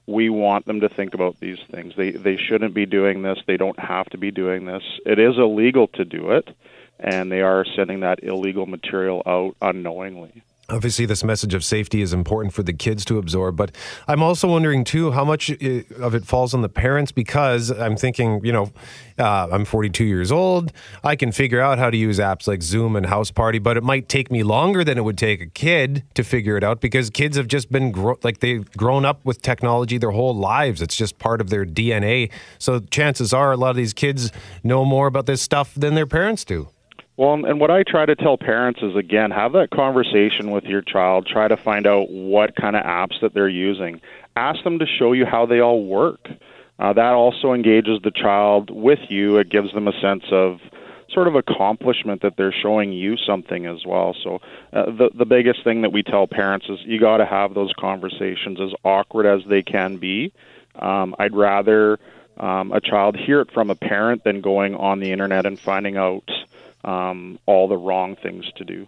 we 0.06 0.30
want 0.30 0.66
them 0.66 0.80
to 0.80 0.88
think 0.88 1.14
about 1.14 1.40
these 1.40 1.58
things. 1.70 1.94
They 1.96 2.12
they 2.12 2.36
shouldn't 2.36 2.74
be 2.74 2.86
doing 2.86 3.22
this. 3.22 3.38
They 3.46 3.56
don't 3.56 3.78
have 3.80 4.06
to 4.10 4.18
be 4.18 4.30
doing 4.30 4.64
this. 4.64 4.84
It 5.04 5.18
is 5.18 5.36
illegal 5.36 5.88
to 5.88 6.04
do 6.04 6.30
it, 6.30 6.48
and 7.00 7.32
they 7.32 7.40
are 7.40 7.64
sending 7.64 8.00
that 8.00 8.22
illegal 8.22 8.66
material 8.66 9.22
out 9.26 9.56
unknowingly. 9.60 10.44
Obviously, 10.68 11.06
this 11.06 11.22
message 11.22 11.54
of 11.54 11.62
safety 11.62 12.02
is 12.02 12.12
important 12.12 12.52
for 12.52 12.64
the 12.64 12.72
kids 12.72 13.04
to 13.04 13.18
absorb, 13.18 13.54
but 13.54 13.70
I'm 14.08 14.20
also 14.20 14.48
wondering 14.48 14.82
too 14.82 15.12
how 15.12 15.24
much 15.24 15.48
of 15.48 16.14
it 16.14 16.24
falls 16.24 16.54
on 16.54 16.62
the 16.62 16.68
parents 16.68 17.12
because 17.12 17.70
I'm 17.70 17.96
thinking, 17.96 18.44
you 18.44 18.50
know, 18.50 18.72
uh, 19.16 19.46
I'm 19.52 19.64
42 19.64 20.02
years 20.04 20.32
old. 20.32 20.72
I 21.04 21.14
can 21.14 21.30
figure 21.30 21.60
out 21.60 21.78
how 21.78 21.88
to 21.88 21.96
use 21.96 22.18
apps 22.18 22.48
like 22.48 22.62
Zoom 22.62 22.96
and 22.96 23.06
House 23.06 23.30
Party, 23.30 23.60
but 23.60 23.76
it 23.76 23.84
might 23.84 24.08
take 24.08 24.32
me 24.32 24.42
longer 24.42 24.82
than 24.82 24.98
it 24.98 25.02
would 25.02 25.18
take 25.18 25.40
a 25.40 25.46
kid 25.46 26.02
to 26.14 26.24
figure 26.24 26.56
it 26.56 26.64
out 26.64 26.80
because 26.80 27.10
kids 27.10 27.36
have 27.36 27.46
just 27.46 27.70
been 27.70 27.92
gro- 27.92 28.18
like 28.24 28.40
they've 28.40 28.68
grown 28.72 29.04
up 29.04 29.24
with 29.24 29.42
technology 29.42 29.98
their 29.98 30.10
whole 30.10 30.34
lives. 30.34 30.82
It's 30.82 30.96
just 30.96 31.20
part 31.20 31.40
of 31.40 31.48
their 31.48 31.64
DNA. 31.64 32.28
So 32.58 32.80
chances 32.80 33.32
are 33.32 33.52
a 33.52 33.56
lot 33.56 33.70
of 33.70 33.76
these 33.76 33.94
kids 33.94 34.32
know 34.64 34.84
more 34.84 35.06
about 35.06 35.26
this 35.26 35.40
stuff 35.42 35.74
than 35.76 35.94
their 35.94 36.08
parents 36.08 36.44
do. 36.44 36.70
Well, 37.16 37.32
and 37.32 37.58
what 37.58 37.70
I 37.70 37.82
try 37.82 38.04
to 38.04 38.14
tell 38.14 38.36
parents 38.36 38.80
is 38.82 38.94
again, 38.94 39.30
have 39.30 39.52
that 39.52 39.70
conversation 39.70 40.50
with 40.50 40.64
your 40.64 40.82
child. 40.82 41.26
Try 41.26 41.48
to 41.48 41.56
find 41.56 41.86
out 41.86 42.10
what 42.10 42.54
kind 42.56 42.76
of 42.76 42.82
apps 42.82 43.20
that 43.22 43.32
they're 43.32 43.48
using. 43.48 44.00
Ask 44.36 44.62
them 44.64 44.78
to 44.80 44.86
show 44.86 45.12
you 45.12 45.24
how 45.24 45.46
they 45.46 45.60
all 45.60 45.86
work. 45.86 46.28
Uh, 46.78 46.92
that 46.92 47.12
also 47.14 47.54
engages 47.54 48.00
the 48.04 48.10
child 48.10 48.68
with 48.70 48.98
you. 49.08 49.38
It 49.38 49.48
gives 49.48 49.72
them 49.72 49.88
a 49.88 49.98
sense 50.00 50.24
of 50.30 50.58
sort 51.10 51.26
of 51.26 51.36
accomplishment 51.36 52.20
that 52.20 52.34
they're 52.36 52.54
showing 52.62 52.92
you 52.92 53.16
something 53.16 53.64
as 53.64 53.86
well. 53.86 54.14
So 54.22 54.40
uh, 54.74 54.84
the 54.86 55.10
the 55.16 55.24
biggest 55.24 55.64
thing 55.64 55.82
that 55.82 55.92
we 55.92 56.02
tell 56.02 56.26
parents 56.26 56.66
is 56.68 56.78
you 56.84 57.00
got 57.00 57.18
to 57.18 57.24
have 57.24 57.54
those 57.54 57.72
conversations 57.78 58.60
as 58.60 58.72
awkward 58.84 59.24
as 59.24 59.40
they 59.48 59.62
can 59.62 59.96
be. 59.96 60.32
Um, 60.78 61.14
I'd 61.18 61.34
rather 61.34 61.98
um, 62.36 62.72
a 62.72 62.80
child 62.82 63.16
hear 63.16 63.40
it 63.40 63.50
from 63.54 63.70
a 63.70 63.74
parent 63.74 64.24
than 64.24 64.42
going 64.42 64.74
on 64.74 65.00
the 65.00 65.12
internet 65.12 65.46
and 65.46 65.58
finding 65.58 65.96
out 65.96 66.28
um, 66.86 67.38
all 67.46 67.68
the 67.68 67.76
wrong 67.76 68.16
things 68.22 68.50
to 68.56 68.64
do. 68.64 68.86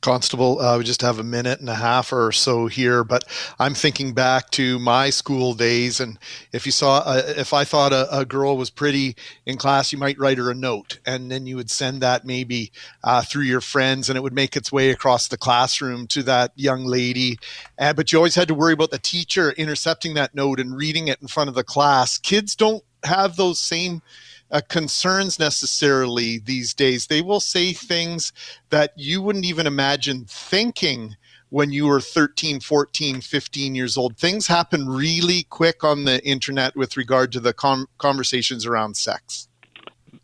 Constable, 0.00 0.60
uh, 0.60 0.76
we 0.76 0.84
just 0.84 1.00
have 1.00 1.18
a 1.18 1.24
minute 1.24 1.60
and 1.60 1.68
a 1.70 1.74
half 1.74 2.12
or 2.12 2.30
so 2.30 2.66
here, 2.66 3.04
but 3.04 3.24
I'm 3.58 3.72
thinking 3.72 4.12
back 4.12 4.50
to 4.50 4.78
my 4.78 5.08
school 5.08 5.54
days, 5.54 5.98
and 5.98 6.18
if 6.52 6.66
you 6.66 6.72
saw, 6.72 6.98
uh, 7.06 7.22
if 7.26 7.54
I 7.54 7.64
thought 7.64 7.94
a, 7.94 8.18
a, 8.18 8.26
girl 8.26 8.58
was 8.58 8.68
pretty 8.68 9.16
in 9.46 9.56
class, 9.56 9.92
you 9.92 9.98
might 9.98 10.18
write 10.18 10.36
her 10.36 10.50
a 10.50 10.54
note, 10.54 10.98
and 11.06 11.30
then 11.30 11.46
you 11.46 11.56
would 11.56 11.70
send 11.70 12.02
that 12.02 12.26
maybe 12.26 12.70
uh, 13.02 13.22
through 13.22 13.44
your 13.44 13.62
friends, 13.62 14.10
and 14.10 14.18
it 14.18 14.20
would 14.20 14.34
make 14.34 14.56
its 14.56 14.70
way 14.70 14.90
across 14.90 15.28
the 15.28 15.38
classroom 15.38 16.06
to 16.08 16.22
that 16.24 16.52
young 16.54 16.84
lady. 16.84 17.38
Uh, 17.78 17.94
but 17.94 18.12
you 18.12 18.18
always 18.18 18.34
had 18.34 18.48
to 18.48 18.54
worry 18.54 18.74
about 18.74 18.90
the 18.90 18.98
teacher 18.98 19.52
intercepting 19.52 20.12
that 20.12 20.34
note 20.34 20.60
and 20.60 20.76
reading 20.76 21.08
it 21.08 21.22
in 21.22 21.28
front 21.28 21.48
of 21.48 21.54
the 21.54 21.64
class. 21.64 22.18
Kids 22.18 22.54
don't 22.54 22.84
have 23.04 23.36
those 23.36 23.58
same 23.58 24.02
uh, 24.50 24.60
concerns 24.68 25.38
necessarily 25.38 26.38
these 26.38 26.74
days. 26.74 27.06
They 27.06 27.22
will 27.22 27.40
say 27.40 27.72
things 27.72 28.32
that 28.70 28.92
you 28.96 29.22
wouldn't 29.22 29.44
even 29.44 29.66
imagine 29.66 30.24
thinking 30.26 31.16
when 31.50 31.70
you 31.70 31.86
were 31.86 32.00
13, 32.00 32.60
14, 32.60 33.20
15 33.20 33.74
years 33.74 33.96
old. 33.96 34.16
Things 34.16 34.46
happen 34.46 34.88
really 34.88 35.44
quick 35.44 35.84
on 35.84 36.04
the 36.04 36.24
internet 36.26 36.74
with 36.74 36.96
regard 36.96 37.30
to 37.32 37.40
the 37.40 37.52
com- 37.52 37.86
conversations 37.98 38.66
around 38.66 38.96
sex. 38.96 39.48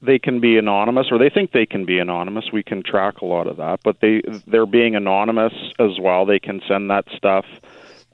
They 0.02 0.18
can 0.18 0.40
be 0.40 0.56
anonymous, 0.56 1.08
or 1.10 1.18
they 1.18 1.28
think 1.28 1.52
they 1.52 1.66
can 1.66 1.84
be 1.84 1.98
anonymous. 1.98 2.46
We 2.52 2.62
can 2.62 2.82
track 2.82 3.20
a 3.20 3.26
lot 3.26 3.46
of 3.46 3.58
that, 3.58 3.80
but 3.84 4.00
they 4.00 4.22
they're 4.46 4.64
being 4.64 4.96
anonymous 4.96 5.52
as 5.78 6.00
well. 6.00 6.24
They 6.24 6.38
can 6.38 6.62
send 6.66 6.88
that 6.90 7.04
stuff 7.14 7.44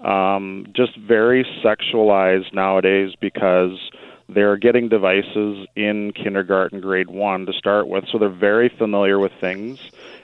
um, 0.01 0.67
just 0.75 0.97
very 0.99 1.47
sexualized 1.65 2.53
nowadays 2.53 3.15
because 3.21 3.79
they're 4.29 4.57
getting 4.57 4.89
devices 4.89 5.67
in 5.77 6.13
kindergarten, 6.13 6.81
grade 6.81 7.09
one 7.09 7.47
to 7.47 7.53
start 7.53 7.89
with, 7.89 8.05
so 8.11 8.19
they're 8.19 8.29
very 8.29 8.69
familiar 8.69 9.19
with 9.19 9.33
things. 9.41 9.79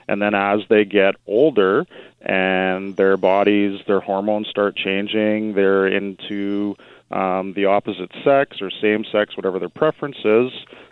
And 0.07 0.21
then 0.21 0.35
as 0.35 0.61
they 0.69 0.83
get 0.83 1.15
older 1.25 1.85
and 2.21 2.95
their 2.97 3.15
bodies, 3.15 3.81
their 3.87 4.01
hormones 4.01 4.47
start 4.49 4.75
changing, 4.75 5.53
they're 5.53 5.87
into 5.87 6.75
um, 7.11 7.53
the 7.53 7.65
opposite 7.65 8.11
sex 8.23 8.61
or 8.61 8.69
same 8.69 9.05
sex, 9.05 9.37
whatever 9.37 9.59
their 9.59 9.69
preference 9.69 10.17
is, 10.25 10.51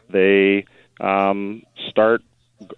they 0.10 0.66
um, 1.02 1.64
start 1.90 2.22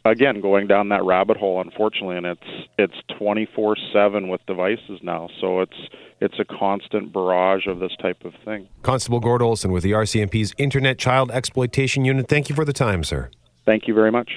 again 0.06 0.42
going 0.42 0.68
down 0.68 0.90
that 0.90 1.04
rabbit 1.04 1.38
hole 1.38 1.62
unfortunately 1.62 2.18
and 2.18 2.26
it's 2.26 2.68
it's 2.78 2.96
24/7 3.20 4.30
with 4.30 4.46
devices 4.46 5.00
now 5.02 5.30
so 5.40 5.62
it's 5.62 5.90
it's 6.24 6.40
a 6.40 6.46
constant 6.46 7.12
barrage 7.12 7.68
of 7.68 7.80
this 7.80 7.92
type 8.02 8.24
of 8.24 8.34
thing. 8.46 8.70
Constable 8.82 9.20
Gord 9.20 9.42
Olson 9.42 9.74
with 9.74 9.84
the 9.84 9.92
RCMP's 9.92 10.54
Internet 10.58 10.98
Child 10.98 11.32
Exploitation 11.32 12.06
Unit. 12.06 12.30
Thank 12.30 12.48
you 12.48 12.56
for 12.56 12.64
the 12.64 12.72
time, 12.72 13.04
sir. 13.04 13.30
Thank 13.66 13.88
you 13.90 13.94
very 13.94 14.12
much. 14.12 14.32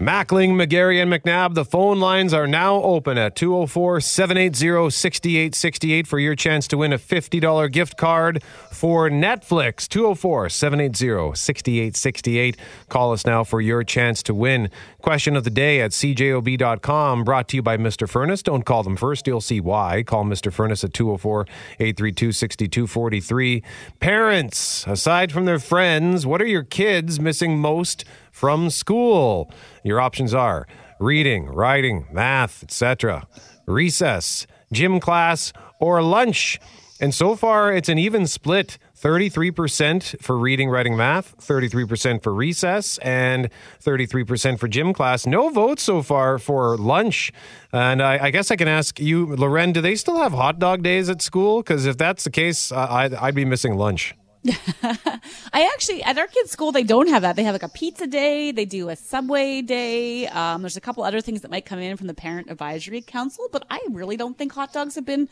Mackling, 0.00 0.52
McGarry, 0.52 1.02
and 1.02 1.12
McNabb, 1.12 1.52
the 1.52 1.62
phone 1.62 2.00
lines 2.00 2.32
are 2.32 2.46
now 2.46 2.76
open 2.76 3.18
at 3.18 3.36
204 3.36 4.00
780 4.00 4.88
6868 4.88 6.06
for 6.06 6.18
your 6.18 6.34
chance 6.34 6.66
to 6.68 6.78
win 6.78 6.94
a 6.94 6.98
$50 6.98 7.70
gift 7.70 7.98
card 7.98 8.42
for 8.70 9.10
Netflix. 9.10 9.86
204 9.86 10.48
780 10.48 11.36
6868. 11.36 12.56
Call 12.88 13.12
us 13.12 13.26
now 13.26 13.44
for 13.44 13.60
your 13.60 13.84
chance 13.84 14.22
to 14.22 14.32
win. 14.32 14.70
Question 15.02 15.36
of 15.36 15.44
the 15.44 15.50
day 15.50 15.82
at 15.82 15.90
cjob.com, 15.90 17.22
brought 17.22 17.48
to 17.48 17.56
you 17.56 17.62
by 17.62 17.76
Mr. 17.76 18.08
Furnace. 18.08 18.42
Don't 18.42 18.64
call 18.64 18.82
them 18.82 18.96
first, 18.96 19.26
you'll 19.26 19.42
see 19.42 19.60
why. 19.60 20.02
Call 20.02 20.24
Mr. 20.24 20.50
Furnace 20.50 20.82
at 20.82 20.94
204 20.94 21.42
832 21.78 22.32
6243. 22.32 23.62
Parents, 24.00 24.86
aside 24.86 25.30
from 25.30 25.44
their 25.44 25.58
friends, 25.58 26.24
what 26.24 26.40
are 26.40 26.46
your 26.46 26.64
kids 26.64 27.20
missing 27.20 27.58
most 27.58 28.06
from 28.32 28.70
school? 28.70 29.52
Your 29.82 30.00
options 30.00 30.34
are 30.34 30.66
reading, 30.98 31.46
writing, 31.46 32.06
math, 32.12 32.62
etc., 32.62 33.26
recess, 33.66 34.46
gym 34.72 35.00
class, 35.00 35.52
or 35.78 36.02
lunch. 36.02 36.58
And 37.00 37.14
so 37.14 37.34
far, 37.34 37.72
it's 37.72 37.88
an 37.88 37.98
even 37.98 38.26
split 38.26 38.76
33% 39.00 40.20
for 40.20 40.36
reading, 40.36 40.68
writing, 40.68 40.94
math, 40.94 41.34
33% 41.38 42.22
for 42.22 42.34
recess, 42.34 42.98
and 42.98 43.48
33% 43.82 44.58
for 44.58 44.68
gym 44.68 44.92
class. 44.92 45.26
No 45.26 45.48
votes 45.48 45.82
so 45.82 46.02
far 46.02 46.38
for 46.38 46.76
lunch. 46.76 47.32
And 47.72 48.02
I, 48.02 48.26
I 48.26 48.30
guess 48.30 48.50
I 48.50 48.56
can 48.56 48.68
ask 48.68 49.00
you, 49.00 49.34
Loren, 49.34 49.72
do 49.72 49.80
they 49.80 49.94
still 49.96 50.18
have 50.18 50.32
hot 50.32 50.58
dog 50.58 50.82
days 50.82 51.08
at 51.08 51.22
school? 51.22 51.62
Because 51.62 51.86
if 51.86 51.96
that's 51.96 52.24
the 52.24 52.30
case, 52.30 52.70
I'd, 52.70 53.14
I'd 53.14 53.34
be 53.34 53.46
missing 53.46 53.78
lunch. 53.78 54.14
I 54.82 55.70
actually 55.74 56.02
at 56.02 56.16
our 56.16 56.26
kids' 56.26 56.50
school 56.50 56.72
they 56.72 56.82
don't 56.82 57.08
have 57.08 57.22
that. 57.22 57.36
They 57.36 57.44
have 57.44 57.54
like 57.54 57.62
a 57.62 57.68
pizza 57.68 58.06
day. 58.06 58.52
They 58.52 58.64
do 58.64 58.88
a 58.88 58.96
Subway 58.96 59.60
day. 59.60 60.26
Um, 60.28 60.62
there's 60.62 60.78
a 60.78 60.80
couple 60.80 61.04
other 61.04 61.20
things 61.20 61.42
that 61.42 61.50
might 61.50 61.66
come 61.66 61.78
in 61.78 61.96
from 61.96 62.06
the 62.06 62.14
Parent 62.14 62.50
Advisory 62.50 63.02
Council, 63.02 63.48
but 63.52 63.64
I 63.70 63.80
really 63.90 64.16
don't 64.16 64.38
think 64.38 64.52
hot 64.52 64.72
dogs 64.72 64.94
have 64.94 65.04
been 65.04 65.28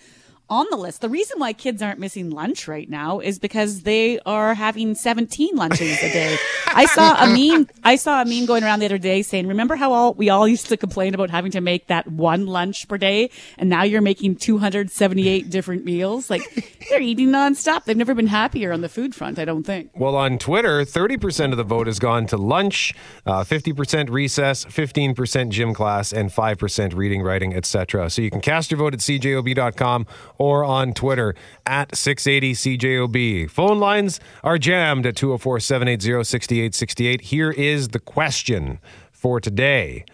on 0.51 0.67
the 0.71 0.77
list. 0.77 1.01
The 1.01 1.09
reason 1.09 1.39
why 1.39 1.53
kids 1.53 1.83
aren't 1.83 1.99
missing 1.99 2.31
lunch 2.31 2.67
right 2.69 2.89
now 2.89 3.21
is 3.21 3.39
because 3.39 3.83
they 3.83 4.19
are 4.21 4.55
having 4.55 4.95
17 4.95 5.55
lunches 5.55 5.99
a 6.03 6.13
day. 6.13 6.37
I 6.69 6.87
saw 6.87 7.23
a 7.23 7.27
meme. 7.37 7.69
I 7.85 7.97
saw 7.97 8.23
a 8.23 8.25
meme 8.25 8.47
going 8.47 8.65
around 8.65 8.81
the 8.81 8.87
other 8.87 8.99
day 8.99 9.23
saying, 9.23 9.47
"Remember 9.47 9.77
how 9.77 9.93
all 9.93 10.15
we 10.15 10.31
all 10.31 10.49
used 10.49 10.67
to 10.69 10.77
complain 10.77 11.15
about 11.15 11.31
having 11.31 11.51
to 11.53 11.61
make 11.61 11.89
that 11.89 12.11
one 12.11 12.47
lunch 12.47 12.89
per 12.89 12.99
day, 12.99 13.31
and 13.59 13.69
now 13.69 13.83
you're 13.83 14.01
making 14.01 14.37
278 14.37 15.51
different 15.51 15.85
meals? 15.85 16.31
Like 16.31 16.43
they're 16.89 17.01
eating 17.01 17.29
nonstop. 17.29 17.85
They've 17.85 17.97
never 17.97 18.15
been 18.15 18.27
happier 18.27 18.73
on 18.73 18.81
the 18.81 18.89
food 18.89 19.15
front. 19.15 19.39
I 19.39 19.45
don't 19.45 19.65
think." 19.65 19.91
Well, 19.95 20.17
on 20.17 20.39
Twitter, 20.39 20.81
30% 20.83 21.53
of 21.53 21.59
the 21.59 21.65
vote 21.65 21.87
has 21.87 21.99
gone 21.99 22.27
to 22.29 22.37
lunch, 22.37 22.95
uh, 23.27 23.45
50% 23.45 24.11
recess, 24.11 24.65
15% 24.65 25.51
gym 25.51 25.75
class, 25.75 26.13
and 26.13 26.31
5% 26.31 26.95
reading, 26.95 27.23
writing, 27.23 27.55
etc. 27.55 28.09
So 28.11 28.23
you 28.23 28.31
can 28.31 28.41
cast 28.41 28.71
your 28.71 28.79
vote 28.79 28.95
at 28.95 29.01
cjob.com 29.01 30.07
or 30.39 30.65
on 30.65 30.95
Twitter 30.95 31.35
at 31.67 31.91
680CJOB. 31.91 33.51
Phone 33.51 33.79
lines 33.79 34.21
are 34.43 34.57
jammed 34.57 35.05
at 35.07 35.17
204 35.17 35.61
780 35.61 36.25
6868. 36.25 37.21
Here 37.23 37.51
is 37.51 37.89
the 37.89 37.99
question 37.99 38.79
for 39.11 39.41
today 39.41 40.05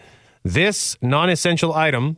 This 0.43 0.97
non 1.01 1.29
essential 1.29 1.73
item 1.73 2.17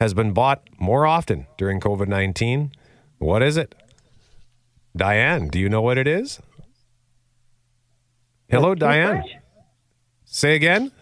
has 0.00 0.14
been 0.14 0.32
bought 0.32 0.62
more 0.78 1.06
often 1.06 1.46
during 1.58 1.78
COVID 1.78 2.08
19. 2.08 2.72
What 3.18 3.42
is 3.42 3.56
it? 3.56 3.74
Diane, 4.96 5.48
do 5.48 5.58
you 5.58 5.68
know 5.68 5.80
what 5.80 5.96
it 5.96 6.06
is? 6.06 6.40
Hello, 8.48 8.74
Diane. 8.74 9.22
Say 10.24 10.54
again. 10.54 10.92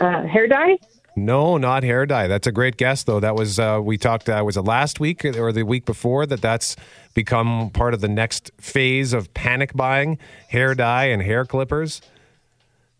Uh, 0.00 0.26
hair 0.26 0.48
dye? 0.48 0.76
No, 1.18 1.56
not 1.56 1.82
hair 1.82 2.04
dye. 2.04 2.26
That's 2.26 2.46
a 2.46 2.52
great 2.52 2.76
guess, 2.76 3.02
though. 3.04 3.20
That 3.20 3.34
was 3.34 3.58
uh, 3.58 3.80
we 3.82 3.96
talked. 3.96 4.28
Uh, 4.28 4.42
was 4.44 4.58
it 4.58 4.62
last 4.62 5.00
week 5.00 5.24
or 5.24 5.50
the 5.50 5.62
week 5.62 5.86
before 5.86 6.26
that? 6.26 6.42
That's 6.42 6.76
become 7.14 7.70
part 7.70 7.94
of 7.94 8.02
the 8.02 8.08
next 8.08 8.50
phase 8.60 9.14
of 9.14 9.32
panic 9.32 9.72
buying: 9.74 10.18
hair 10.48 10.74
dye 10.74 11.06
and 11.06 11.22
hair 11.22 11.46
clippers. 11.46 12.02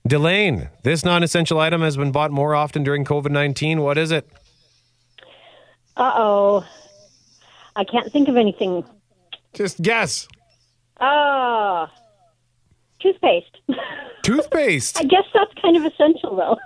Delane, 0.09 0.71
this 0.83 1.05
non-essential 1.05 1.59
item 1.61 1.83
has 1.83 1.97
been 1.97 2.11
bought 2.11 2.31
more 2.31 2.55
often 2.55 2.83
during 2.83 3.05
COVID 3.05 3.31
nineteen. 3.31 3.83
What 3.83 3.99
is 3.99 4.11
it? 4.11 4.27
Uh 5.95 6.13
oh, 6.15 6.67
I 7.77 7.85
can't 7.85 8.11
think 8.11 8.29
of 8.29 8.37
anything. 8.37 8.83
Just 9.53 9.83
guess. 9.83 10.27
Ah, 11.01 11.83
uh, 11.83 11.89
toothpaste. 13.01 13.59
Toothpaste. 14.23 14.99
I 14.99 15.05
guess 15.05 15.25
that's 15.33 15.53
kind 15.63 15.77
of 15.77 15.85
essential, 15.85 16.35
though. 16.35 16.57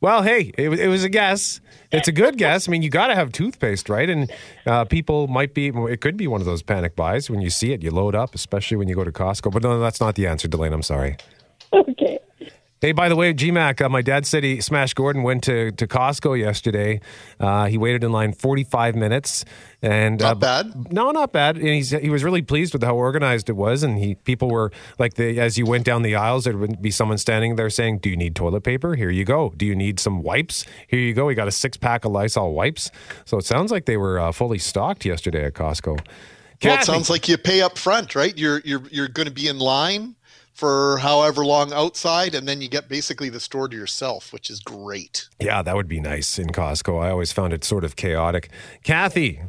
Well, 0.00 0.22
hey, 0.22 0.52
it, 0.56 0.68
it, 0.68 0.88
was 0.88 1.02
a 1.02 1.08
guess. 1.08 1.60
It's 1.90 2.06
a 2.06 2.12
good 2.12 2.38
guess. 2.38 2.68
I 2.68 2.70
mean, 2.70 2.82
you 2.82 2.90
got 2.90 3.08
to 3.08 3.16
have 3.16 3.32
toothpaste, 3.32 3.88
right? 3.88 4.08
And 4.08 4.30
uh, 4.64 4.84
people 4.84 5.26
might 5.26 5.54
be, 5.54 5.68
it 5.68 6.00
could 6.00 6.16
be 6.16 6.28
one 6.28 6.40
of 6.40 6.46
those 6.46 6.62
panic 6.62 6.94
buys. 6.94 7.28
When 7.28 7.40
you 7.40 7.50
see 7.50 7.72
it, 7.72 7.82
you 7.82 7.90
load 7.90 8.14
up, 8.14 8.34
especially 8.34 8.76
when 8.76 8.88
you 8.88 8.94
go 8.94 9.02
to 9.02 9.10
Costco. 9.10 9.50
But 9.52 9.62
no, 9.64 9.80
that's 9.80 10.00
not 10.00 10.14
the 10.14 10.26
answer, 10.26 10.46
Delane. 10.46 10.72
I'm 10.72 10.82
sorry. 10.82 11.16
Okay. 11.72 12.17
Hey, 12.80 12.92
by 12.92 13.08
the 13.08 13.16
way, 13.16 13.34
GMAC, 13.34 13.80
uh, 13.80 13.88
my 13.88 14.02
dad 14.02 14.24
said 14.24 14.44
he, 14.44 14.60
Smash 14.60 14.94
Gordon 14.94 15.24
went 15.24 15.42
to, 15.44 15.72
to 15.72 15.86
Costco 15.86 16.38
yesterday. 16.38 17.00
Uh, 17.40 17.66
he 17.66 17.76
waited 17.76 18.04
in 18.04 18.12
line 18.12 18.32
45 18.32 18.94
minutes. 18.94 19.44
And 19.82 20.20
not 20.20 20.30
uh, 20.30 20.34
bad. 20.36 20.92
No, 20.92 21.10
not 21.10 21.32
bad. 21.32 21.56
And 21.56 21.66
he's, 21.66 21.90
he 21.90 22.08
was 22.08 22.22
really 22.22 22.42
pleased 22.42 22.72
with 22.72 22.84
how 22.84 22.94
organized 22.94 23.48
it 23.48 23.54
was. 23.54 23.82
And 23.82 23.98
he 23.98 24.14
people 24.14 24.48
were 24.48 24.70
like, 24.98 25.14
the, 25.14 25.40
as 25.40 25.58
you 25.58 25.66
went 25.66 25.84
down 25.84 26.02
the 26.02 26.14
aisles, 26.14 26.44
there 26.44 26.56
would 26.56 26.80
be 26.80 26.90
someone 26.90 27.18
standing 27.18 27.56
there 27.56 27.70
saying, 27.70 27.98
"Do 27.98 28.10
you 28.10 28.16
need 28.16 28.34
toilet 28.34 28.62
paper? 28.62 28.94
Here 28.94 29.10
you 29.10 29.24
go. 29.24 29.52
Do 29.56 29.66
you 29.66 29.74
need 29.74 29.98
some 30.00 30.22
wipes? 30.22 30.64
Here 30.86 31.00
you 31.00 31.14
go. 31.14 31.26
We 31.26 31.34
got 31.34 31.48
a 31.48 31.52
six 31.52 31.76
pack 31.76 32.04
of 32.04 32.12
Lysol 32.12 32.52
wipes." 32.52 32.90
So 33.24 33.38
it 33.38 33.44
sounds 33.44 33.70
like 33.70 33.86
they 33.86 33.96
were 33.96 34.18
uh, 34.18 34.32
fully 34.32 34.58
stocked 34.58 35.04
yesterday 35.04 35.44
at 35.44 35.54
Costco. 35.54 35.98
Kathy. 36.60 36.68
Well, 36.68 36.78
it 36.78 36.84
sounds 36.84 37.10
like 37.10 37.28
you 37.28 37.38
pay 37.38 37.60
up 37.60 37.78
front, 37.78 38.14
right? 38.14 38.36
You're 38.36 38.60
you're 38.64 38.82
you're 38.90 39.08
going 39.08 39.28
to 39.28 39.34
be 39.34 39.48
in 39.48 39.58
line 39.58 40.16
for 40.58 40.98
however 40.98 41.46
long 41.46 41.72
outside, 41.72 42.34
and 42.34 42.48
then 42.48 42.60
you 42.60 42.68
get 42.68 42.88
basically 42.88 43.28
the 43.28 43.38
store 43.38 43.68
to 43.68 43.76
yourself, 43.76 44.32
which 44.32 44.50
is 44.50 44.58
great. 44.58 45.28
Yeah, 45.38 45.62
that 45.62 45.76
would 45.76 45.86
be 45.86 46.00
nice 46.00 46.36
in 46.36 46.48
Costco. 46.48 47.00
I 47.00 47.10
always 47.10 47.30
found 47.30 47.52
it 47.52 47.62
sort 47.62 47.84
of 47.84 47.94
chaotic. 47.94 48.50
Kathy, 48.82 49.40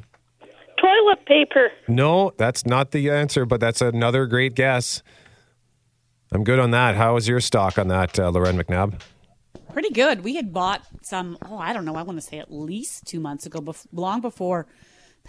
toilet 0.79 1.25
paper. 1.25 1.71
No, 1.87 2.31
that's 2.37 2.63
not 2.63 2.91
the 2.91 3.09
answer, 3.09 3.47
but 3.47 3.59
that's 3.59 3.81
another 3.81 4.27
great 4.27 4.53
guess. 4.53 5.01
I'm 6.31 6.43
good 6.43 6.59
on 6.59 6.69
that. 6.71 6.95
How 6.95 7.15
is 7.15 7.27
your 7.27 7.39
stock 7.39 7.79
on 7.79 7.87
that, 7.87 8.19
uh, 8.19 8.29
Loren 8.29 8.55
McNabb? 8.55 9.01
Pretty 9.73 9.89
good. 9.89 10.23
We 10.23 10.35
had 10.35 10.53
bought 10.53 10.83
some, 11.01 11.39
oh, 11.43 11.57
I 11.57 11.73
don't 11.73 11.85
know, 11.85 11.95
I 11.95 12.03
want 12.03 12.21
to 12.21 12.25
say 12.25 12.37
at 12.37 12.53
least 12.53 13.07
two 13.07 13.19
months 13.19 13.47
ago, 13.47 13.61
bef- 13.61 13.87
long 13.91 14.21
before 14.21 14.67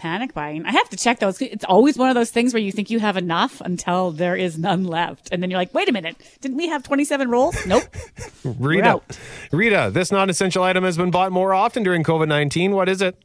panic 0.01 0.33
buying. 0.33 0.65
I 0.65 0.71
have 0.71 0.89
to 0.89 0.97
check 0.97 1.19
those. 1.19 1.39
It's 1.41 1.63
always 1.63 1.95
one 1.95 2.09
of 2.09 2.15
those 2.15 2.31
things 2.31 2.55
where 2.55 2.61
you 2.61 2.71
think 2.71 2.89
you 2.89 2.99
have 2.99 3.17
enough 3.17 3.61
until 3.61 4.09
there 4.09 4.35
is 4.35 4.57
none 4.57 4.83
left. 4.83 5.29
And 5.31 5.43
then 5.43 5.51
you're 5.51 5.59
like, 5.59 5.75
wait 5.75 5.87
a 5.87 5.91
minute, 5.91 6.15
didn't 6.41 6.57
we 6.57 6.67
have 6.69 6.81
27 6.81 7.29
rolls? 7.29 7.55
Nope. 7.67 7.83
Rita, 8.43 8.87
out. 8.87 9.19
Rita, 9.51 9.91
this 9.93 10.11
non-essential 10.11 10.63
item 10.63 10.83
has 10.83 10.97
been 10.97 11.11
bought 11.11 11.31
more 11.31 11.53
often 11.53 11.83
during 11.83 12.03
COVID-19. 12.03 12.71
What 12.71 12.89
is 12.89 13.03
it? 13.03 13.15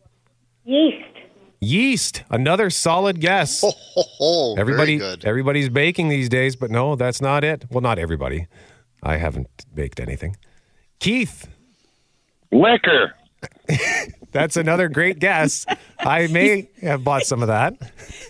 Yeast. 0.65 1.03
Yeast. 1.61 2.23
Another 2.29 2.69
solid 2.69 3.21
guess. 3.21 3.65
Oh, 4.21 4.53
very 4.55 4.61
Everybody, 4.61 4.99
good. 4.99 5.25
everybody's 5.25 5.71
baking 5.71 6.11
these 6.11 6.29
days, 6.29 6.57
but 6.57 6.71
no, 6.71 6.95
that's 6.95 7.23
not 7.23 7.43
it. 7.43 7.65
Well, 7.71 7.81
not 7.81 7.99
everybody. 7.99 8.49
I 9.03 9.17
haven't 9.17 9.49
baked 9.75 9.99
anything. 9.99 10.37
Keith, 10.99 11.49
Liquor. 12.53 13.15
that's 14.33 14.57
another 14.57 14.89
great 14.89 15.19
guess. 15.19 15.67
I 15.99 16.27
may 16.29 16.69
have 16.83 17.05
bought 17.05 17.23
some 17.25 17.43
of 17.43 17.49
that. 17.49 17.75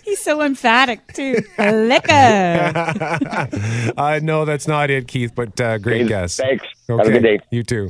He's 0.03 0.19
so 0.19 0.41
emphatic, 0.41 1.05
too. 1.13 1.35
Liquor. 1.59 2.11
uh, 3.97 4.19
no, 4.23 4.45
that's 4.45 4.67
not 4.67 4.89
it, 4.89 5.07
Keith, 5.07 5.33
but 5.35 5.59
uh, 5.59 5.77
great 5.77 6.01
Okay, 6.01 6.09
guess. 6.09 6.37
thanks. 6.37 6.65
Okay. 6.89 6.97
Have 6.97 7.07
a 7.07 7.11
good 7.19 7.23
day. 7.23 7.39
You 7.51 7.63
too. 7.63 7.89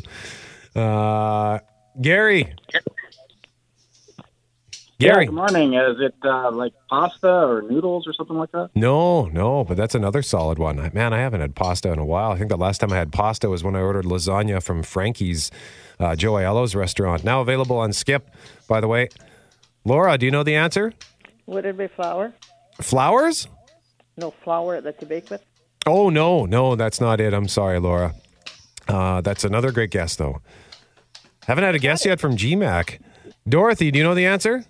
Uh, 0.76 1.60
Gary. 2.02 2.54
Yeah, 5.00 5.14
Gary. 5.14 5.26
good 5.28 5.36
morning. 5.36 5.76
Is 5.76 5.98
it 6.00 6.16
uh, 6.24 6.50
like 6.52 6.74
pasta 6.90 7.30
or 7.30 7.62
noodles 7.62 8.08
or 8.08 8.14
something 8.14 8.36
like 8.36 8.52
that? 8.54 8.72
No, 8.74 9.26
no, 9.28 9.64
but 9.64 9.78
that's 9.78 9.94
another 9.94 10.24
solid 10.24 10.58
one. 10.58 10.90
Man, 10.92 11.14
I 11.14 11.20
haven't 11.20 11.42
had 11.42 11.54
pasta 11.54 11.92
in 11.92 12.00
a 12.00 12.06
while. 12.06 12.32
I 12.32 12.38
think 12.38 12.50
the 12.50 12.58
last 12.58 12.80
time 12.80 12.92
I 12.92 12.96
had 12.98 13.12
pasta 13.12 13.48
was 13.48 13.64
when 13.64 13.76
I 13.76 13.82
ordered 13.82 14.06
lasagna 14.06 14.62
from 14.64 14.82
Frankie's 14.82 15.52
uh, 16.00 16.16
Joe 16.16 16.34
Aiello's 16.34 16.74
restaurant. 16.74 17.24
Now 17.24 17.42
available 17.42 17.78
on 17.78 17.94
Skip, 17.94 18.28
by 18.68 18.82
the 18.82 18.88
way. 18.88 19.10
Laura, 19.86 20.18
do 20.18 20.26
you 20.26 20.32
know 20.32 20.42
the 20.44 20.56
answer? 20.56 20.94
Would 21.46 21.66
it 21.66 21.78
be 21.78 21.88
flour? 21.88 22.34
Flowers? 22.82 23.48
No 24.18 24.32
flour 24.44 24.82
that 24.82 25.00
you 25.00 25.08
bake 25.08 25.30
with? 25.30 25.44
Oh, 25.86 26.10
no, 26.10 26.46
no, 26.46 26.76
that's 26.76 27.00
not 27.00 27.22
it. 27.22 27.36
I'm 27.36 27.48
sorry, 27.48 27.80
Laura. 27.80 28.16
Uh, 28.88 29.22
that's 29.22 29.44
another 29.44 29.72
great 29.72 29.92
guess, 29.92 30.16
though. 30.16 30.42
Haven't 31.46 31.64
had 31.64 31.76
a 31.76 31.80
guess 31.80 32.04
yet 32.04 32.20
from 32.20 32.36
GMAC. 32.36 33.00
Dorothy, 33.48 33.92
do 33.92 34.00
you 34.00 34.04
know 34.04 34.16
the 34.16 34.26
answer? 34.26 34.66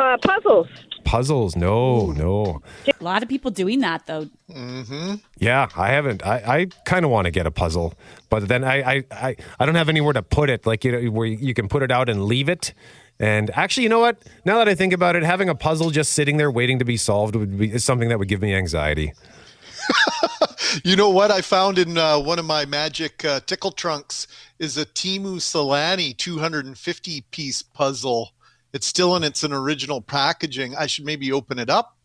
Uh, 0.00 0.16
puzzles. 0.16 0.68
Puzzles. 1.04 1.56
No, 1.56 2.12
no. 2.12 2.62
A 2.86 3.04
lot 3.04 3.22
of 3.22 3.28
people 3.28 3.50
doing 3.50 3.80
that, 3.80 4.06
though. 4.06 4.28
Mm-hmm. 4.50 5.16
Yeah, 5.38 5.68
I 5.76 5.88
haven't. 5.88 6.24
I, 6.24 6.36
I 6.36 6.66
kind 6.86 7.04
of 7.04 7.10
want 7.10 7.26
to 7.26 7.30
get 7.30 7.46
a 7.46 7.50
puzzle, 7.50 7.92
but 8.30 8.48
then 8.48 8.64
I, 8.64 8.94
I, 8.94 9.04
I, 9.10 9.36
I 9.58 9.66
don't 9.66 9.74
have 9.74 9.90
anywhere 9.90 10.14
to 10.14 10.22
put 10.22 10.48
it. 10.48 10.64
Like 10.64 10.84
you 10.84 10.92
know, 10.92 11.10
where 11.10 11.26
you 11.26 11.52
can 11.52 11.68
put 11.68 11.82
it 11.82 11.90
out 11.90 12.08
and 12.08 12.24
leave 12.24 12.48
it. 12.48 12.72
And 13.18 13.50
actually, 13.50 13.82
you 13.82 13.90
know 13.90 13.98
what? 13.98 14.22
Now 14.46 14.56
that 14.56 14.68
I 14.68 14.74
think 14.74 14.94
about 14.94 15.16
it, 15.16 15.22
having 15.22 15.50
a 15.50 15.54
puzzle 15.54 15.90
just 15.90 16.14
sitting 16.14 16.38
there 16.38 16.50
waiting 16.50 16.78
to 16.78 16.86
be 16.86 16.96
solved 16.96 17.36
would 17.36 17.58
be 17.58 17.70
is 17.70 17.84
something 17.84 18.08
that 18.08 18.18
would 18.18 18.28
give 18.28 18.40
me 18.40 18.54
anxiety. 18.54 19.12
You 20.84 20.94
know 20.94 21.10
what 21.10 21.32
I 21.32 21.40
found 21.40 21.78
in 21.78 21.98
uh, 21.98 22.20
one 22.20 22.38
of 22.38 22.44
my 22.44 22.64
magic 22.64 23.24
uh, 23.24 23.40
tickle 23.40 23.72
trunks 23.72 24.28
is 24.60 24.76
a 24.76 24.86
Teemu 24.86 25.36
Selanne 25.40 26.16
250 26.16 27.22
piece 27.32 27.62
puzzle. 27.62 28.30
It's 28.72 28.86
still 28.86 29.16
in 29.16 29.24
its 29.24 29.42
an 29.42 29.52
original 29.52 30.00
packaging. 30.00 30.76
I 30.76 30.86
should 30.86 31.04
maybe 31.04 31.32
open 31.32 31.58
it 31.58 31.68
up. 31.70 31.96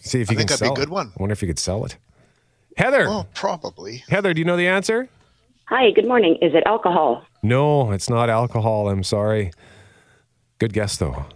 See 0.00 0.20
if 0.20 0.30
I 0.30 0.32
you 0.32 0.38
can 0.38 0.48
sell. 0.48 0.54
I 0.54 0.58
think 0.58 0.60
that'd 0.60 0.74
be 0.76 0.80
a 0.80 0.84
good 0.86 0.92
one. 0.92 1.08
I 1.08 1.20
wonder 1.22 1.32
if 1.32 1.42
you 1.42 1.48
could 1.48 1.58
sell 1.58 1.84
it. 1.84 1.96
Heather. 2.76 3.06
Oh, 3.08 3.26
probably. 3.34 4.04
Heather, 4.08 4.32
do 4.32 4.40
you 4.40 4.44
know 4.44 4.56
the 4.56 4.68
answer? 4.68 5.08
Hi, 5.68 5.90
good 5.90 6.06
morning. 6.06 6.36
Is 6.40 6.54
it 6.54 6.62
alcohol? 6.66 7.24
No, 7.42 7.92
it's 7.92 8.08
not 8.08 8.30
alcohol. 8.30 8.88
I'm 8.88 9.02
sorry. 9.02 9.52
Good 10.58 10.72
guess 10.72 10.96
though. 10.96 11.26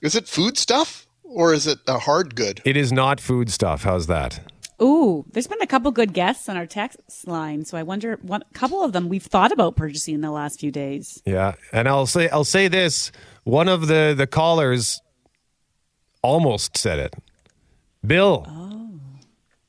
Is 0.00 0.14
it 0.14 0.28
food 0.28 0.58
stuff 0.58 1.06
or 1.22 1.52
is 1.54 1.66
it 1.66 1.78
a 1.86 1.98
hard 1.98 2.34
good? 2.34 2.60
It 2.64 2.76
is 2.76 2.92
not 2.92 3.20
food 3.20 3.50
stuff. 3.50 3.84
How's 3.84 4.06
that? 4.06 4.40
Ooh, 4.80 5.24
there's 5.30 5.46
been 5.46 5.62
a 5.62 5.66
couple 5.66 5.92
good 5.92 6.12
guests 6.12 6.48
on 6.48 6.56
our 6.56 6.66
text 6.66 6.98
line, 7.26 7.64
so 7.64 7.78
I 7.78 7.84
wonder 7.84 8.18
what 8.22 8.42
a 8.50 8.58
couple 8.58 8.82
of 8.82 8.92
them 8.92 9.08
we've 9.08 9.22
thought 9.22 9.52
about 9.52 9.76
purchasing 9.76 10.14
in 10.14 10.20
the 10.22 10.32
last 10.32 10.58
few 10.58 10.72
days. 10.72 11.22
Yeah, 11.24 11.54
and 11.72 11.86
I'll 11.86 12.06
say 12.06 12.28
I'll 12.30 12.42
say 12.42 12.66
this: 12.66 13.12
one 13.44 13.68
of 13.68 13.86
the 13.88 14.14
the 14.16 14.26
callers 14.26 15.00
almost 16.22 16.76
said 16.76 16.98
it. 16.98 17.14
Bill, 18.06 18.46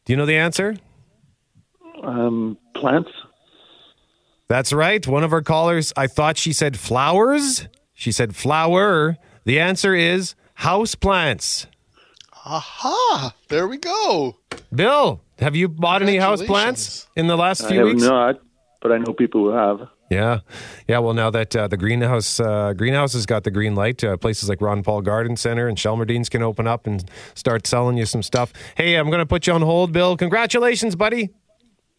do 0.05 0.13
you 0.13 0.17
know 0.17 0.25
the 0.25 0.37
answer? 0.37 0.75
Um, 2.03 2.57
plants. 2.75 3.09
That's 4.47 4.73
right. 4.73 5.05
One 5.07 5.23
of 5.23 5.31
our 5.33 5.41
callers. 5.41 5.93
I 5.95 6.07
thought 6.07 6.37
she 6.37 6.53
said 6.53 6.77
flowers. 6.77 7.67
She 7.93 8.11
said 8.11 8.35
flower. 8.35 9.17
The 9.45 9.59
answer 9.59 9.95
is 9.95 10.35
house 10.55 10.95
plants. 10.95 11.67
Aha! 12.45 13.33
There 13.47 13.67
we 13.67 13.77
go. 13.77 14.35
Bill, 14.73 15.21
have 15.39 15.55
you 15.55 15.69
bought 15.69 16.01
any 16.01 16.17
house 16.17 16.41
plants 16.43 17.07
in 17.15 17.27
the 17.27 17.37
last 17.37 17.63
I 17.63 17.69
few 17.69 17.79
have 17.79 17.87
weeks? 17.87 18.03
not, 18.03 18.39
but 18.81 18.91
I 18.91 18.97
know 18.97 19.13
people 19.13 19.45
who 19.45 19.51
have. 19.51 19.87
Yeah, 20.13 20.39
yeah. 20.87 20.99
Well, 20.99 21.13
now 21.13 21.29
that 21.29 21.55
uh, 21.55 21.67
the 21.67 21.77
greenhouse 21.77 22.39
uh, 22.39 22.73
greenhouse 22.73 23.13
has 23.13 23.25
got 23.25 23.43
the 23.43 23.51
green 23.51 23.75
light, 23.75 24.03
uh, 24.03 24.17
places 24.17 24.49
like 24.49 24.61
Ron 24.61 24.83
Paul 24.83 25.01
Garden 25.01 25.35
Center 25.35 25.67
and 25.67 25.77
Shelmerdines 25.77 26.29
can 26.29 26.41
open 26.41 26.67
up 26.67 26.87
and 26.87 27.09
start 27.33 27.67
selling 27.67 27.97
you 27.97 28.05
some 28.05 28.23
stuff. 28.23 28.53
Hey, 28.75 28.95
I'm 28.95 29.07
going 29.07 29.19
to 29.19 29.25
put 29.25 29.47
you 29.47 29.53
on 29.53 29.61
hold, 29.61 29.91
Bill. 29.91 30.15
Congratulations, 30.17 30.95
buddy. 30.95 31.29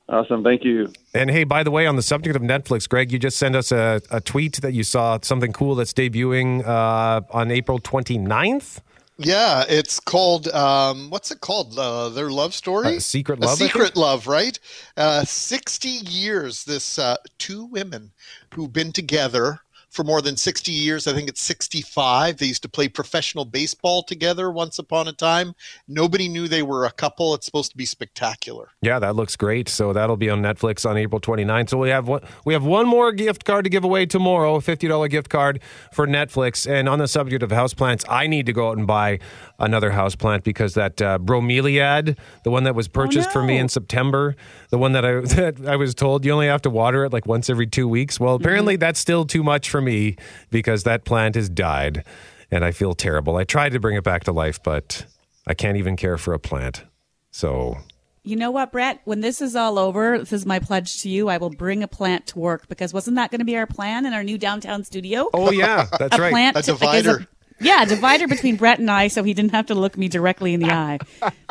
Awesome. 0.09 0.45
Thank 0.45 0.65
you. 0.65 0.93
And 1.15 1.31
hey, 1.31 1.45
by 1.45 1.63
the 1.63 1.71
way, 1.71 1.87
on 1.87 1.97
the 1.97 2.03
subject 2.03 2.37
of 2.37 2.43
Netflix, 2.43 2.87
Greg, 2.89 3.11
you 3.11 3.19
just 3.19 3.39
sent 3.39 3.57
us 3.57 3.73
a, 3.73 4.03
a 4.11 4.21
tweet 4.21 4.61
that 4.61 4.75
you 4.75 4.83
saw 4.83 5.19
something 5.23 5.53
cool 5.53 5.75
that's 5.75 5.95
debuting 5.95 6.65
uh, 6.67 7.23
on 7.31 7.51
April 7.51 7.79
29th. 7.79 8.81
Yeah, 9.17 9.65
it's 9.69 10.01
called 10.01 10.49
um, 10.49 11.09
what's 11.11 11.31
it 11.31 11.41
called? 11.41 11.79
Uh, 11.79 12.09
their 12.09 12.31
love 12.31 12.53
story, 12.55 12.97
Uh, 12.97 13.01
Secret 13.01 13.39
Love, 13.39 13.59
think? 13.59 13.71
secret 13.71 13.97
love, 13.97 14.27
right? 14.27 14.59
Uh, 14.97 15.25
Sixty 15.25 15.89
years. 16.09 16.65
This 16.65 16.99
uh, 16.99 17.17
two 17.39 17.67
women 17.67 18.11
who've 18.55 18.73
been 18.73 18.93
together 18.93 19.61
for 19.95 20.05
more 20.05 20.21
than 20.21 20.37
sixty 20.37 20.73
years. 20.73 21.07
I 21.07 21.13
think 21.13 21.29
it's 21.29 21.41
sixty-five. 21.41 22.37
They 22.37 22.47
used 22.47 22.63
to 22.63 22.69
play 22.69 22.89
professional 22.89 23.45
baseball 23.45 24.03
together 24.03 24.51
once 24.51 24.79
upon 24.79 25.09
a 25.09 25.13
time. 25.13 25.55
Nobody 25.89 26.29
knew 26.29 26.49
they 26.49 26.63
were 26.63 26.85
a 26.85 26.91
couple. 26.91 27.35
It's 27.35 27.47
supposed 27.47 27.71
to 27.71 27.77
be 27.77 27.85
spectacular. 27.85 28.71
Yeah, 28.83 28.99
that 28.99 29.17
looks 29.17 29.37
great. 29.37 29.69
So 29.69 29.93
that'll 29.93 30.17
be 30.17 30.29
on 30.29 30.43
Netflix 30.43 30.89
on 30.89 30.97
April 30.97 31.21
29th. 31.21 31.71
So 31.71 31.79
we 31.79 31.91
have 31.91 32.09
one, 32.09 32.23
we 32.45 32.53
have 32.53 32.65
one 32.65 32.87
more 32.87 33.13
gift 33.13 33.45
card 33.45 33.65
to 33.65 33.71
give 33.71 33.85
away 33.85 34.07
tomorrow, 34.07 34.57
a 34.57 34.61
$50 34.61 35.09
gift 35.09 35.29
card 35.31 35.61
for 35.93 36.07
Netflix. 36.07 36.71
And 36.71 36.89
on 36.89 36.99
the 36.99 37.09
subject 37.09 37.43
of 37.43 37.51
houseplants, 37.51 38.05
I 38.09 38.27
need 38.27 38.47
to 38.47 38.53
go 38.53 38.71
out 38.71 38.79
and 38.79 38.87
buy 38.87 39.21
another 39.59 39.91
house 39.91 40.15
plant 40.17 40.45
because 40.45 40.75
that 40.75 41.01
uh, 41.01 41.19
bromeliad, 41.19 42.17
the 42.43 42.51
one 42.51 42.65
that 42.65 42.75
was 42.75 42.89
purchased 42.89 43.31
for 43.31 43.43
me 43.43 43.57
in 43.57 43.69
September, 43.69 44.35
the 44.71 44.79
one 44.79 44.93
that 44.93 45.05
I 45.05 45.21
that 45.21 45.67
I 45.67 45.77
was 45.77 45.95
told 45.95 46.25
you 46.25 46.33
only 46.33 46.47
have 46.47 46.63
to 46.63 46.71
water 46.71 47.05
it 47.05 47.13
like 47.13 47.27
once 47.27 47.49
every 47.49 47.67
2 47.67 47.87
weeks. 47.89 48.19
Well, 48.19 48.35
apparently 48.35 48.77
that's 48.77 48.99
still 49.01 49.25
too 49.25 49.43
much 49.43 49.71
for 49.71 49.81
me 49.81 50.17
because 50.51 50.83
that 50.85 51.05
plant 51.05 51.35
has 51.37 51.49
died 51.49 52.05
and 52.51 52.65
I 52.65 52.73
feel 52.73 52.95
terrible. 52.95 53.37
I 53.37 53.45
tried 53.45 53.73
to 53.73 53.81
bring 53.81 53.97
it 53.97 54.05
back 54.05 54.25
to 54.25 54.33
life, 54.33 54.63
but 54.63 55.07
I 55.47 55.55
can't 55.55 55.77
even 55.77 55.97
care 55.97 56.19
for 56.19 56.35
a 56.35 56.39
plant. 56.39 56.85
So 57.31 57.79
You 58.23 58.37
know 58.37 58.51
what, 58.51 58.73
Brett? 58.73 59.01
When 59.05 59.21
this 59.21 59.41
is 59.41 59.55
all 59.57 59.79
over, 59.79 60.19
this 60.19 60.33
is 60.33 60.47
my 60.47 60.59
pledge 60.59 61.03
to 61.03 61.09
you. 61.09 61.29
I 61.29 61.37
will 61.39 61.51
bring 61.51 61.83
a 61.83 61.89
plant 61.89 62.27
to 62.29 62.39
work 62.39 62.69
because 62.69 62.93
wasn't 62.95 63.17
that 63.17 63.31
going 63.31 63.41
to 63.41 63.45
be 63.45 63.57
our 63.57 63.67
plan 63.67 64.07
in 64.07 64.13
our 64.13 64.23
new 64.25 64.39
downtown 64.39 64.83
studio? 64.85 65.29
Oh 65.35 65.51
yeah, 65.51 65.87
that's 65.99 66.17
a 66.19 66.21
right. 66.21 66.31
Plant 66.33 66.57
A 66.57 66.63
to- 66.63 66.73
like, 66.75 66.83
as 66.97 67.03
divider. 67.05 67.27
Yeah, 67.61 67.85
divider 67.85 68.27
between 68.27 68.57
Brett 68.57 68.79
and 68.79 68.91
I, 68.91 69.09
so 69.09 69.23
he 69.23 69.33
didn't 69.33 69.53
have 69.53 69.67
to 69.67 69.75
look 69.75 69.97
me 69.97 70.09
directly 70.09 70.55
in 70.55 70.61
the 70.61 70.71
eye. 70.71 70.99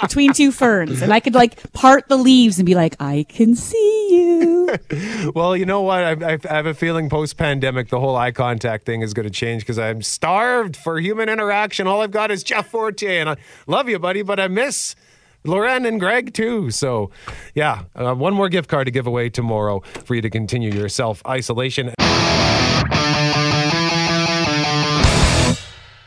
Between 0.01 0.33
two 0.33 0.51
ferns, 0.51 1.01
and 1.01 1.13
I 1.13 1.19
could 1.19 1.33
like 1.33 1.71
part 1.73 2.07
the 2.09 2.17
leaves 2.17 2.59
and 2.59 2.65
be 2.65 2.75
like, 2.75 2.95
"I 2.99 3.25
can 3.29 3.55
see 3.55 4.07
you." 4.11 4.69
Well, 5.35 5.55
you 5.55 5.65
know 5.65 5.81
what? 5.81 6.03
I, 6.03 6.33
I 6.33 6.37
I 6.49 6.55
have 6.55 6.65
a 6.65 6.73
feeling 6.73 7.09
post 7.09 7.37
pandemic, 7.37 7.89
the 7.89 7.99
whole 7.99 8.15
eye 8.15 8.31
contact 8.31 8.85
thing 8.85 9.01
is 9.01 9.13
going 9.13 9.25
to 9.27 9.31
change 9.33 9.61
because 9.63 9.79
I'm 9.79 10.01
starved 10.01 10.75
for 10.75 10.99
human 10.99 11.29
interaction. 11.29 11.87
All 11.87 12.01
I've 12.01 12.11
got 12.11 12.31
is 12.31 12.43
Jeff 12.43 12.69
Forte, 12.69 13.19
and 13.19 13.29
I 13.29 13.37
love 13.67 13.87
you, 13.87 13.99
buddy, 13.99 14.21
but 14.21 14.39
I 14.39 14.47
miss 14.47 14.95
Loren 15.45 15.85
and 15.85 15.99
Greg 15.99 16.33
too. 16.33 16.71
So, 16.71 17.11
yeah, 17.53 17.83
uh, 17.95 18.13
one 18.13 18.33
more 18.33 18.49
gift 18.49 18.69
card 18.69 18.85
to 18.85 18.91
give 18.91 19.07
away 19.07 19.29
tomorrow 19.29 19.81
for 20.05 20.15
you 20.15 20.21
to 20.21 20.29
continue 20.29 20.71
your 20.71 20.89
self 20.89 21.21
isolation. 21.27 21.93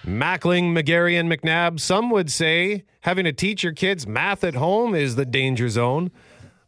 Mackling, 0.07 0.73
McGarry, 0.73 1.19
and 1.19 1.29
McNabb. 1.29 1.81
Some 1.81 2.11
would 2.11 2.31
say 2.31 2.85
having 3.01 3.25
to 3.25 3.33
teach 3.33 3.65
your 3.65 3.73
kids 3.73 4.07
math 4.07 4.45
at 4.45 4.55
home 4.55 4.95
is 4.95 5.17
the 5.17 5.27
danger 5.27 5.69
zone. 5.69 6.13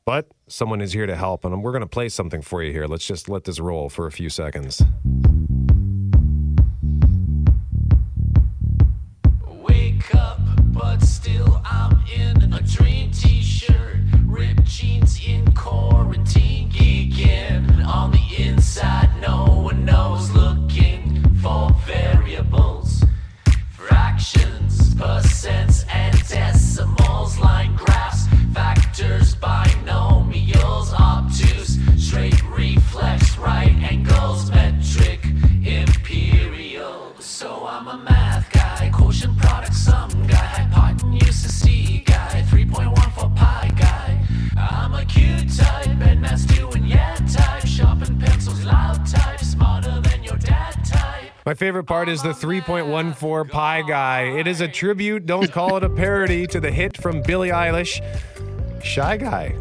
But 0.05 0.27
someone 0.49 0.81
is 0.81 0.93
here 0.93 1.07
to 1.07 1.15
help, 1.15 1.45
and 1.45 1.63
we're 1.63 1.71
going 1.71 1.83
to 1.83 1.87
play 1.87 2.09
something 2.09 2.43
for 2.43 2.63
you 2.63 2.73
here. 2.73 2.87
Let's 2.87 3.07
just 3.07 3.29
let 3.29 3.45
this 3.45 3.61
roll 3.61 3.89
for 3.91 4.07
a 4.07 4.11
few 4.11 4.29
seconds. 4.29 4.83
Wake 9.63 10.15
up, 10.15 10.41
but 10.73 10.99
still 11.03 11.61
I'm 11.65 12.03
in 12.13 12.53
a 12.53 12.63
dream 12.63 13.13
t-shirt. 13.13 13.99
Ripped 14.25 14.65
jeans 14.65 15.21
in 15.25 15.53
quarantine, 15.53 16.71
geeking 16.71 17.87
on 17.87 18.11
the 18.11 18.27
inside. 18.39 19.11
No 19.21 19.45
one 19.63 19.85
knows, 19.85 20.31
looking 20.31 21.23
for 21.43 21.71
variables, 21.87 22.88
fractions, 24.19 24.95
percents, 24.97 25.85
and 25.95 26.13
decimals, 26.27 27.39
line 27.39 27.75
graphs, 27.77 28.27
factors, 28.53 29.37
binomials, 29.37 30.93
obtuse, 30.99 31.79
straight 31.97 32.43
reflex, 32.51 33.39
right 33.39 33.77
angles, 33.81 34.51
metric, 34.51 35.25
imperial. 35.65 37.15
So 37.21 37.65
I'm 37.69 37.87
a 37.87 37.99
math 37.99 38.51
guy, 38.51 38.91
quotient 38.93 39.39
product, 39.39 39.75
some 39.75 40.11
guy, 40.27 40.35
hypotenuse, 40.35 41.45
a 41.45 41.49
C 41.49 42.03
guy, 42.05 42.45
3.1 42.51 43.13
for 43.13 43.31
pi 43.37 43.71
guy. 43.79 44.21
I'm 44.57 44.95
a 44.95 45.05
Q 45.05 45.49
type, 45.49 45.87
and 45.87 46.21
math's 46.21 46.45
doing 46.45 46.85
yeah 46.85 47.15
type, 47.33 47.65
sharpen 47.67 48.19
pencils, 48.19 48.65
loud 48.65 49.07
type, 49.07 49.38
My 51.49 51.55
favorite 51.55 51.85
part 51.85 52.11
is 52.11 52.23
the 52.23 52.35
3.14 52.35 53.49
pi 53.49 53.81
guy. 53.81 54.25
It 54.39 54.47
is 54.47 54.61
a 54.61 54.69
tribute, 54.69 55.25
don't 55.25 55.51
call 55.51 55.79
it 55.79 55.83
a 55.83 55.89
parody, 55.89 56.47
to 56.47 56.61
the 56.61 56.71
hit 56.71 56.95
from 56.99 57.23
Billie 57.23 57.49
Eilish, 57.49 58.03
Shy 58.85 59.17
Guy. 59.17 59.57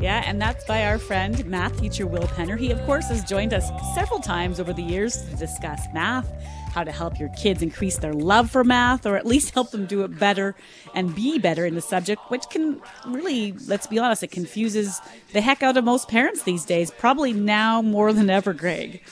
Yeah, 0.00 0.22
and 0.24 0.40
that's 0.40 0.64
by 0.64 0.86
our 0.86 0.98
friend 0.98 1.44
math 1.44 1.78
teacher 1.78 2.06
Will 2.06 2.22
Penner. 2.28 2.58
He, 2.58 2.70
of 2.70 2.80
course, 2.86 3.08
has 3.08 3.22
joined 3.24 3.52
us 3.52 3.68
several 3.94 4.20
times 4.20 4.58
over 4.58 4.72
the 4.72 4.82
years 4.82 5.20
to 5.28 5.36
discuss 5.36 5.82
math, 5.92 6.32
how 6.72 6.82
to 6.82 6.90
help 6.90 7.20
your 7.20 7.28
kids 7.36 7.60
increase 7.60 7.98
their 7.98 8.14
love 8.14 8.50
for 8.50 8.64
math, 8.64 9.04
or 9.04 9.18
at 9.18 9.26
least 9.26 9.52
help 9.52 9.70
them 9.70 9.84
do 9.84 10.04
it 10.04 10.18
better 10.18 10.54
and 10.94 11.14
be 11.14 11.38
better 11.38 11.66
in 11.66 11.74
the 11.74 11.82
subject, 11.82 12.22
which 12.30 12.48
can 12.48 12.80
really, 13.06 13.52
let's 13.66 13.86
be 13.86 13.98
honest, 13.98 14.22
it 14.22 14.30
confuses 14.30 14.98
the 15.34 15.42
heck 15.42 15.62
out 15.62 15.76
of 15.76 15.84
most 15.84 16.08
parents 16.08 16.44
these 16.44 16.64
days, 16.64 16.90
probably 16.90 17.34
now 17.34 17.82
more 17.82 18.14
than 18.14 18.30
ever, 18.30 18.54
Greg. 18.54 19.02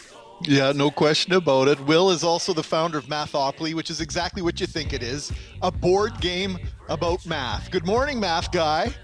Yeah, 0.42 0.72
no 0.72 0.90
question 0.90 1.34
about 1.34 1.68
it. 1.68 1.78
Will 1.80 2.10
is 2.10 2.24
also 2.24 2.54
the 2.54 2.62
founder 2.62 2.96
of 2.96 3.06
Mathopoly, 3.06 3.74
which 3.74 3.90
is 3.90 4.00
exactly 4.00 4.40
what 4.40 4.60
you 4.60 4.66
think 4.66 4.92
it 4.92 5.02
is 5.02 5.30
a 5.62 5.70
board 5.70 6.18
game 6.20 6.58
about 6.88 7.24
math. 7.26 7.70
Good 7.70 7.86
morning, 7.86 8.18
math 8.18 8.50
guy. 8.50 8.94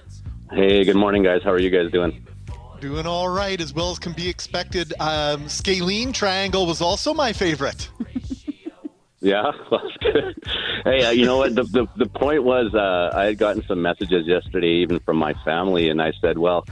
Hey, 0.51 0.85
good 0.85 0.97
morning, 0.97 1.23
guys. 1.23 1.43
How 1.43 1.51
are 1.51 1.61
you 1.61 1.71
guys 1.71 1.91
doing? 1.93 2.27
Doing 2.81 3.07
all 3.07 3.29
right, 3.29 3.61
as 3.61 3.75
well 3.75 3.91
as 3.91 3.99
can 3.99 4.13
be 4.13 4.29
expected. 4.29 4.95
Um, 5.01 5.49
scalene 5.49 6.13
triangle 6.13 6.67
was 6.67 6.81
also 6.81 7.13
my 7.13 7.33
favorite. 7.33 7.89
Yeah, 9.27 9.51
well, 9.71 9.81
that's 9.83 9.97
good. 10.15 10.45
Hey, 10.85 11.05
uh, 11.05 11.11
you 11.11 11.25
know 11.25 11.39
what? 11.39 11.55
The, 11.55 11.65
the 11.65 11.89
the 11.97 12.07
point 12.07 12.45
was, 12.45 12.73
uh, 12.75 13.11
I 13.13 13.25
had 13.25 13.39
gotten 13.39 13.65
some 13.67 13.83
messages 13.83 14.27
yesterday, 14.27 14.83
even 14.83 15.01
from 15.01 15.17
my 15.17 15.35
family, 15.45 15.89
and 15.89 16.01
I 16.01 16.13
said, 16.21 16.39
well, 16.39 16.65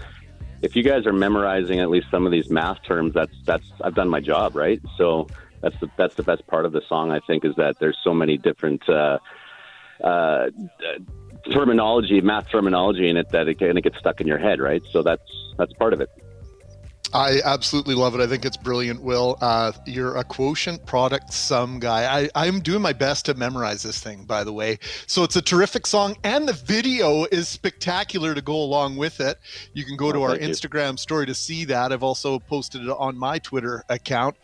if 0.65 0.75
you 0.75 0.83
guys 0.83 1.07
are 1.07 1.13
memorizing 1.13 1.81
at 1.81 1.91
least 1.91 2.07
some 2.11 2.25
of 2.25 2.33
these 2.33 2.49
math 2.49 2.79
terms, 2.89 3.13
that's 3.15 3.35
that's 3.47 3.65
I've 3.83 3.95
done 3.95 4.09
my 4.09 4.21
job, 4.21 4.57
right? 4.57 4.81
So 4.97 5.31
that's 5.61 5.77
the 5.81 5.91
that's 5.99 6.17
the 6.17 6.23
best 6.23 6.47
part 6.47 6.65
of 6.65 6.73
the 6.73 6.81
song. 6.89 7.13
I 7.13 7.21
think 7.27 7.45
is 7.45 7.55
that 7.57 7.77
there's 7.81 7.99
so 8.03 8.15
many 8.15 8.39
different. 8.39 8.87
Uh, 8.89 9.19
uh, 10.03 10.47
terminology, 11.53 12.21
math 12.21 12.47
terminology 12.51 13.09
in 13.09 13.17
it 13.17 13.27
that 13.33 13.49
it, 13.49 13.61
and 13.61 13.79
it 13.79 13.83
gets 13.83 13.99
stuck 13.99 14.21
in 14.21 14.27
your 14.27 14.39
head, 14.39 14.61
right? 14.61 14.83
So 14.93 15.03
that's 15.03 15.23
that's 15.59 15.73
part 15.75 15.93
of 15.93 16.01
it. 16.01 16.09
I 17.15 17.41
absolutely 17.45 17.95
love 17.95 18.17
it. 18.17 18.21
I 18.21 18.27
think 18.27 18.45
it's 18.45 18.57
brilliant, 18.57 19.01
Will. 19.01 19.39
Uh, 19.41 19.71
you're 19.87 20.17
a 20.17 20.25
quotient 20.25 20.85
product 20.85 21.33
sum 21.33 21.79
guy. 21.79 22.23
I, 22.23 22.29
I'm 22.35 22.59
doing 22.59 22.83
my 22.83 22.93
best 22.93 23.27
to 23.27 23.35
memorize 23.35 23.85
this 23.85 24.01
thing, 24.01 24.25
by 24.25 24.43
the 24.43 24.53
way. 24.53 24.81
So 25.07 25.23
it's 25.23 25.37
a 25.37 25.43
terrific 25.43 25.87
song, 25.87 26.17
and 26.25 26.49
the 26.49 26.53
video 26.55 27.25
is 27.27 27.47
spectacular 27.49 28.35
to 28.35 28.43
go 28.43 28.57
along 28.57 28.97
with 28.97 29.21
it. 29.21 29.39
You 29.75 29.85
can 29.85 29.97
go 29.97 30.11
to 30.11 30.19
Oh, 30.19 30.23
our 30.25 30.31
thank 30.31 30.43
you. 30.43 30.49
Instagram 30.49 30.99
story 30.99 31.25
to 31.27 31.35
see 31.35 31.65
that. 31.67 31.93
I've 31.93 32.03
also 32.03 32.41
posted 32.41 32.83
it 32.83 32.89
on 32.91 33.17
my 33.17 33.39
Twitter 33.39 33.85
account. 33.89 34.35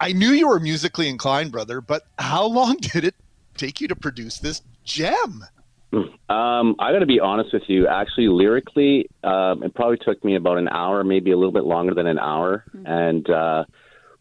I 0.00 0.12
knew 0.12 0.30
you 0.30 0.48
were 0.48 0.60
musically 0.60 1.08
inclined, 1.08 1.52
brother, 1.52 1.80
but 1.80 2.08
how 2.18 2.44
long 2.46 2.76
did 2.80 3.04
it 3.04 3.14
take 3.56 3.80
you 3.80 3.86
to 3.86 3.94
produce 3.96 4.38
this 4.38 4.62
gem? 4.84 5.44
Um, 5.92 6.76
I 6.78 6.92
got 6.92 6.98
to 6.98 7.06
be 7.06 7.20
honest 7.20 7.52
with 7.52 7.62
you. 7.68 7.86
Actually, 7.86 8.28
lyrically, 8.28 9.08
um, 9.22 9.62
it 9.62 9.74
probably 9.74 9.98
took 9.98 10.22
me 10.24 10.36
about 10.36 10.58
an 10.58 10.68
hour, 10.68 11.04
maybe 11.04 11.30
a 11.30 11.36
little 11.36 11.52
bit 11.52 11.64
longer 11.64 11.94
than 11.94 12.06
an 12.06 12.18
hour, 12.18 12.64
and 12.84 13.28
uh, 13.30 13.64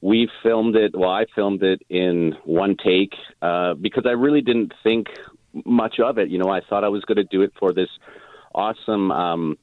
we 0.01 0.30
filmed 0.43 0.76
it. 0.76 0.95
Well, 0.95 1.09
I 1.09 1.26
filmed 1.34 1.63
it 1.63 1.82
in 1.89 2.36
one 2.43 2.78
take 2.78 3.13
uh, 3.41 3.74
because 3.74 4.05
I 4.05 4.11
really 4.11 4.41
didn't 4.41 4.74
think 4.84 5.07
much 5.66 5.99
of 5.99 6.18
it. 6.18 6.30
You 6.30 6.38
know, 6.38 6.49
I 6.49 6.61
thought 6.61 6.84
I 6.84 6.89
was 6.89 7.03
going 7.05 7.18
to 7.18 7.24
do 7.24 7.41
it 7.41 7.51
for 7.59 7.74
this 7.74 7.89
awesome. 8.53 9.11
Um, 9.11 9.57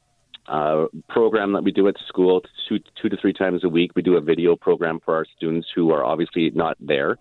uh, 0.48 0.86
program 1.09 1.53
that 1.53 1.62
we 1.62 1.70
do 1.70 1.86
at 1.86 1.94
school 2.09 2.42
two, 2.68 2.80
two 3.00 3.09
to 3.09 3.16
three 3.16 3.32
times 3.32 3.62
a 3.62 3.68
week. 3.68 3.92
We 3.94 4.03
do 4.03 4.16
a 4.16 4.20
video 4.20 4.57
program 4.57 4.98
for 5.05 5.14
our 5.14 5.24
students 5.36 5.68
who 5.72 5.92
are 5.92 6.05
obviously 6.05 6.50
not 6.50 6.76
there. 6.80 7.16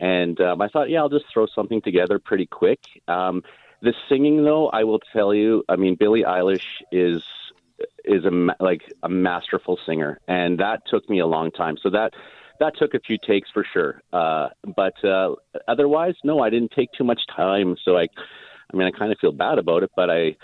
And 0.00 0.40
um, 0.40 0.60
I 0.60 0.68
thought, 0.68 0.90
yeah, 0.90 0.98
I'll 0.98 1.08
just 1.08 1.26
throw 1.32 1.46
something 1.54 1.80
together 1.82 2.18
pretty 2.18 2.46
quick. 2.46 2.80
Um, 3.06 3.42
the 3.82 3.94
singing, 4.08 4.44
though, 4.44 4.68
I 4.68 4.84
will 4.84 5.00
tell 5.12 5.34
you, 5.34 5.64
I 5.68 5.76
mean, 5.76 5.94
Billie 5.94 6.24
Eilish 6.24 6.66
is 6.92 7.22
is 8.04 8.24
a 8.24 8.54
like 8.58 8.82
a 9.02 9.08
masterful 9.08 9.78
singer, 9.86 10.18
and 10.26 10.58
that 10.58 10.82
took 10.86 11.08
me 11.08 11.20
a 11.20 11.26
long 11.26 11.50
time. 11.50 11.76
So 11.82 11.90
that 11.90 12.12
that 12.60 12.76
took 12.76 12.94
a 12.94 13.00
few 13.00 13.18
takes 13.18 13.50
for 13.50 13.64
sure. 13.72 14.02
Uh, 14.12 14.48
but 14.76 15.02
uh, 15.04 15.34
otherwise, 15.68 16.14
no, 16.24 16.40
I 16.40 16.50
didn't 16.50 16.72
take 16.72 16.90
too 16.92 17.04
much 17.04 17.20
time. 17.34 17.76
So 17.84 17.96
I, 17.96 18.08
I 18.72 18.76
mean, 18.76 18.86
I 18.88 18.90
kind 18.90 19.12
of 19.12 19.18
feel 19.18 19.32
bad 19.32 19.58
about 19.58 19.82
it, 19.82 19.90
but 19.94 20.10
I, 20.10 20.36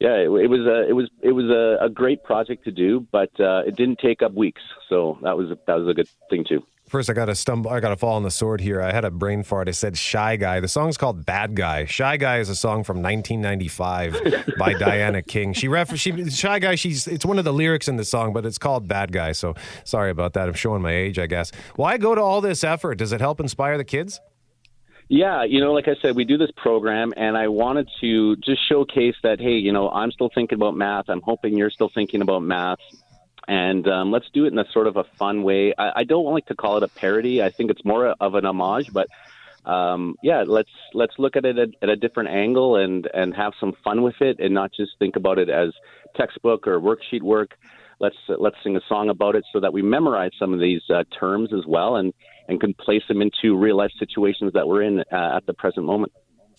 yeah, 0.00 0.16
it, 0.16 0.28
it 0.28 0.50
was 0.50 0.66
a 0.66 0.88
it 0.88 0.92
was 0.92 1.08
it 1.22 1.32
was 1.32 1.46
a, 1.50 1.84
a 1.84 1.88
great 1.88 2.24
project 2.24 2.64
to 2.64 2.72
do, 2.72 3.06
but 3.12 3.30
uh, 3.40 3.62
it 3.66 3.76
didn't 3.76 4.00
take 4.00 4.22
up 4.22 4.34
weeks. 4.34 4.62
So 4.88 5.18
that 5.22 5.36
was 5.36 5.56
that 5.66 5.74
was 5.74 5.88
a 5.88 5.94
good 5.94 6.08
thing 6.30 6.44
too. 6.44 6.64
First, 6.94 7.10
I 7.10 7.12
got 7.12 7.24
to 7.24 7.34
stumble. 7.34 7.72
I 7.72 7.80
got 7.80 7.88
to 7.88 7.96
fall 7.96 8.14
on 8.14 8.22
the 8.22 8.30
sword 8.30 8.60
here. 8.60 8.80
I 8.80 8.92
had 8.92 9.04
a 9.04 9.10
brain 9.10 9.42
fart. 9.42 9.68
I 9.68 9.72
said 9.72 9.98
"Shy 9.98 10.36
Guy." 10.36 10.60
The 10.60 10.68
song's 10.68 10.96
called 10.96 11.26
"Bad 11.26 11.56
Guy." 11.56 11.86
"Shy 11.86 12.16
Guy" 12.16 12.38
is 12.38 12.48
a 12.48 12.54
song 12.54 12.84
from 12.84 13.02
1995 13.02 14.56
by 14.56 14.74
Diana 14.78 15.20
King. 15.20 15.54
She 15.54 15.66
refer 15.66 15.96
she 15.96 16.30
"Shy 16.30 16.60
Guy." 16.60 16.76
She's 16.76 17.08
it's 17.08 17.26
one 17.26 17.40
of 17.40 17.44
the 17.44 17.52
lyrics 17.52 17.88
in 17.88 17.96
the 17.96 18.04
song, 18.04 18.32
but 18.32 18.46
it's 18.46 18.58
called 18.58 18.86
"Bad 18.86 19.10
Guy." 19.10 19.32
So 19.32 19.56
sorry 19.82 20.12
about 20.12 20.34
that. 20.34 20.46
I'm 20.46 20.54
showing 20.54 20.82
my 20.82 20.94
age, 20.94 21.18
I 21.18 21.26
guess. 21.26 21.50
Why 21.74 21.98
go 21.98 22.14
to 22.14 22.20
all 22.20 22.40
this 22.40 22.62
effort? 22.62 22.98
Does 22.98 23.10
it 23.10 23.20
help 23.20 23.40
inspire 23.40 23.76
the 23.76 23.82
kids? 23.82 24.20
Yeah, 25.08 25.42
you 25.42 25.60
know, 25.60 25.72
like 25.72 25.88
I 25.88 25.96
said, 26.00 26.14
we 26.14 26.24
do 26.24 26.38
this 26.38 26.52
program, 26.56 27.12
and 27.16 27.36
I 27.36 27.48
wanted 27.48 27.88
to 28.02 28.36
just 28.36 28.66
showcase 28.68 29.16
that, 29.22 29.38
hey, 29.38 29.56
you 29.56 29.72
know, 29.72 29.90
I'm 29.90 30.10
still 30.12 30.30
thinking 30.32 30.56
about 30.56 30.76
math. 30.76 31.06
I'm 31.08 31.20
hoping 31.20 31.58
you're 31.58 31.70
still 31.70 31.90
thinking 31.92 32.22
about 32.22 32.42
math. 32.42 32.78
And 33.46 33.86
um, 33.88 34.10
let's 34.10 34.26
do 34.32 34.44
it 34.46 34.52
in 34.52 34.58
a 34.58 34.64
sort 34.72 34.86
of 34.86 34.96
a 34.96 35.04
fun 35.18 35.42
way. 35.42 35.74
I, 35.76 36.00
I 36.00 36.04
don't 36.04 36.24
like 36.32 36.46
to 36.46 36.54
call 36.54 36.76
it 36.78 36.82
a 36.82 36.88
parody. 36.88 37.42
I 37.42 37.50
think 37.50 37.70
it's 37.70 37.84
more 37.84 38.14
of 38.20 38.34
an 38.34 38.46
homage, 38.46 38.90
but 38.92 39.08
um, 39.64 40.16
yeah, 40.22 40.44
let's 40.46 40.70
let's 40.92 41.14
look 41.18 41.36
at 41.36 41.44
it 41.44 41.58
at, 41.58 41.68
at 41.82 41.88
a 41.88 41.96
different 41.96 42.30
angle 42.30 42.76
and 42.76 43.08
and 43.12 43.34
have 43.34 43.52
some 43.58 43.72
fun 43.82 44.02
with 44.02 44.16
it, 44.20 44.38
and 44.40 44.52
not 44.52 44.72
just 44.74 44.92
think 44.98 45.16
about 45.16 45.38
it 45.38 45.48
as 45.48 45.70
textbook 46.16 46.66
or 46.66 46.80
worksheet 46.80 47.22
work. 47.22 47.52
Let's 48.00 48.16
let's 48.28 48.56
sing 48.62 48.76
a 48.76 48.80
song 48.88 49.08
about 49.08 49.36
it 49.36 49.44
so 49.52 49.60
that 49.60 49.72
we 49.72 49.82
memorize 49.82 50.32
some 50.38 50.52
of 50.52 50.60
these 50.60 50.82
uh, 50.90 51.04
terms 51.18 51.50
as 51.52 51.64
well, 51.66 51.96
and 51.96 52.12
and 52.48 52.60
can 52.60 52.74
place 52.74 53.02
them 53.08 53.22
into 53.22 53.56
real 53.56 53.76
life 53.76 53.92
situations 53.98 54.52
that 54.52 54.68
we're 54.68 54.82
in 54.82 55.00
uh, 55.00 55.36
at 55.36 55.46
the 55.46 55.54
present 55.54 55.86
moment. 55.86 56.12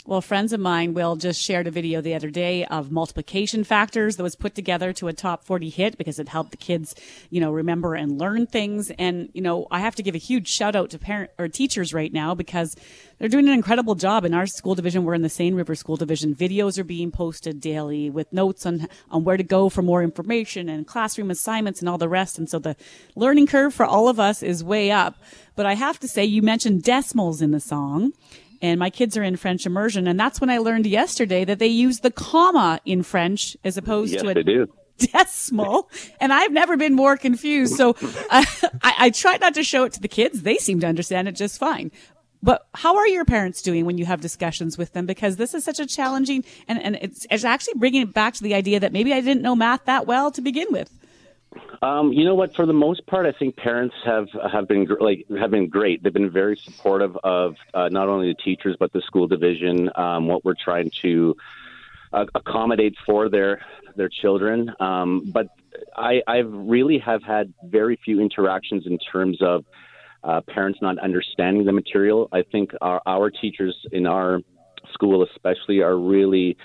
Well, 0.07 0.21
friends 0.21 0.53
of 0.53 0.59
mine, 0.59 0.93
Will, 0.93 1.15
just 1.15 1.41
shared 1.41 1.65
a 1.65 1.71
video 1.71 1.99
the 1.99 2.13
other 2.13 2.29
day 2.29 2.63
of 2.65 2.91
multiplication 2.91 3.63
factors 3.63 4.17
that 4.17 4.23
was 4.23 4.35
put 4.35 4.53
together 4.53 4.93
to 4.93 5.07
a 5.07 5.13
top 5.13 5.43
40 5.43 5.69
hit 5.69 5.97
because 5.97 6.19
it 6.19 6.29
helped 6.29 6.51
the 6.51 6.57
kids, 6.57 6.93
you 7.31 7.41
know, 7.41 7.51
remember 7.51 7.95
and 7.95 8.19
learn 8.19 8.45
things. 8.45 8.91
And, 8.99 9.29
you 9.33 9.41
know, 9.41 9.65
I 9.71 9.79
have 9.79 9.95
to 9.95 10.03
give 10.03 10.13
a 10.13 10.19
huge 10.19 10.47
shout 10.47 10.75
out 10.75 10.91
to 10.91 10.99
parent 10.99 11.31
or 11.39 11.47
teachers 11.47 11.91
right 11.91 12.13
now 12.13 12.35
because 12.35 12.75
they're 13.17 13.29
doing 13.29 13.47
an 13.47 13.55
incredible 13.55 13.95
job 13.95 14.25
in 14.25 14.35
our 14.35 14.45
school 14.45 14.75
division. 14.75 15.05
We're 15.05 15.15
in 15.15 15.23
the 15.23 15.27
Seine 15.27 15.55
River 15.55 15.73
School 15.73 15.95
Division. 15.95 16.35
Videos 16.35 16.77
are 16.77 16.83
being 16.83 17.09
posted 17.09 17.59
daily 17.59 18.11
with 18.11 18.31
notes 18.31 18.67
on, 18.67 18.87
on 19.09 19.23
where 19.23 19.37
to 19.37 19.43
go 19.43 19.69
for 19.69 19.81
more 19.81 20.03
information 20.03 20.69
and 20.69 20.85
classroom 20.85 21.31
assignments 21.31 21.79
and 21.79 21.89
all 21.89 21.97
the 21.97 22.07
rest. 22.07 22.37
And 22.37 22.47
so 22.47 22.59
the 22.59 22.75
learning 23.15 23.47
curve 23.47 23.73
for 23.73 23.87
all 23.87 24.07
of 24.07 24.19
us 24.19 24.43
is 24.43 24.63
way 24.63 24.91
up. 24.91 25.15
But 25.55 25.65
I 25.65 25.73
have 25.73 25.99
to 26.01 26.07
say, 26.07 26.25
you 26.25 26.43
mentioned 26.43 26.83
decimals 26.83 27.41
in 27.41 27.49
the 27.49 27.59
song 27.59 28.11
and 28.61 28.79
my 28.79 28.89
kids 28.89 29.17
are 29.17 29.23
in 29.23 29.35
French 29.35 29.65
immersion. 29.65 30.07
And 30.07 30.19
that's 30.19 30.41
when 30.41 30.49
I 30.49 30.57
learned 30.59 30.85
yesterday 30.85 31.45
that 31.45 31.59
they 31.59 31.67
use 31.67 31.99
the 31.99 32.11
comma 32.11 32.79
in 32.85 33.03
French 33.03 33.55
as 33.63 33.77
opposed 33.77 34.13
Yes, 34.13 34.21
to 34.23 34.29
a 34.29 34.33
they 34.33 34.43
do. 34.43 34.67
decimal. 34.97 35.89
And 36.19 36.31
I've 36.31 36.51
never 36.51 36.77
been 36.77 36.93
more 36.93 37.17
confused. 37.17 37.75
So 37.75 37.95
I, 38.29 38.45
uh, 38.63 38.67
I, 38.81 38.93
I 38.99 39.09
try 39.09 39.37
not 39.37 39.53
to 39.55 39.63
show 39.63 39.83
it 39.83 39.93
to 39.93 40.01
the 40.01 40.07
kids. 40.07 40.41
They 40.43 40.57
seem 40.57 40.79
to 40.81 40.87
understand 40.87 41.27
it 41.27 41.33
just 41.33 41.59
fine. 41.59 41.91
But 42.41 42.67
how 42.75 42.95
are 42.97 43.07
your 43.07 43.25
parents 43.25 43.63
doing 43.63 43.85
when 43.85 43.97
you 43.97 44.05
have 44.05 44.21
discussions 44.21 44.77
with 44.77 44.93
them? 44.93 45.07
Because 45.07 45.37
this 45.37 45.55
is 45.55 45.63
such 45.63 45.79
a 45.79 45.85
challenging, 45.87 46.45
and, 46.67 46.79
and 46.79 46.95
it's, 47.01 47.25
it's 47.31 47.43
actually 47.43 47.73
bringing 47.77 48.03
it 48.03 48.13
back 48.13 48.35
to 48.35 48.43
the 48.43 48.53
idea 48.53 48.79
that 48.79 48.93
maybe 48.93 49.13
I 49.13 49.21
didn't 49.21 49.41
know 49.41 49.55
math 49.55 49.85
that 49.85 50.05
well 50.05 50.29
to 50.31 50.41
begin 50.41 50.67
with. 50.69 50.91
Um, 51.81 52.11
you 52.11 52.25
know 52.25 52.35
what? 52.35 52.55
For 52.55 52.65
the 52.65 52.73
most 52.73 53.05
part, 53.05 53.25
I 53.25 53.31
think 53.37 53.55
parents 53.57 53.95
have 54.05 54.27
have 54.51 54.67
been 54.67 54.85
gr- 54.85 54.99
like 54.99 55.25
have 55.39 55.51
been 55.51 55.69
great. 55.69 56.03
They've 56.03 56.13
been 56.13 56.31
very 56.31 56.57
supportive 56.57 57.15
of 57.23 57.55
uh, 57.73 57.89
not 57.89 58.07
only 58.07 58.27
the 58.27 58.43
teachers 58.43 58.75
but 58.79 58.91
the 58.93 59.01
school 59.01 59.27
division. 59.27 59.89
Um, 59.95 60.27
what 60.27 60.43
we're 60.43 60.55
trying 60.63 60.91
to 61.01 61.35
uh, 62.13 62.25
accommodate 62.33 62.95
for 63.05 63.29
their 63.29 63.61
their 63.95 64.09
children. 64.09 64.71
Um, 64.79 65.31
but 65.31 65.47
I 65.95 66.21
I've 66.27 66.51
really 66.51 66.97
have 66.99 67.23
had 67.23 67.53
very 67.63 67.99
few 68.03 68.19
interactions 68.19 68.87
in 68.87 68.97
terms 68.97 69.41
of 69.41 69.65
uh, 70.23 70.41
parents 70.41 70.79
not 70.81 70.97
understanding 70.99 71.65
the 71.65 71.71
material. 71.73 72.29
I 72.31 72.43
think 72.43 72.71
our 72.81 73.01
our 73.05 73.29
teachers 73.29 73.75
in 73.91 74.07
our 74.07 74.41
school, 74.93 75.23
especially, 75.23 75.81
are 75.81 75.97
really 75.97 76.57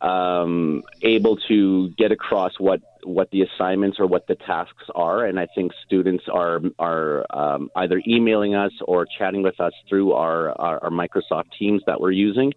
um, 0.00 0.82
able 1.02 1.36
to 1.48 1.90
get 1.90 2.12
across 2.12 2.52
what 2.58 2.80
what 3.04 3.30
the 3.30 3.42
assignments 3.42 3.98
or 3.98 4.06
what 4.06 4.26
the 4.26 4.34
tasks 4.34 4.84
are, 4.94 5.24
and 5.24 5.38
I 5.38 5.46
think 5.54 5.72
students 5.86 6.24
are 6.32 6.60
are 6.78 7.26
um, 7.30 7.70
either 7.76 8.00
emailing 8.06 8.54
us 8.54 8.72
or 8.82 9.06
chatting 9.18 9.42
with 9.42 9.60
us 9.60 9.72
through 9.88 10.12
our, 10.12 10.50
our, 10.60 10.84
our 10.84 10.90
Microsoft 10.90 11.46
Teams 11.58 11.82
that 11.86 12.00
we're 12.00 12.12
using, 12.12 12.52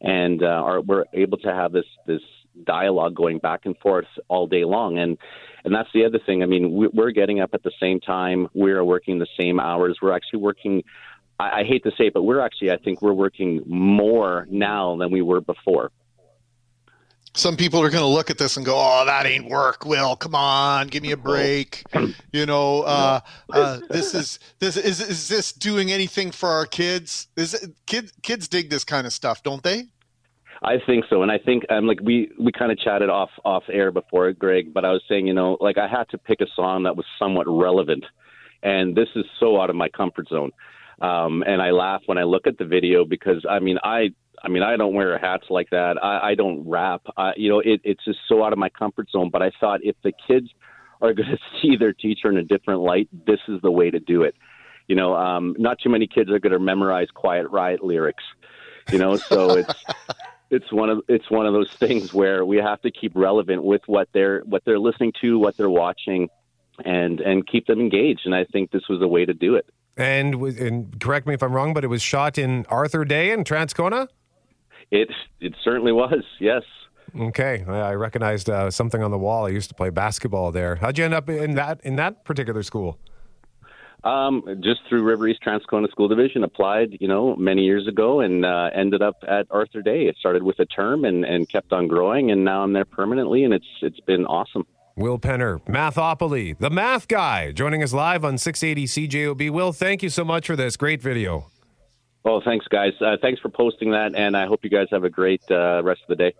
and 0.00 0.42
uh, 0.42 0.46
are, 0.46 0.80
we're 0.80 1.04
able 1.12 1.38
to 1.38 1.48
have 1.48 1.72
this 1.72 1.86
this 2.06 2.22
dialogue 2.64 3.14
going 3.14 3.38
back 3.38 3.60
and 3.64 3.76
forth 3.78 4.06
all 4.28 4.46
day 4.46 4.64
long, 4.64 4.98
and 4.98 5.18
and 5.64 5.74
that's 5.74 5.88
the 5.94 6.04
other 6.04 6.18
thing. 6.24 6.42
I 6.42 6.46
mean, 6.46 6.72
we, 6.72 6.88
we're 6.88 7.10
getting 7.10 7.40
up 7.40 7.50
at 7.54 7.62
the 7.62 7.72
same 7.80 8.00
time, 8.00 8.48
we're 8.54 8.84
working 8.84 9.18
the 9.18 9.26
same 9.38 9.60
hours, 9.60 9.98
we're 10.00 10.14
actually 10.14 10.40
working. 10.40 10.82
I, 11.38 11.60
I 11.60 11.64
hate 11.64 11.84
to 11.84 11.90
say 11.90 12.06
it, 12.06 12.14
but 12.14 12.22
we're 12.22 12.40
actually 12.40 12.70
I 12.70 12.76
think 12.76 13.02
we're 13.02 13.12
working 13.12 13.62
more 13.66 14.46
now 14.50 14.96
than 14.96 15.10
we 15.10 15.22
were 15.22 15.40
before. 15.40 15.90
Some 17.36 17.56
people 17.56 17.80
are 17.82 17.90
going 17.90 18.02
to 18.02 18.08
look 18.08 18.30
at 18.30 18.38
this 18.38 18.56
and 18.56 18.64
go, 18.64 18.74
"Oh, 18.76 19.04
that 19.06 19.26
ain't 19.26 19.50
work." 19.50 19.84
Will, 19.84 20.14
come 20.16 20.34
on, 20.34 20.86
give 20.86 21.02
me 21.02 21.10
a 21.10 21.16
break. 21.16 21.82
You 22.32 22.46
know, 22.46 22.82
uh, 22.86 23.20
uh, 23.52 23.80
this 23.90 24.14
is 24.14 24.38
this 24.60 24.76
is 24.76 25.00
is 25.00 25.28
this 25.28 25.52
doing 25.52 25.90
anything 25.90 26.30
for 26.30 26.48
our 26.48 26.66
kids? 26.66 27.28
Is 27.36 27.54
it, 27.54 27.70
kids 27.86 28.12
kids 28.22 28.48
dig 28.48 28.70
this 28.70 28.84
kind 28.84 29.06
of 29.06 29.12
stuff, 29.12 29.42
don't 29.42 29.62
they? 29.62 29.86
I 30.62 30.78
think 30.86 31.04
so, 31.10 31.22
and 31.22 31.30
I 31.30 31.38
think 31.38 31.64
um, 31.70 31.86
like 31.86 32.00
we 32.00 32.30
we 32.40 32.52
kind 32.52 32.72
of 32.72 32.78
chatted 32.78 33.10
off 33.10 33.30
off 33.44 33.64
air 33.68 33.90
before, 33.90 34.32
Greg. 34.32 34.72
But 34.72 34.84
I 34.84 34.92
was 34.92 35.02
saying, 35.08 35.26
you 35.26 35.34
know, 35.34 35.58
like 35.60 35.76
I 35.76 35.88
had 35.88 36.08
to 36.10 36.18
pick 36.18 36.40
a 36.40 36.46
song 36.54 36.84
that 36.84 36.96
was 36.96 37.04
somewhat 37.18 37.46
relevant, 37.48 38.04
and 38.62 38.96
this 38.96 39.08
is 39.14 39.24
so 39.40 39.60
out 39.60 39.70
of 39.70 39.76
my 39.76 39.88
comfort 39.88 40.28
zone. 40.28 40.52
Um, 41.00 41.42
and 41.46 41.60
I 41.60 41.70
laugh 41.70 42.02
when 42.06 42.18
I 42.18 42.22
look 42.22 42.46
at 42.46 42.56
the 42.58 42.64
video 42.64 43.04
because 43.04 43.44
I 43.48 43.58
mean 43.58 43.78
I 43.82 44.14
I 44.44 44.48
mean 44.48 44.62
I 44.62 44.76
don't 44.76 44.94
wear 44.94 45.18
hats 45.18 45.46
like 45.48 45.70
that. 45.70 45.96
I, 46.02 46.30
I 46.30 46.34
don't 46.34 46.68
rap. 46.68 47.02
I, 47.16 47.32
you 47.36 47.48
know, 47.48 47.60
it, 47.60 47.80
it's 47.82 48.04
just 48.04 48.18
so 48.28 48.44
out 48.44 48.52
of 48.52 48.58
my 48.58 48.68
comfort 48.68 49.10
zone. 49.10 49.30
But 49.30 49.42
I 49.42 49.50
thought 49.58 49.80
if 49.82 49.96
the 50.04 50.12
kids 50.28 50.48
are 51.00 51.12
going 51.14 51.30
to 51.30 51.38
see 51.60 51.76
their 51.76 51.92
teacher 51.92 52.30
in 52.30 52.36
a 52.36 52.44
different 52.44 52.80
light, 52.80 53.08
this 53.26 53.40
is 53.48 53.60
the 53.62 53.70
way 53.70 53.90
to 53.90 53.98
do 53.98 54.22
it. 54.22 54.34
You 54.86 54.96
know, 54.96 55.14
um, 55.14 55.56
not 55.58 55.78
too 55.82 55.88
many 55.88 56.06
kids 56.06 56.30
are 56.30 56.38
going 56.38 56.52
to 56.52 56.58
memorize 56.58 57.08
Quiet 57.14 57.48
Riot 57.48 57.82
lyrics. 57.82 58.22
You 58.92 58.98
know, 58.98 59.16
so 59.16 59.50
it's 59.56 59.84
it's 60.50 60.72
one 60.72 60.90
of 60.90 61.00
it's 61.08 61.30
one 61.30 61.46
of 61.46 61.54
those 61.54 61.72
things 61.72 62.12
where 62.12 62.44
we 62.44 62.58
have 62.58 62.82
to 62.82 62.90
keep 62.90 63.12
relevant 63.14 63.64
with 63.64 63.80
what 63.86 64.08
they're 64.12 64.40
what 64.40 64.62
they're 64.66 64.78
listening 64.78 65.12
to, 65.22 65.38
what 65.38 65.56
they're 65.56 65.70
watching, 65.70 66.28
and 66.84 67.20
and 67.20 67.46
keep 67.46 67.66
them 67.66 67.80
engaged. 67.80 68.22
And 68.26 68.34
I 68.34 68.44
think 68.44 68.70
this 68.70 68.88
was 68.88 69.00
a 69.00 69.08
way 69.08 69.24
to 69.24 69.32
do 69.32 69.54
it. 69.54 69.66
And, 69.96 70.34
and 70.34 71.00
correct 71.00 71.26
me 71.26 71.34
if 71.34 71.42
I'm 71.42 71.52
wrong, 71.52 71.72
but 71.72 71.84
it 71.84 71.86
was 71.86 72.02
shot 72.02 72.36
in 72.36 72.66
Arthur 72.68 73.04
Day 73.04 73.30
in 73.30 73.44
Transcona. 73.44 74.08
It 74.90 75.10
it 75.40 75.54
certainly 75.62 75.92
was. 75.92 76.24
Yes. 76.40 76.62
Okay, 77.18 77.64
I 77.68 77.90
I 77.90 77.94
recognized 77.94 78.50
uh, 78.50 78.70
something 78.70 79.02
on 79.02 79.10
the 79.10 79.18
wall. 79.18 79.46
I 79.46 79.50
used 79.50 79.68
to 79.68 79.74
play 79.74 79.90
basketball 79.90 80.52
there. 80.52 80.76
How'd 80.76 80.98
you 80.98 81.04
end 81.04 81.14
up 81.14 81.28
in 81.28 81.54
that 81.54 81.80
in 81.84 81.96
that 81.96 82.24
particular 82.24 82.62
school? 82.62 82.98
Um, 84.04 84.42
just 84.60 84.80
through 84.86 85.02
River 85.02 85.26
East 85.28 85.40
Transcona 85.42 85.90
School 85.90 86.08
Division, 86.08 86.44
applied, 86.44 86.98
you 87.00 87.08
know, 87.08 87.34
many 87.36 87.62
years 87.62 87.88
ago, 87.88 88.20
and 88.20 88.44
uh, 88.44 88.68
ended 88.74 89.00
up 89.00 89.16
at 89.26 89.46
Arthur 89.50 89.80
Day. 89.80 90.02
It 90.02 90.16
started 90.18 90.42
with 90.42 90.58
a 90.58 90.66
term 90.66 91.06
and, 91.06 91.24
and 91.24 91.48
kept 91.48 91.72
on 91.72 91.88
growing, 91.88 92.30
and 92.30 92.44
now 92.44 92.62
I'm 92.62 92.74
there 92.74 92.84
permanently, 92.84 93.44
and 93.44 93.54
it's 93.54 93.66
it's 93.80 94.00
been 94.00 94.26
awesome. 94.26 94.66
Will 94.96 95.18
Penner, 95.18 95.60
Mathopoly, 95.64 96.56
the 96.58 96.70
math 96.70 97.08
guy, 97.08 97.50
joining 97.50 97.82
us 97.82 97.92
live 97.92 98.24
on 98.24 98.38
680 98.38 99.08
CJOB. 99.08 99.50
Will, 99.50 99.72
thank 99.72 100.02
you 100.02 100.08
so 100.10 100.24
much 100.24 100.46
for 100.46 100.54
this 100.54 100.76
great 100.76 101.02
video. 101.02 101.46
Oh, 102.26 102.40
thanks, 102.42 102.66
guys. 102.68 102.92
Uh, 103.00 103.16
thanks 103.20 103.40
for 103.40 103.50
posting 103.50 103.90
that, 103.90 104.14
and 104.14 104.34
I 104.34 104.46
hope 104.46 104.64
you 104.64 104.70
guys 104.70 104.86
have 104.90 105.04
a 105.04 105.10
great 105.10 105.42
uh, 105.50 105.82
rest 105.84 106.00
of 106.08 106.08
the 106.08 106.16
day. 106.16 106.34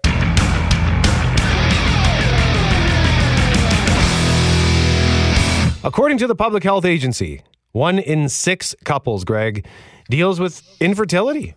According 5.85 6.17
to 6.19 6.27
the 6.27 6.35
Public 6.35 6.63
Health 6.63 6.87
Agency, 6.87 7.43
one 7.73 7.99
in 7.99 8.31
six 8.31 8.75
couples, 8.85 9.25
Greg, 9.25 9.67
deals 10.09 10.41
with 10.41 10.63
infertility. 10.81 11.55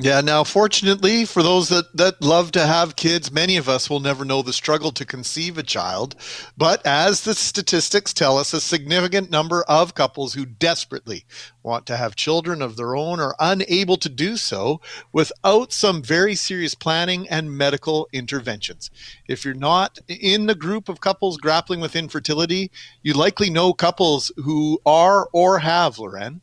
Yeah, 0.00 0.20
now 0.20 0.44
fortunately 0.44 1.24
for 1.24 1.42
those 1.42 1.70
that, 1.70 1.96
that 1.96 2.22
love 2.22 2.52
to 2.52 2.64
have 2.64 2.94
kids, 2.94 3.32
many 3.32 3.56
of 3.56 3.68
us 3.68 3.90
will 3.90 3.98
never 3.98 4.24
know 4.24 4.42
the 4.42 4.52
struggle 4.52 4.92
to 4.92 5.04
conceive 5.04 5.58
a 5.58 5.64
child. 5.64 6.14
But 6.56 6.86
as 6.86 7.22
the 7.22 7.34
statistics 7.34 8.12
tell 8.12 8.38
us, 8.38 8.52
a 8.52 8.60
significant 8.60 9.28
number 9.28 9.64
of 9.64 9.96
couples 9.96 10.34
who 10.34 10.46
desperately 10.46 11.24
want 11.64 11.84
to 11.86 11.96
have 11.96 12.14
children 12.14 12.62
of 12.62 12.76
their 12.76 12.94
own 12.94 13.18
are 13.18 13.34
unable 13.40 13.96
to 13.96 14.08
do 14.08 14.36
so 14.36 14.80
without 15.12 15.72
some 15.72 16.00
very 16.00 16.36
serious 16.36 16.76
planning 16.76 17.28
and 17.28 17.58
medical 17.58 18.08
interventions. 18.12 18.92
If 19.26 19.44
you're 19.44 19.54
not 19.54 19.98
in 20.06 20.46
the 20.46 20.54
group 20.54 20.88
of 20.88 21.00
couples 21.00 21.38
grappling 21.38 21.80
with 21.80 21.96
infertility, 21.96 22.70
you 23.02 23.14
likely 23.14 23.50
know 23.50 23.72
couples 23.72 24.30
who 24.36 24.80
are 24.86 25.28
or 25.32 25.58
have, 25.58 25.98
Loren. 25.98 26.40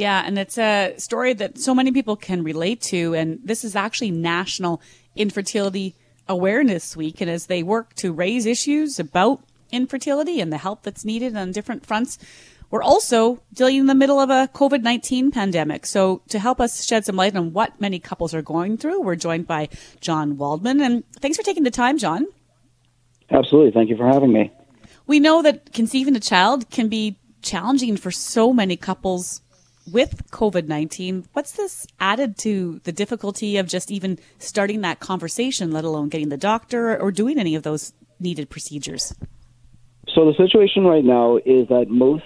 Yeah, 0.00 0.22
and 0.24 0.38
it's 0.38 0.56
a 0.56 0.94
story 0.96 1.34
that 1.34 1.58
so 1.58 1.74
many 1.74 1.92
people 1.92 2.16
can 2.16 2.42
relate 2.42 2.80
to. 2.84 3.12
And 3.12 3.38
this 3.44 3.64
is 3.64 3.76
actually 3.76 4.10
National 4.10 4.80
Infertility 5.14 5.94
Awareness 6.26 6.96
Week. 6.96 7.20
And 7.20 7.30
as 7.30 7.48
they 7.48 7.62
work 7.62 7.92
to 7.96 8.10
raise 8.10 8.46
issues 8.46 8.98
about 8.98 9.42
infertility 9.70 10.40
and 10.40 10.50
the 10.50 10.56
help 10.56 10.84
that's 10.84 11.04
needed 11.04 11.36
on 11.36 11.52
different 11.52 11.84
fronts, 11.84 12.16
we're 12.70 12.82
also 12.82 13.42
dealing 13.52 13.76
in 13.76 13.86
the 13.88 13.94
middle 13.94 14.18
of 14.18 14.30
a 14.30 14.48
COVID 14.54 14.82
19 14.82 15.32
pandemic. 15.32 15.84
So, 15.84 16.22
to 16.30 16.38
help 16.38 16.62
us 16.62 16.82
shed 16.82 17.04
some 17.04 17.16
light 17.16 17.36
on 17.36 17.52
what 17.52 17.78
many 17.78 17.98
couples 17.98 18.32
are 18.32 18.40
going 18.40 18.78
through, 18.78 19.02
we're 19.02 19.16
joined 19.16 19.46
by 19.46 19.68
John 20.00 20.38
Waldman. 20.38 20.80
And 20.80 21.04
thanks 21.16 21.36
for 21.36 21.42
taking 21.42 21.64
the 21.64 21.70
time, 21.70 21.98
John. 21.98 22.26
Absolutely. 23.30 23.72
Thank 23.72 23.90
you 23.90 23.98
for 23.98 24.06
having 24.06 24.32
me. 24.32 24.50
We 25.06 25.20
know 25.20 25.42
that 25.42 25.74
conceiving 25.74 26.16
a 26.16 26.20
child 26.20 26.70
can 26.70 26.88
be 26.88 27.18
challenging 27.42 27.98
for 27.98 28.10
so 28.10 28.54
many 28.54 28.78
couples 28.78 29.42
with 29.90 30.30
COVID 30.30 30.66
19. 30.66 31.26
What's 31.32 31.52
this 31.52 31.86
added 31.98 32.38
to 32.38 32.80
the 32.84 32.92
difficulty 32.92 33.56
of 33.56 33.66
just 33.66 33.90
even 33.90 34.18
starting 34.38 34.80
that 34.82 35.00
conversation, 35.00 35.70
let 35.70 35.84
alone 35.84 36.08
getting 36.08 36.28
the 36.28 36.36
doctor 36.36 37.00
or 37.00 37.10
doing 37.10 37.38
any 37.38 37.54
of 37.54 37.62
those 37.62 37.92
needed 38.18 38.50
procedures? 38.50 39.14
So 40.14 40.24
the 40.24 40.34
situation 40.36 40.84
right 40.84 41.04
now 41.04 41.36
is 41.36 41.68
that 41.68 41.86
most, 41.88 42.24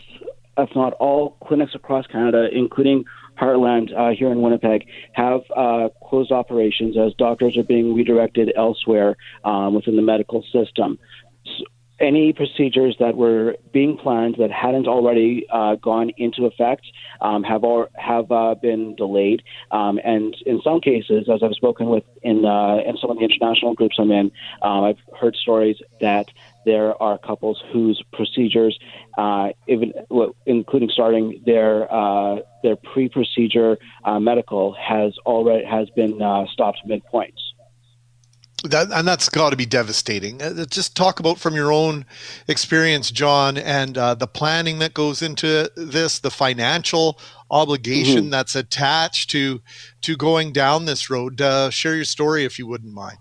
if 0.56 0.70
not 0.74 0.94
all, 0.94 1.36
clinics 1.46 1.74
across 1.74 2.06
Canada, 2.06 2.48
including 2.50 3.04
Heartland 3.38 3.92
uh, 3.96 4.14
here 4.16 4.30
in 4.30 4.40
Winnipeg, 4.40 4.86
have 5.12 5.40
uh, 5.54 5.88
closed 6.08 6.32
operations 6.32 6.96
as 6.96 7.12
doctors 7.14 7.56
are 7.56 7.64
being 7.64 7.94
redirected 7.94 8.52
elsewhere 8.56 9.16
um, 9.44 9.74
within 9.74 9.96
the 9.96 10.02
medical 10.02 10.42
system. 10.52 10.98
So 11.44 11.64
any 12.00 12.32
procedures 12.32 12.96
that 12.98 13.16
were 13.16 13.56
being 13.72 13.96
planned 13.96 14.36
that 14.38 14.50
hadn't 14.50 14.88
already 14.88 15.46
uh, 15.50 15.76
gone 15.76 16.10
into 16.16 16.46
effect 16.46 16.86
um, 17.20 17.42
have 17.44 17.62
al- 17.64 17.88
have 17.94 18.30
uh, 18.32 18.54
been 18.54 18.94
delayed, 18.96 19.42
um, 19.70 20.00
and 20.04 20.36
in 20.44 20.60
some 20.62 20.80
cases, 20.80 21.28
as 21.32 21.42
I've 21.42 21.54
spoken 21.54 21.88
with 21.88 22.04
in 22.22 22.44
uh, 22.44 22.78
in 22.86 22.96
some 22.96 23.10
of 23.10 23.18
the 23.18 23.24
international 23.24 23.74
groups 23.74 23.96
I'm 23.98 24.10
in, 24.10 24.32
um, 24.62 24.84
I've 24.84 24.98
heard 25.18 25.36
stories 25.36 25.76
that 26.00 26.30
there 26.64 27.00
are 27.00 27.18
couples 27.18 27.62
whose 27.72 28.02
procedures, 28.12 28.78
uh, 29.16 29.50
even 29.68 29.92
including 30.46 30.90
starting 30.90 31.42
their 31.46 31.92
uh, 31.92 32.40
their 32.62 32.76
pre-procedure 32.76 33.78
uh, 34.04 34.18
medical, 34.18 34.72
has 34.72 35.16
already 35.26 35.64
has 35.64 35.88
been 35.90 36.16
stopped 36.52 36.80
midpoint. 36.84 37.34
That, 38.64 38.90
and 38.92 39.06
that's 39.06 39.28
got 39.28 39.50
to 39.50 39.56
be 39.56 39.66
devastating. 39.66 40.40
Uh, 40.40 40.64
Just 40.64 40.96
talk 40.96 41.20
about 41.20 41.38
from 41.38 41.54
your 41.54 41.70
own 41.70 42.06
experience, 42.48 43.10
John, 43.10 43.58
and 43.58 43.98
uh, 43.98 44.14
the 44.14 44.26
planning 44.26 44.78
that 44.78 44.94
goes 44.94 45.20
into 45.20 45.70
this, 45.76 46.18
the 46.18 46.30
financial 46.30 47.18
obligation 47.50 48.24
Mhm. 48.26 48.30
that's 48.30 48.54
attached 48.56 49.28
to 49.30 49.60
to 50.00 50.16
going 50.16 50.52
down 50.52 50.86
this 50.86 51.10
road. 51.10 51.40
Uh, 51.42 51.68
share 51.70 51.94
your 51.94 52.04
story 52.06 52.44
if 52.46 52.58
you 52.58 52.66
wouldn't 52.66 52.94
mind. 52.94 53.18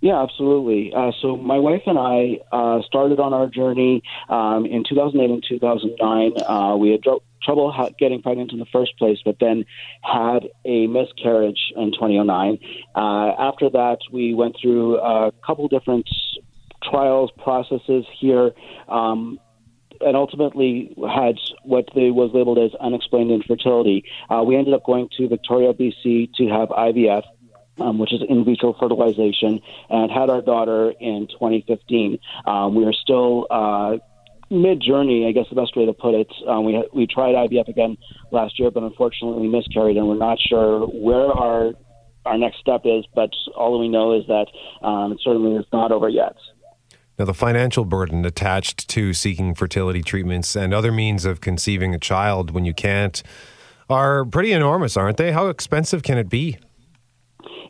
Yeah, 0.00 0.22
absolutely. 0.22 0.92
Uh, 0.94 1.10
so 1.20 1.36
my 1.36 1.58
wife 1.58 1.82
and 1.86 1.98
I 1.98 2.38
uh, 2.52 2.82
started 2.82 3.18
on 3.18 3.32
our 3.32 3.48
journey 3.48 4.02
um, 4.28 4.64
in 4.66 4.84
2008 4.88 5.30
and 5.30 5.44
2009. 5.48 6.32
Uh, 6.46 6.76
we 6.76 6.90
had 6.90 7.00
dro- 7.00 7.22
trouble 7.48 7.72
getting 7.98 8.20
pregnant 8.20 8.52
in 8.52 8.58
the 8.58 8.66
first 8.66 8.98
place, 8.98 9.18
but 9.24 9.36
then 9.40 9.64
had 10.02 10.48
a 10.66 10.86
miscarriage 10.86 11.72
in 11.74 11.92
2009. 11.92 12.58
Uh, 12.94 12.98
after 13.38 13.70
that, 13.70 13.98
we 14.12 14.34
went 14.34 14.54
through 14.60 14.98
a 14.98 15.32
couple 15.46 15.66
different 15.68 16.06
trials, 16.84 17.30
processes 17.42 18.04
here. 18.20 18.52
Um, 18.86 19.40
and 20.00 20.16
ultimately 20.16 20.94
had 21.10 21.36
what 21.64 21.88
they 21.92 22.12
was 22.12 22.30
labeled 22.32 22.58
as 22.58 22.72
unexplained 22.78 23.32
infertility. 23.32 24.04
Uh, 24.30 24.44
we 24.46 24.54
ended 24.54 24.72
up 24.72 24.84
going 24.84 25.08
to 25.16 25.26
Victoria, 25.26 25.72
BC, 25.72 26.32
to 26.34 26.46
have 26.48 26.68
IVF. 26.68 27.24
Um, 27.80 27.98
which 27.98 28.12
is 28.12 28.20
in 28.28 28.44
vitro 28.44 28.72
fertilization, 28.72 29.60
and 29.88 30.10
had 30.10 30.30
our 30.30 30.42
daughter 30.42 30.92
in 30.98 31.28
2015. 31.28 32.18
Um, 32.44 32.74
we 32.74 32.84
are 32.84 32.92
still 32.92 33.46
uh, 33.48 33.98
mid 34.50 34.80
journey, 34.80 35.26
I 35.28 35.32
guess 35.32 35.46
the 35.48 35.56
best 35.56 35.76
way 35.76 35.86
to 35.86 35.92
put 35.92 36.14
it. 36.14 36.30
Um, 36.46 36.64
we 36.64 36.82
we 36.92 37.06
tried 37.06 37.34
IVF 37.34 37.68
again 37.68 37.96
last 38.30 38.58
year, 38.58 38.70
but 38.70 38.82
unfortunately 38.82 39.48
miscarried, 39.48 39.96
and 39.96 40.08
we're 40.08 40.16
not 40.16 40.38
sure 40.40 40.86
where 40.86 41.26
our 41.26 41.72
our 42.26 42.38
next 42.38 42.58
step 42.58 42.82
is. 42.84 43.04
But 43.14 43.30
all 43.56 43.78
we 43.78 43.88
know 43.88 44.18
is 44.18 44.26
that 44.26 44.46
um, 44.86 45.12
it 45.12 45.18
certainly 45.22 45.56
is 45.56 45.66
not 45.72 45.92
over 45.92 46.08
yet. 46.08 46.36
Now, 47.18 47.24
the 47.24 47.34
financial 47.34 47.84
burden 47.84 48.24
attached 48.24 48.88
to 48.90 49.12
seeking 49.12 49.54
fertility 49.54 50.02
treatments 50.02 50.54
and 50.54 50.72
other 50.72 50.92
means 50.92 51.24
of 51.24 51.40
conceiving 51.40 51.92
a 51.92 51.98
child 51.98 52.52
when 52.52 52.64
you 52.64 52.72
can't 52.72 53.24
are 53.90 54.24
pretty 54.24 54.52
enormous, 54.52 54.96
aren't 54.96 55.16
they? 55.16 55.32
How 55.32 55.48
expensive 55.48 56.02
can 56.02 56.16
it 56.16 56.28
be? 56.28 56.58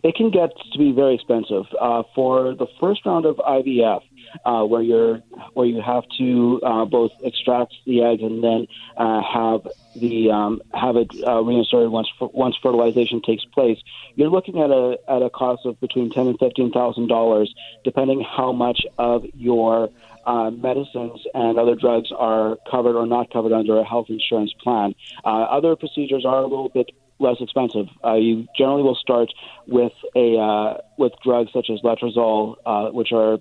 It 0.03 0.14
can 0.14 0.31
get 0.31 0.51
to 0.72 0.79
be 0.79 0.93
very 0.93 1.14
expensive. 1.14 1.64
Uh, 1.81 2.03
for 2.14 2.55
the 2.55 2.66
first 2.81 3.05
round 3.07 3.24
of 3.24 3.37
IVF, 3.37 4.03
uh, 4.45 4.62
where 4.64 4.83
you're 4.83 5.18
where 5.55 5.66
you 5.66 5.81
have 5.81 6.05
to 6.18 6.61
uh, 6.64 6.85
both 6.85 7.12
extract 7.22 7.74
the 7.87 8.03
egg 8.03 8.20
and 8.20 8.43
then 8.43 8.66
uh, 8.97 9.22
have 9.22 9.66
the 9.97 10.31
um, 10.31 10.61
have 10.74 10.97
it 10.97 11.11
uh, 11.26 11.41
reinserted 11.41 11.91
once 11.91 12.09
once 12.20 12.57
fertilization 12.62 13.20
takes 13.22 13.45
place. 13.45 13.79
You're 14.14 14.31
looking 14.31 14.59
at 14.59 14.70
a 14.70 14.99
at 15.09 15.22
a 15.22 15.31
cost 15.31 15.66
of 15.66 15.81
between 15.81 16.11
ten 16.11 16.26
and 16.26 16.39
fifteen 16.39 16.70
thousand 16.72 17.09
dollars, 17.09 17.55
depending 17.85 18.20
how 18.22 18.53
much 18.53 18.81
of 18.99 19.24
your 19.35 19.91
uh, 20.26 20.51
medicines 20.51 21.20
and 21.35 21.59
other 21.59 21.74
drugs 21.74 22.11
are 22.16 22.59
covered 22.70 22.97
or 22.97 23.07
not 23.07 23.33
covered 23.33 23.53
under 23.53 23.79
a 23.79 23.85
health 23.85 24.07
insurance 24.09 24.53
plan. 24.62 24.95
Uh, 25.24 25.29
other 25.29 25.74
procedures 25.74 26.24
are 26.24 26.41
a 26.41 26.47
little 26.47 26.68
bit 26.68 26.91
less 27.18 27.37
expensive. 27.41 27.87
Uh, 28.05 28.14
you 28.14 28.47
generally 28.57 28.83
will 28.83 28.95
start 28.95 29.33
with 29.66 29.93
a 30.14 30.37
uh, 30.37 30.79
with 30.99 31.12
drugs 31.24 31.51
such 31.53 31.68
as 31.70 31.81
letrozole, 31.81 32.57
uh, 32.64 32.91
which 32.91 33.12
are 33.12 33.39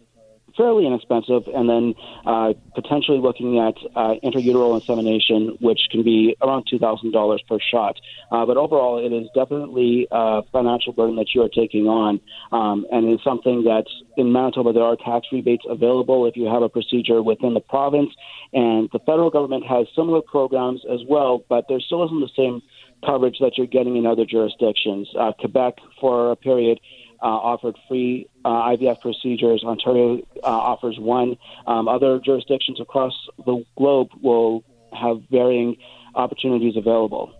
fairly 0.57 0.85
inexpensive, 0.85 1.43
and 1.53 1.69
then 1.69 1.93
uh, 2.25 2.53
potentially 2.75 3.19
looking 3.19 3.59
at 3.59 3.75
uh, 3.95 4.15
intrauterine 4.23 4.81
insemination, 4.81 5.57
which 5.61 5.79
can 5.91 6.03
be 6.03 6.35
around 6.41 6.65
two 6.69 6.79
thousand 6.79 7.11
dollars 7.11 7.41
per 7.47 7.59
shot. 7.71 7.95
Uh, 8.31 8.45
but 8.45 8.57
overall, 8.57 8.97
it 8.97 9.13
is 9.13 9.27
definitely 9.33 10.07
a 10.11 10.41
financial 10.51 10.91
burden 10.93 11.15
that 11.15 11.29
you 11.33 11.41
are 11.41 11.49
taking 11.49 11.87
on, 11.87 12.19
um, 12.51 12.85
and 12.91 13.07
it's 13.07 13.23
something 13.23 13.63
that 13.63 13.85
in 14.17 14.31
Manitoba 14.31 14.73
there 14.73 14.83
are 14.83 14.97
tax 14.97 15.27
rebates 15.31 15.63
available 15.69 16.25
if 16.25 16.35
you 16.35 16.45
have 16.45 16.63
a 16.63 16.69
procedure 16.69 17.21
within 17.21 17.53
the 17.53 17.59
province, 17.59 18.09
and 18.53 18.89
the 18.91 18.99
federal 18.99 19.29
government 19.29 19.65
has 19.65 19.87
similar 19.95 20.21
programs 20.21 20.81
as 20.91 20.99
well, 21.07 21.43
but 21.47 21.65
there 21.69 21.79
still 21.79 22.03
isn't 22.05 22.19
the 22.19 22.29
same 22.35 22.61
coverage 23.05 23.37
that 23.39 23.57
you're 23.57 23.67
getting 23.67 23.95
in 23.95 24.05
other 24.07 24.25
jurisdictions. 24.25 25.07
Uh, 25.19 25.31
Quebec, 25.39 25.75
for 26.01 26.31
a 26.31 26.35
period, 26.35 26.79
uh, 27.21 27.25
offered 27.25 27.77
free 27.87 28.27
uh, 28.45 28.49
IVF 28.49 29.01
procedures. 29.01 29.63
Ontario 29.63 30.17
uh, 30.43 30.47
offers 30.47 30.97
one. 30.99 31.37
Um, 31.65 31.87
other 31.87 32.19
jurisdictions 32.19 32.79
across 32.79 33.13
the 33.45 33.63
globe 33.77 34.09
will 34.21 34.63
have 34.93 35.21
varying 35.29 35.77
opportunities 36.15 36.75
available. 36.75 37.33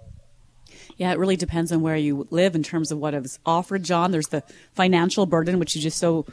Yeah, 0.97 1.11
it 1.11 1.19
really 1.19 1.36
depends 1.36 1.71
on 1.71 1.82
where 1.82 1.95
you 1.95 2.28
live 2.32 2.55
in 2.55 2.63
terms 2.63 2.91
of 2.91 2.97
what 2.97 3.13
is 3.13 3.39
offered, 3.45 3.84
John. 3.84 4.11
There's 4.11 4.30
the 4.30 4.43
financial 4.73 5.25
burden, 5.25 5.59
which 5.59 5.75
you 5.75 5.82
just 5.82 5.99
so 5.99 6.25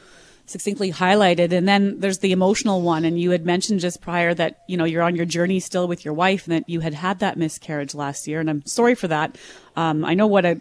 succinctly 0.46 0.92
highlighted, 0.92 1.52
and 1.52 1.68
then 1.68 2.00
there's 2.00 2.18
the 2.18 2.32
emotional 2.32 2.80
one. 2.82 3.04
And 3.04 3.20
you 3.20 3.30
had 3.30 3.44
mentioned 3.44 3.80
just 3.80 4.00
prior 4.00 4.32
that 4.34 4.60
you 4.66 4.76
know 4.76 4.84
you're 4.84 5.02
on 5.02 5.16
your 5.16 5.26
journey 5.26 5.60
still 5.60 5.86
with 5.86 6.04
your 6.04 6.14
wife, 6.14 6.46
and 6.46 6.56
that 6.56 6.68
you 6.68 6.80
had 6.80 6.94
had 6.94 7.18
that 7.18 7.36
miscarriage 7.36 7.94
last 7.94 8.26
year. 8.26 8.40
And 8.40 8.48
I'm 8.48 8.64
sorry 8.64 8.94
for 8.94 9.08
that. 9.08 9.36
Um, 9.76 10.04
I 10.04 10.14
know 10.14 10.26
what 10.26 10.46
a 10.46 10.60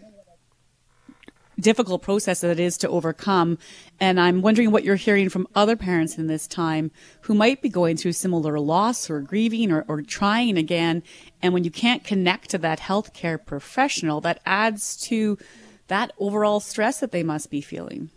difficult 1.58 2.02
process 2.02 2.40
that 2.40 2.50
it 2.50 2.60
is 2.60 2.76
to 2.78 2.88
overcome. 2.88 3.58
And 4.00 4.20
I'm 4.20 4.42
wondering 4.42 4.70
what 4.70 4.84
you're 4.84 4.96
hearing 4.96 5.28
from 5.28 5.46
other 5.54 5.76
parents 5.76 6.18
in 6.18 6.26
this 6.26 6.46
time 6.46 6.90
who 7.22 7.34
might 7.34 7.62
be 7.62 7.68
going 7.68 7.96
through 7.96 8.12
similar 8.12 8.58
loss 8.58 9.08
or 9.08 9.20
grieving 9.20 9.72
or, 9.72 9.84
or 9.88 10.02
trying 10.02 10.56
again. 10.56 11.02
And 11.42 11.54
when 11.54 11.64
you 11.64 11.70
can't 11.70 12.04
connect 12.04 12.50
to 12.50 12.58
that 12.58 12.80
healthcare 12.80 13.44
professional, 13.44 14.20
that 14.22 14.40
adds 14.44 14.96
to 15.08 15.38
that 15.88 16.12
overall 16.18 16.60
stress 16.60 17.00
that 17.00 17.12
they 17.12 17.22
must 17.22 17.50
be 17.50 17.60
feeling. 17.60 18.10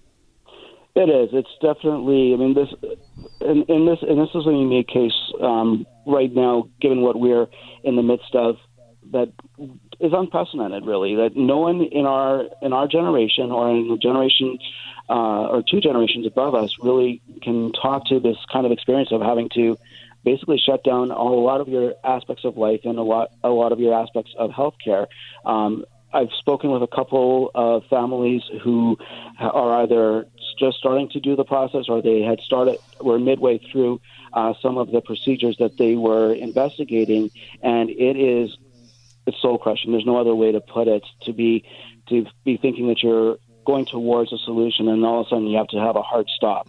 It 0.95 1.09
is. 1.09 1.29
It's 1.31 1.49
definitely. 1.61 2.33
I 2.33 2.37
mean, 2.37 2.55
this 2.55 2.69
in, 3.41 3.63
in 3.67 3.85
this 3.85 3.99
and 4.01 4.19
this 4.19 4.29
is 4.33 4.47
a 4.47 4.51
unique 4.51 4.87
case 4.87 5.13
um, 5.39 5.85
right 6.07 6.33
now, 6.33 6.69
given 6.81 7.01
what 7.01 7.19
we're 7.19 7.45
in 7.83 7.95
the 7.95 8.01
midst 8.01 8.33
of. 8.33 8.55
That 9.11 9.31
is 9.99 10.13
unprecedented, 10.13 10.85
really. 10.85 11.15
That 11.15 11.35
no 11.35 11.57
one 11.57 11.81
in 11.81 12.05
our 12.05 12.45
in 12.61 12.73
our 12.73 12.87
generation 12.87 13.51
or 13.51 13.71
in 13.71 13.87
the 13.87 13.97
generation 13.97 14.59
uh, 15.09 15.47
or 15.47 15.63
two 15.63 15.81
generations 15.81 16.25
above 16.25 16.55
us 16.55 16.75
really 16.81 17.21
can 17.41 17.71
talk 17.73 18.05
to 18.07 18.19
this 18.19 18.37
kind 18.51 18.65
of 18.65 18.71
experience 18.71 19.11
of 19.11 19.21
having 19.21 19.49
to 19.55 19.77
basically 20.23 20.57
shut 20.57 20.83
down 20.83 21.11
a 21.11 21.23
lot 21.23 21.61
of 21.61 21.67
your 21.67 21.95
aspects 22.03 22.43
of 22.43 22.57
life 22.57 22.81
and 22.83 22.99
a 22.99 23.01
lot 23.01 23.31
a 23.43 23.49
lot 23.49 23.71
of 23.71 23.79
your 23.79 23.93
aspects 23.93 24.33
of 24.37 24.51
healthcare. 24.51 25.07
Um, 25.45 25.85
I've 26.13 26.31
spoken 26.39 26.71
with 26.71 26.83
a 26.83 26.87
couple 26.87 27.51
of 27.53 27.85
families 27.89 28.41
who 28.63 28.97
are 29.39 29.83
either 29.83 30.25
just 30.57 30.77
starting 30.77 31.09
to 31.09 31.19
do 31.19 31.35
the 31.35 31.43
process 31.43 31.85
or 31.89 32.01
they 32.01 32.21
had 32.21 32.39
started 32.39 32.77
were 33.01 33.19
midway 33.19 33.57
through 33.57 34.01
uh, 34.33 34.53
some 34.61 34.77
of 34.77 34.91
the 34.91 35.01
procedures 35.01 35.57
that 35.57 35.77
they 35.77 35.95
were 35.95 36.33
investigating, 36.33 37.29
and 37.61 37.89
it 37.89 38.17
is 38.17 38.57
it's 39.27 39.41
soul 39.41 39.57
crushing. 39.57 39.91
There's 39.91 40.05
no 40.05 40.17
other 40.17 40.33
way 40.33 40.51
to 40.51 40.61
put 40.61 40.87
it. 40.87 41.03
To 41.23 41.33
be 41.33 41.65
to 42.09 42.25
be 42.43 42.57
thinking 42.57 42.87
that 42.87 43.03
you're 43.03 43.37
going 43.65 43.85
towards 43.85 44.31
a 44.33 44.37
solution, 44.37 44.87
and 44.87 45.05
all 45.05 45.21
of 45.21 45.27
a 45.27 45.29
sudden 45.29 45.47
you 45.47 45.57
have 45.57 45.67
to 45.67 45.77
have 45.77 45.95
a 45.95 46.01
hard 46.01 46.27
stop. 46.29 46.67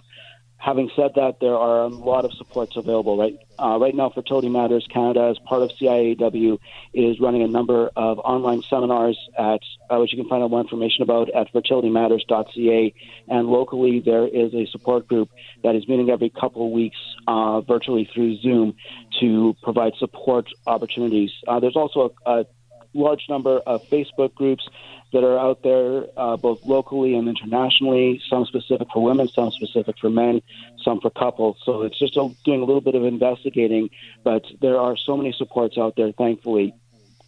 Having 0.58 0.90
said 0.96 1.12
that, 1.14 1.38
there 1.40 1.54
are 1.54 1.82
a 1.82 1.86
lot 1.86 2.24
of 2.24 2.32
supports 2.34 2.76
available. 2.76 3.16
Right, 3.16 3.38
uh, 3.58 3.78
right 3.80 3.94
now, 3.94 4.10
Fertility 4.10 4.48
Matters 4.48 4.86
Canada, 4.92 5.28
as 5.30 5.38
part 5.38 5.62
of 5.62 5.70
CIAW, 5.70 6.58
is 6.92 7.20
running 7.20 7.42
a 7.42 7.46
number 7.46 7.90
of 7.94 8.18
online 8.18 8.62
seminars 8.62 9.16
at 9.38 9.60
uh, 9.88 9.98
which 9.98 10.12
you 10.12 10.18
can 10.18 10.28
find 10.28 10.42
out 10.42 10.50
more 10.50 10.60
information 10.60 11.02
about 11.02 11.30
at 11.30 11.52
fertilitymatters.ca. 11.52 12.94
And 13.28 13.48
locally, 13.48 14.00
there 14.00 14.26
is 14.26 14.52
a 14.52 14.66
support 14.66 15.06
group 15.06 15.30
that 15.62 15.76
is 15.76 15.86
meeting 15.86 16.10
every 16.10 16.30
couple 16.30 16.66
of 16.66 16.72
weeks 16.72 16.98
uh, 17.28 17.60
virtually 17.60 18.10
through 18.12 18.38
Zoom 18.38 18.74
to 19.20 19.54
provide 19.62 19.94
support 19.98 20.48
opportunities. 20.66 21.30
Uh, 21.46 21.60
there's 21.60 21.76
also 21.76 22.14
a, 22.26 22.40
a 22.40 22.46
large 22.94 23.26
number 23.28 23.58
of 23.58 23.82
Facebook 23.88 24.34
groups 24.34 24.68
that 25.12 25.24
are 25.24 25.38
out 25.38 25.62
there, 25.62 26.04
uh, 26.16 26.36
both 26.36 26.64
locally 26.66 27.14
and 27.14 27.28
internationally. 27.28 28.20
Some 28.28 28.44
specific 28.44 28.88
for 28.92 29.02
women, 29.02 29.28
some 29.28 29.50
specific 29.50 29.96
for 29.98 30.10
men, 30.10 30.42
some 30.82 31.00
for 31.00 31.10
couples. 31.10 31.56
So 31.64 31.82
it's 31.82 31.98
just 31.98 32.16
a, 32.16 32.30
doing 32.44 32.60
a 32.60 32.64
little 32.64 32.80
bit 32.80 32.94
of 32.94 33.04
investigating, 33.04 33.90
but 34.22 34.44
there 34.60 34.78
are 34.78 34.96
so 34.96 35.16
many 35.16 35.32
supports 35.32 35.78
out 35.78 35.96
there, 35.96 36.12
thankfully. 36.12 36.74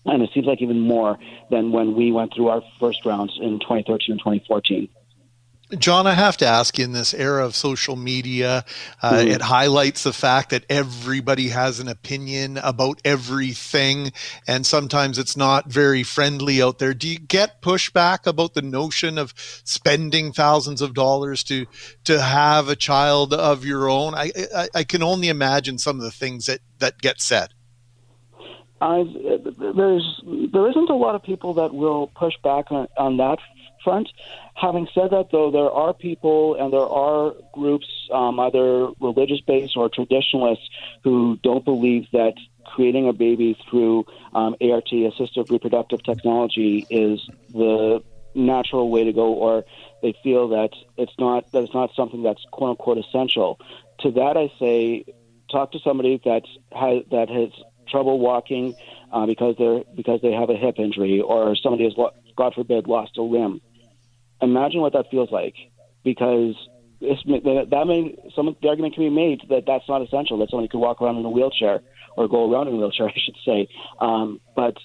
And 0.06 0.22
it 0.22 0.30
seems 0.32 0.46
like 0.46 0.62
even 0.62 0.80
more 0.80 1.18
than 1.50 1.72
when 1.72 1.94
we 1.94 2.10
went 2.10 2.34
through 2.34 2.48
our 2.48 2.62
first 2.78 3.04
rounds 3.04 3.38
in 3.40 3.60
2013 3.60 4.12
and 4.12 4.18
2014. 4.18 4.88
John, 5.78 6.06
I 6.06 6.14
have 6.14 6.36
to 6.38 6.46
ask 6.46 6.78
in 6.78 6.92
this 6.92 7.14
era 7.14 7.44
of 7.44 7.54
social 7.54 7.94
media, 7.94 8.64
uh, 9.02 9.12
mm. 9.12 9.26
it 9.26 9.40
highlights 9.40 10.02
the 10.02 10.12
fact 10.12 10.50
that 10.50 10.64
everybody 10.68 11.48
has 11.48 11.78
an 11.78 11.86
opinion 11.86 12.58
about 12.58 13.00
everything, 13.04 14.12
and 14.48 14.66
sometimes 14.66 15.18
it's 15.18 15.36
not 15.36 15.68
very 15.68 16.02
friendly 16.02 16.60
out 16.60 16.78
there. 16.78 16.92
Do 16.92 17.08
you 17.08 17.18
get 17.18 17.62
pushback 17.62 18.26
about 18.26 18.54
the 18.54 18.62
notion 18.62 19.16
of 19.16 19.32
spending 19.36 20.32
thousands 20.32 20.82
of 20.82 20.94
dollars 20.94 21.44
to 21.44 21.66
to 22.04 22.20
have 22.20 22.68
a 22.68 22.76
child 22.76 23.32
of 23.32 23.64
your 23.64 23.88
own? 23.88 24.14
I 24.14 24.32
I, 24.54 24.68
I 24.74 24.84
can 24.84 25.02
only 25.02 25.28
imagine 25.28 25.78
some 25.78 25.96
of 25.96 26.02
the 26.02 26.10
things 26.10 26.46
that 26.46 26.60
that 26.78 26.98
get 27.00 27.20
said. 27.20 27.50
Uh, 28.80 29.04
there's 29.76 30.20
there 30.52 30.68
isn't 30.68 30.90
a 30.90 30.96
lot 30.96 31.14
of 31.14 31.22
people 31.22 31.54
that 31.54 31.74
will 31.74 32.08
push 32.08 32.34
back 32.42 32.72
on, 32.72 32.88
on 32.96 33.18
that 33.18 33.38
front. 33.82 34.08
Having 34.54 34.88
said 34.94 35.10
that, 35.10 35.28
though, 35.30 35.50
there 35.50 35.70
are 35.70 35.94
people 35.94 36.54
and 36.54 36.72
there 36.72 36.80
are 36.80 37.34
groups, 37.54 37.86
um, 38.12 38.38
either 38.40 38.88
religious 39.00 39.40
based 39.40 39.76
or 39.76 39.88
traditionalists, 39.88 40.68
who 41.02 41.38
don't 41.42 41.64
believe 41.64 42.06
that 42.12 42.34
creating 42.64 43.08
a 43.08 43.12
baby 43.12 43.58
through 43.68 44.04
um, 44.34 44.54
ART, 44.60 44.88
assistive 44.90 45.50
reproductive 45.50 46.02
technology, 46.02 46.86
is 46.90 47.20
the 47.52 48.02
natural 48.34 48.90
way 48.90 49.04
to 49.04 49.12
go, 49.12 49.32
or 49.34 49.64
they 50.02 50.14
feel 50.22 50.48
that 50.48 50.70
it's 50.96 51.12
not 51.18 51.50
that 51.52 51.64
it's 51.64 51.74
not 51.74 51.90
something 51.94 52.22
that's 52.22 52.44
quote 52.52 52.70
unquote 52.70 52.98
essential. 52.98 53.58
To 54.00 54.10
that, 54.12 54.36
I 54.36 54.52
say, 54.58 55.04
talk 55.50 55.72
to 55.72 55.78
somebody 55.80 56.20
that 56.24 56.42
has 56.72 57.02
that 57.10 57.28
has 57.28 57.50
trouble 57.88 58.18
walking 58.18 58.74
uh, 59.12 59.26
because 59.26 59.56
they're 59.58 59.82
because 59.94 60.20
they 60.22 60.32
have 60.32 60.50
a 60.50 60.56
hip 60.56 60.78
injury, 60.78 61.20
or 61.20 61.56
somebody 61.56 61.84
has, 61.84 61.94
God 62.36 62.54
forbid, 62.54 62.86
lost 62.86 63.16
a 63.18 63.22
limb 63.22 63.60
imagine 64.42 64.80
what 64.80 64.92
that 64.92 65.10
feels 65.10 65.30
like 65.30 65.54
because 66.04 66.54
it's, 67.00 67.22
that 67.24 67.86
may 67.86 68.16
some 68.34 68.54
the 68.60 68.68
argument 68.68 68.94
can 68.94 69.04
be 69.04 69.10
made 69.10 69.40
that 69.48 69.64
that's 69.66 69.88
not 69.88 70.02
essential. 70.02 70.38
That 70.38 70.50
somebody 70.50 70.68
could 70.68 70.80
walk 70.80 71.00
around 71.00 71.16
in 71.16 71.24
a 71.24 71.30
wheelchair 71.30 71.80
or 72.16 72.28
go 72.28 72.50
around 72.50 72.68
in 72.68 72.74
a 72.74 72.76
wheelchair, 72.76 73.08
I 73.14 73.14
should 73.16 73.36
say. 73.44 73.68
Um, 74.00 74.40
but 74.54 74.76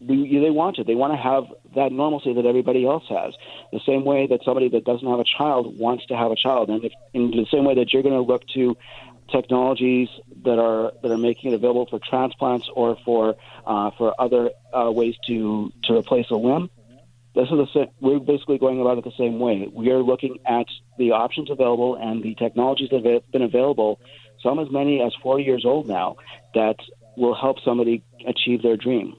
they, 0.00 0.16
they 0.16 0.50
want 0.50 0.78
it. 0.78 0.86
They 0.86 0.94
want 0.94 1.12
to 1.12 1.16
have 1.16 1.44
that 1.76 1.92
normalcy 1.92 2.34
that 2.34 2.44
everybody 2.44 2.84
else 2.84 3.04
has. 3.08 3.34
The 3.72 3.80
same 3.86 4.04
way 4.04 4.26
that 4.26 4.40
somebody 4.44 4.68
that 4.70 4.84
doesn't 4.84 5.06
have 5.06 5.20
a 5.20 5.24
child 5.24 5.78
wants 5.78 6.06
to 6.06 6.16
have 6.16 6.30
a 6.30 6.36
child, 6.36 6.68
and 6.70 6.84
if, 6.84 6.92
in 7.14 7.30
the 7.30 7.46
same 7.50 7.64
way 7.64 7.74
that 7.76 7.92
you're 7.92 8.02
going 8.02 8.14
to 8.14 8.20
look 8.20 8.42
to 8.54 8.76
technologies 9.30 10.08
that 10.44 10.58
are 10.58 10.92
that 11.02 11.10
are 11.10 11.16
making 11.16 11.52
it 11.52 11.54
available 11.54 11.86
for 11.86 11.98
transplants 11.98 12.68
or 12.74 12.98
for 13.04 13.36
uh, 13.66 13.90
for 13.96 14.20
other 14.20 14.50
uh, 14.72 14.90
ways 14.90 15.14
to 15.26 15.72
to 15.84 15.94
replace 15.94 16.30
a 16.30 16.34
limb. 16.34 16.68
This 17.34 17.44
is 17.44 17.50
the 17.50 17.66
same, 17.72 17.86
we're 18.00 18.18
basically 18.18 18.58
going 18.58 18.80
about 18.80 18.98
it 18.98 19.04
the 19.04 19.12
same 19.18 19.38
way. 19.38 19.68
We 19.72 19.90
are 19.90 20.02
looking 20.02 20.38
at 20.46 20.66
the 20.98 21.12
options 21.12 21.50
available 21.50 21.96
and 21.96 22.22
the 22.22 22.34
technologies 22.34 22.90
that 22.90 23.04
have 23.04 23.30
been 23.32 23.42
available, 23.42 24.00
some 24.42 24.58
as 24.58 24.70
many 24.70 25.00
as 25.00 25.14
four 25.22 25.40
years 25.40 25.64
old 25.64 25.88
now, 25.88 26.16
that 26.54 26.76
will 27.16 27.34
help 27.34 27.56
somebody 27.64 28.02
achieve 28.26 28.62
their 28.62 28.76
dream. 28.76 29.16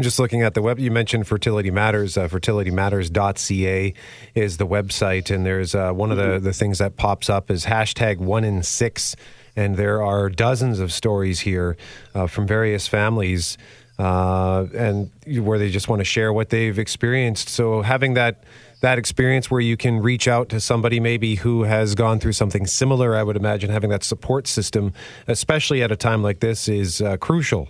I'm 0.00 0.04
just 0.04 0.18
looking 0.18 0.40
at 0.40 0.54
the 0.54 0.62
web. 0.62 0.78
You 0.78 0.90
mentioned 0.90 1.28
Fertility 1.28 1.70
Matters. 1.70 2.16
Uh, 2.16 2.26
fertilitymatters.ca 2.26 3.94
is 4.34 4.56
the 4.56 4.66
website, 4.66 5.34
and 5.34 5.44
there's 5.44 5.74
uh, 5.74 5.92
one 5.92 6.10
of 6.10 6.16
the, 6.16 6.38
the 6.38 6.54
things 6.54 6.78
that 6.78 6.96
pops 6.96 7.28
up 7.28 7.50
is 7.50 7.66
hashtag 7.66 8.16
one 8.16 8.42
in 8.42 8.62
six, 8.62 9.14
and 9.54 9.76
there 9.76 10.02
are 10.02 10.30
dozens 10.30 10.80
of 10.80 10.90
stories 10.90 11.40
here 11.40 11.76
uh, 12.14 12.26
from 12.26 12.46
various 12.46 12.88
families, 12.88 13.58
uh, 14.00 14.66
and 14.74 15.10
where 15.26 15.58
they 15.58 15.70
just 15.70 15.88
want 15.88 16.00
to 16.00 16.04
share 16.04 16.32
what 16.32 16.50
they've 16.50 16.78
experienced. 16.78 17.48
So 17.48 17.82
having 17.82 18.14
that 18.14 18.44
that 18.80 18.98
experience 18.98 19.50
where 19.50 19.60
you 19.60 19.76
can 19.76 20.00
reach 20.00 20.26
out 20.26 20.48
to 20.48 20.58
somebody 20.58 21.00
maybe 21.00 21.34
who 21.34 21.64
has 21.64 21.94
gone 21.94 22.18
through 22.18 22.32
something 22.32 22.66
similar, 22.66 23.14
I 23.14 23.22
would 23.22 23.36
imagine 23.36 23.68
having 23.68 23.90
that 23.90 24.02
support 24.02 24.46
system, 24.46 24.94
especially 25.28 25.82
at 25.82 25.92
a 25.92 25.96
time 25.96 26.22
like 26.22 26.40
this, 26.40 26.66
is 26.66 27.02
uh, 27.02 27.18
crucial. 27.18 27.68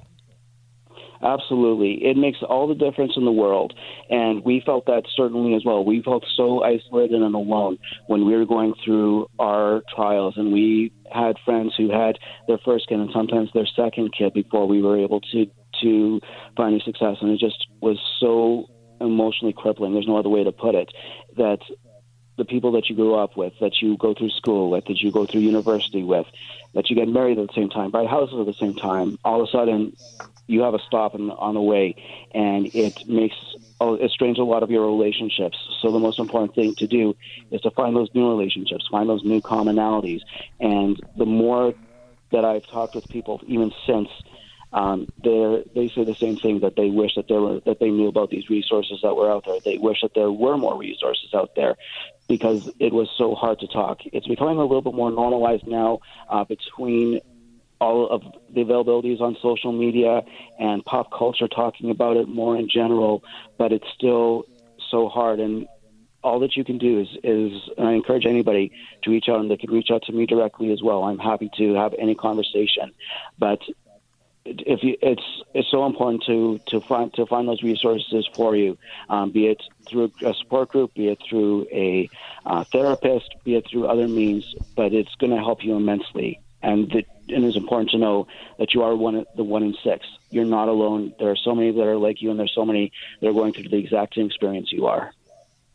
Absolutely. 1.22 2.02
It 2.04 2.16
makes 2.16 2.38
all 2.48 2.66
the 2.66 2.74
difference 2.74 3.12
in 3.16 3.24
the 3.24 3.32
world. 3.32 3.74
And 4.08 4.42
we 4.42 4.62
felt 4.64 4.86
that 4.86 5.02
certainly 5.14 5.54
as 5.54 5.62
well. 5.64 5.84
We 5.84 6.02
felt 6.02 6.24
so 6.34 6.62
isolated 6.62 7.20
and 7.20 7.34
alone 7.34 7.76
when 8.06 8.24
we 8.24 8.34
were 8.34 8.46
going 8.46 8.72
through 8.84 9.26
our 9.38 9.82
trials. 9.94 10.34
And 10.36 10.52
we 10.52 10.92
had 11.12 11.36
friends 11.44 11.74
who 11.76 11.90
had 11.90 12.18
their 12.48 12.58
first 12.64 12.88
kid 12.88 13.00
and 13.00 13.10
sometimes 13.12 13.50
their 13.52 13.66
second 13.76 14.12
kid 14.16 14.32
before 14.32 14.66
we 14.66 14.80
were 14.80 14.98
able 14.98 15.20
to, 15.20 15.46
to 15.82 16.20
find 16.56 16.74
any 16.74 16.82
success. 16.84 17.16
And 17.20 17.30
it 17.30 17.38
just 17.38 17.66
was 17.80 17.98
so 18.18 18.66
emotionally 19.00 19.52
crippling. 19.52 19.92
There's 19.92 20.06
no 20.06 20.18
other 20.18 20.28
way 20.28 20.44
to 20.44 20.52
put 20.52 20.74
it. 20.74 20.92
That 21.36 21.60
the 22.36 22.44
people 22.44 22.72
that 22.72 22.88
you 22.88 22.96
grew 22.96 23.14
up 23.14 23.36
with, 23.36 23.52
that 23.60 23.82
you 23.82 23.96
go 23.96 24.14
through 24.14 24.30
school 24.30 24.70
with, 24.70 24.86
that 24.86 25.00
you 25.00 25.12
go 25.12 25.26
through 25.26 25.42
university 25.42 26.02
with, 26.02 26.26
that 26.74 26.88
you 26.88 26.96
get 26.96 27.08
married 27.08 27.38
at 27.38 27.48
the 27.48 27.54
same 27.54 27.68
time, 27.68 27.90
buy 27.90 28.06
houses 28.06 28.38
at 28.40 28.46
the 28.46 28.54
same 28.54 28.74
time, 28.74 29.18
all 29.24 29.42
of 29.42 29.48
a 29.48 29.50
sudden 29.50 29.96
you 30.46 30.62
have 30.62 30.74
a 30.74 30.78
stop 30.80 31.14
on, 31.14 31.30
on 31.30 31.54
the 31.54 31.60
way, 31.60 31.94
and 32.32 32.74
it 32.74 33.06
makes 33.06 33.36
oh, 33.80 33.94
it 33.94 34.10
strains 34.10 34.38
a 34.38 34.42
lot 34.42 34.62
of 34.62 34.70
your 34.70 34.86
relationships. 34.86 35.56
So 35.80 35.92
the 35.92 35.98
most 35.98 36.18
important 36.18 36.54
thing 36.54 36.74
to 36.76 36.86
do 36.86 37.14
is 37.50 37.60
to 37.62 37.70
find 37.70 37.94
those 37.94 38.08
new 38.14 38.28
relationships, 38.28 38.86
find 38.90 39.08
those 39.08 39.24
new 39.24 39.40
commonalities, 39.40 40.20
and 40.58 40.98
the 41.16 41.26
more 41.26 41.74
that 42.32 42.44
I've 42.44 42.66
talked 42.66 42.94
with 42.94 43.08
people, 43.08 43.40
even 43.46 43.72
since 43.86 44.08
um, 44.72 45.08
they 45.22 45.64
they 45.74 45.88
say 45.88 46.04
the 46.04 46.14
same 46.20 46.36
thing 46.36 46.60
that 46.60 46.76
they 46.76 46.90
wish 46.90 47.14
that 47.16 47.26
there 47.28 47.40
were 47.40 47.60
that 47.66 47.80
they 47.80 47.90
knew 47.90 48.08
about 48.08 48.30
these 48.30 48.48
resources 48.48 49.00
that 49.02 49.14
were 49.14 49.30
out 49.30 49.44
there. 49.46 49.58
They 49.64 49.78
wish 49.78 49.98
that 50.02 50.12
there 50.14 50.30
were 50.30 50.56
more 50.56 50.78
resources 50.78 51.34
out 51.34 51.50
there 51.56 51.76
because 52.28 52.70
it 52.78 52.92
was 52.92 53.08
so 53.18 53.34
hard 53.34 53.58
to 53.60 53.66
talk. 53.66 53.98
It's 54.12 54.28
becoming 54.28 54.58
a 54.58 54.62
little 54.62 54.82
bit 54.82 54.94
more 54.94 55.10
normalized 55.10 55.66
now 55.66 55.98
uh, 56.28 56.44
between 56.44 57.20
all 57.80 58.08
of 58.08 58.22
the 58.54 58.62
availabilities 58.62 59.20
on 59.20 59.36
social 59.42 59.72
media 59.72 60.22
and 60.58 60.84
pop 60.84 61.10
culture 61.10 61.48
talking 61.48 61.90
about 61.90 62.16
it 62.16 62.28
more 62.28 62.56
in 62.56 62.68
general, 62.68 63.24
but 63.58 63.72
it's 63.72 63.86
still 63.96 64.44
so 64.90 65.08
hard. 65.08 65.40
And 65.40 65.66
all 66.22 66.40
that 66.40 66.56
you 66.56 66.64
can 66.64 66.78
do 66.78 67.00
is, 67.00 67.08
is 67.24 67.52
I 67.78 67.92
encourage 67.92 68.26
anybody 68.26 68.70
to 69.02 69.10
reach 69.10 69.28
out, 69.28 69.40
and 69.40 69.50
they 69.50 69.56
can 69.56 69.70
reach 69.70 69.88
out 69.90 70.02
to 70.04 70.12
me 70.12 70.26
directly 70.26 70.72
as 70.72 70.82
well. 70.82 71.04
I'm 71.04 71.18
happy 71.18 71.50
to 71.56 71.74
have 71.74 71.94
any 71.98 72.14
conversation, 72.14 72.92
but 73.38 73.60
if 74.44 74.82
you, 74.82 74.96
it's 75.02 75.22
it's 75.54 75.70
so 75.70 75.86
important 75.86 76.24
to 76.24 76.60
to 76.66 76.80
find 76.80 77.12
to 77.14 77.26
find 77.26 77.46
those 77.48 77.62
resources 77.62 78.28
for 78.34 78.56
you, 78.56 78.78
um, 79.08 79.30
be 79.30 79.46
it 79.46 79.62
through 79.88 80.12
a 80.24 80.34
support 80.34 80.70
group, 80.70 80.94
be 80.94 81.08
it 81.08 81.18
through 81.28 81.66
a 81.70 82.08
uh, 82.46 82.64
therapist, 82.64 83.34
be 83.44 83.54
it 83.56 83.66
through 83.70 83.86
other 83.86 84.08
means, 84.08 84.54
but 84.76 84.92
it's 84.92 85.14
going 85.16 85.30
to 85.30 85.38
help 85.38 85.64
you 85.64 85.76
immensely. 85.76 86.40
And 86.62 86.92
and 87.28 87.44
it's 87.44 87.56
important 87.56 87.90
to 87.90 87.98
know 87.98 88.26
that 88.58 88.74
you 88.74 88.82
are 88.82 88.94
one 88.94 89.24
the 89.36 89.44
one 89.44 89.62
in 89.62 89.74
six. 89.84 90.06
You're 90.30 90.44
not 90.44 90.68
alone. 90.68 91.14
There 91.18 91.30
are 91.30 91.36
so 91.36 91.54
many 91.54 91.70
that 91.72 91.82
are 91.82 91.96
like 91.96 92.22
you, 92.22 92.30
and 92.30 92.38
there's 92.38 92.54
so 92.54 92.64
many 92.64 92.92
that 93.20 93.28
are 93.28 93.32
going 93.32 93.52
through 93.52 93.68
the 93.68 93.76
exact 93.76 94.14
same 94.14 94.26
experience 94.26 94.72
you 94.72 94.86
are. 94.86 95.12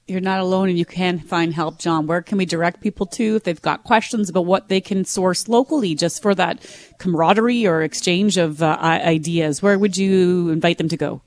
You're 0.08 0.22
not 0.22 0.40
alone, 0.40 0.70
and 0.70 0.78
you 0.78 0.86
can 0.86 1.18
find 1.18 1.52
help, 1.52 1.80
John. 1.80 2.06
Where 2.06 2.22
can 2.22 2.38
we 2.38 2.46
direct 2.46 2.80
people 2.80 3.08
to 3.08 3.38
if 3.38 3.44
they've 3.44 3.62
got 3.62 3.84
questions 3.84 4.30
about 4.30 4.46
what 4.46 4.70
they 4.70 4.80
can 4.80 5.04
source 5.04 5.48
locally, 5.48 5.96
just 5.96 6.22
for 6.22 6.36
that 6.36 6.64
camaraderie 7.00 7.66
or 7.66 7.82
exchange 7.82 8.38
of 8.38 8.62
uh, 8.62 8.78
ideas? 8.80 9.64
Where 9.64 9.80
would 9.80 9.98
you 9.98 10.50
invite 10.50 10.78
them 10.78 10.90
to 10.90 10.98
go? 10.98 11.24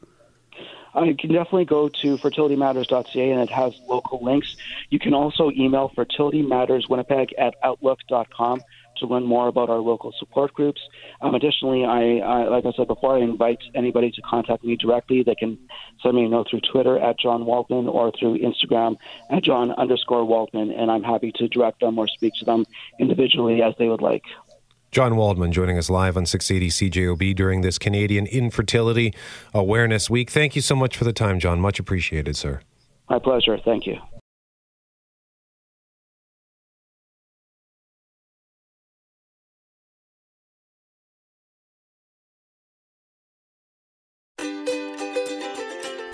Uh, 0.94 1.02
you 1.02 1.16
can 1.16 1.32
definitely 1.32 1.64
go 1.64 1.88
to 1.88 2.16
fertilitymatters.ca 2.18 3.30
and 3.30 3.40
it 3.40 3.50
has 3.50 3.74
local 3.88 4.22
links. 4.22 4.56
You 4.90 5.00
can 5.00 5.12
also 5.12 5.50
email 5.50 5.90
fertilitymatterswinnipeg 5.96 7.32
at 7.36 7.56
outlook.com 7.64 8.62
to 9.00 9.06
learn 9.06 9.24
more 9.24 9.48
about 9.48 9.70
our 9.70 9.78
local 9.78 10.12
support 10.18 10.52
groups. 10.54 10.80
Um, 11.20 11.34
additionally, 11.34 11.84
I, 11.84 12.18
I, 12.18 12.48
like 12.48 12.64
I 12.66 12.72
said 12.76 12.86
before, 12.86 13.16
I 13.16 13.20
invite 13.20 13.58
anybody 13.74 14.10
to 14.12 14.22
contact 14.22 14.64
me 14.64 14.76
directly. 14.76 15.22
They 15.22 15.34
can 15.34 15.58
send 16.02 16.16
me 16.16 16.24
a 16.24 16.28
note 16.28 16.48
through 16.50 16.60
Twitter 16.60 16.98
at 16.98 17.18
John 17.18 17.46
Waldman 17.46 17.88
or 17.88 18.12
through 18.18 18.38
Instagram 18.38 18.96
at 19.30 19.42
John 19.44 19.72
underscore 19.72 20.24
Waldman, 20.24 20.70
and 20.70 20.90
I'm 20.90 21.02
happy 21.02 21.32
to 21.36 21.48
direct 21.48 21.80
them 21.80 21.98
or 21.98 22.08
speak 22.08 22.34
to 22.40 22.44
them 22.44 22.64
individually 22.98 23.62
as 23.62 23.74
they 23.78 23.88
would 23.88 24.02
like. 24.02 24.22
John 24.90 25.16
Waldman 25.16 25.52
joining 25.52 25.76
us 25.76 25.90
live 25.90 26.16
on 26.16 26.24
680 26.24 26.90
CJOB 26.90 27.36
during 27.36 27.60
this 27.60 27.78
Canadian 27.78 28.26
Infertility 28.26 29.12
Awareness 29.52 30.08
Week. 30.08 30.30
Thank 30.30 30.56
you 30.56 30.62
so 30.62 30.74
much 30.74 30.96
for 30.96 31.04
the 31.04 31.12
time, 31.12 31.38
John. 31.38 31.60
Much 31.60 31.78
appreciated, 31.78 32.36
sir. 32.36 32.60
My 33.10 33.18
pleasure. 33.18 33.58
Thank 33.64 33.86
you. 33.86 33.98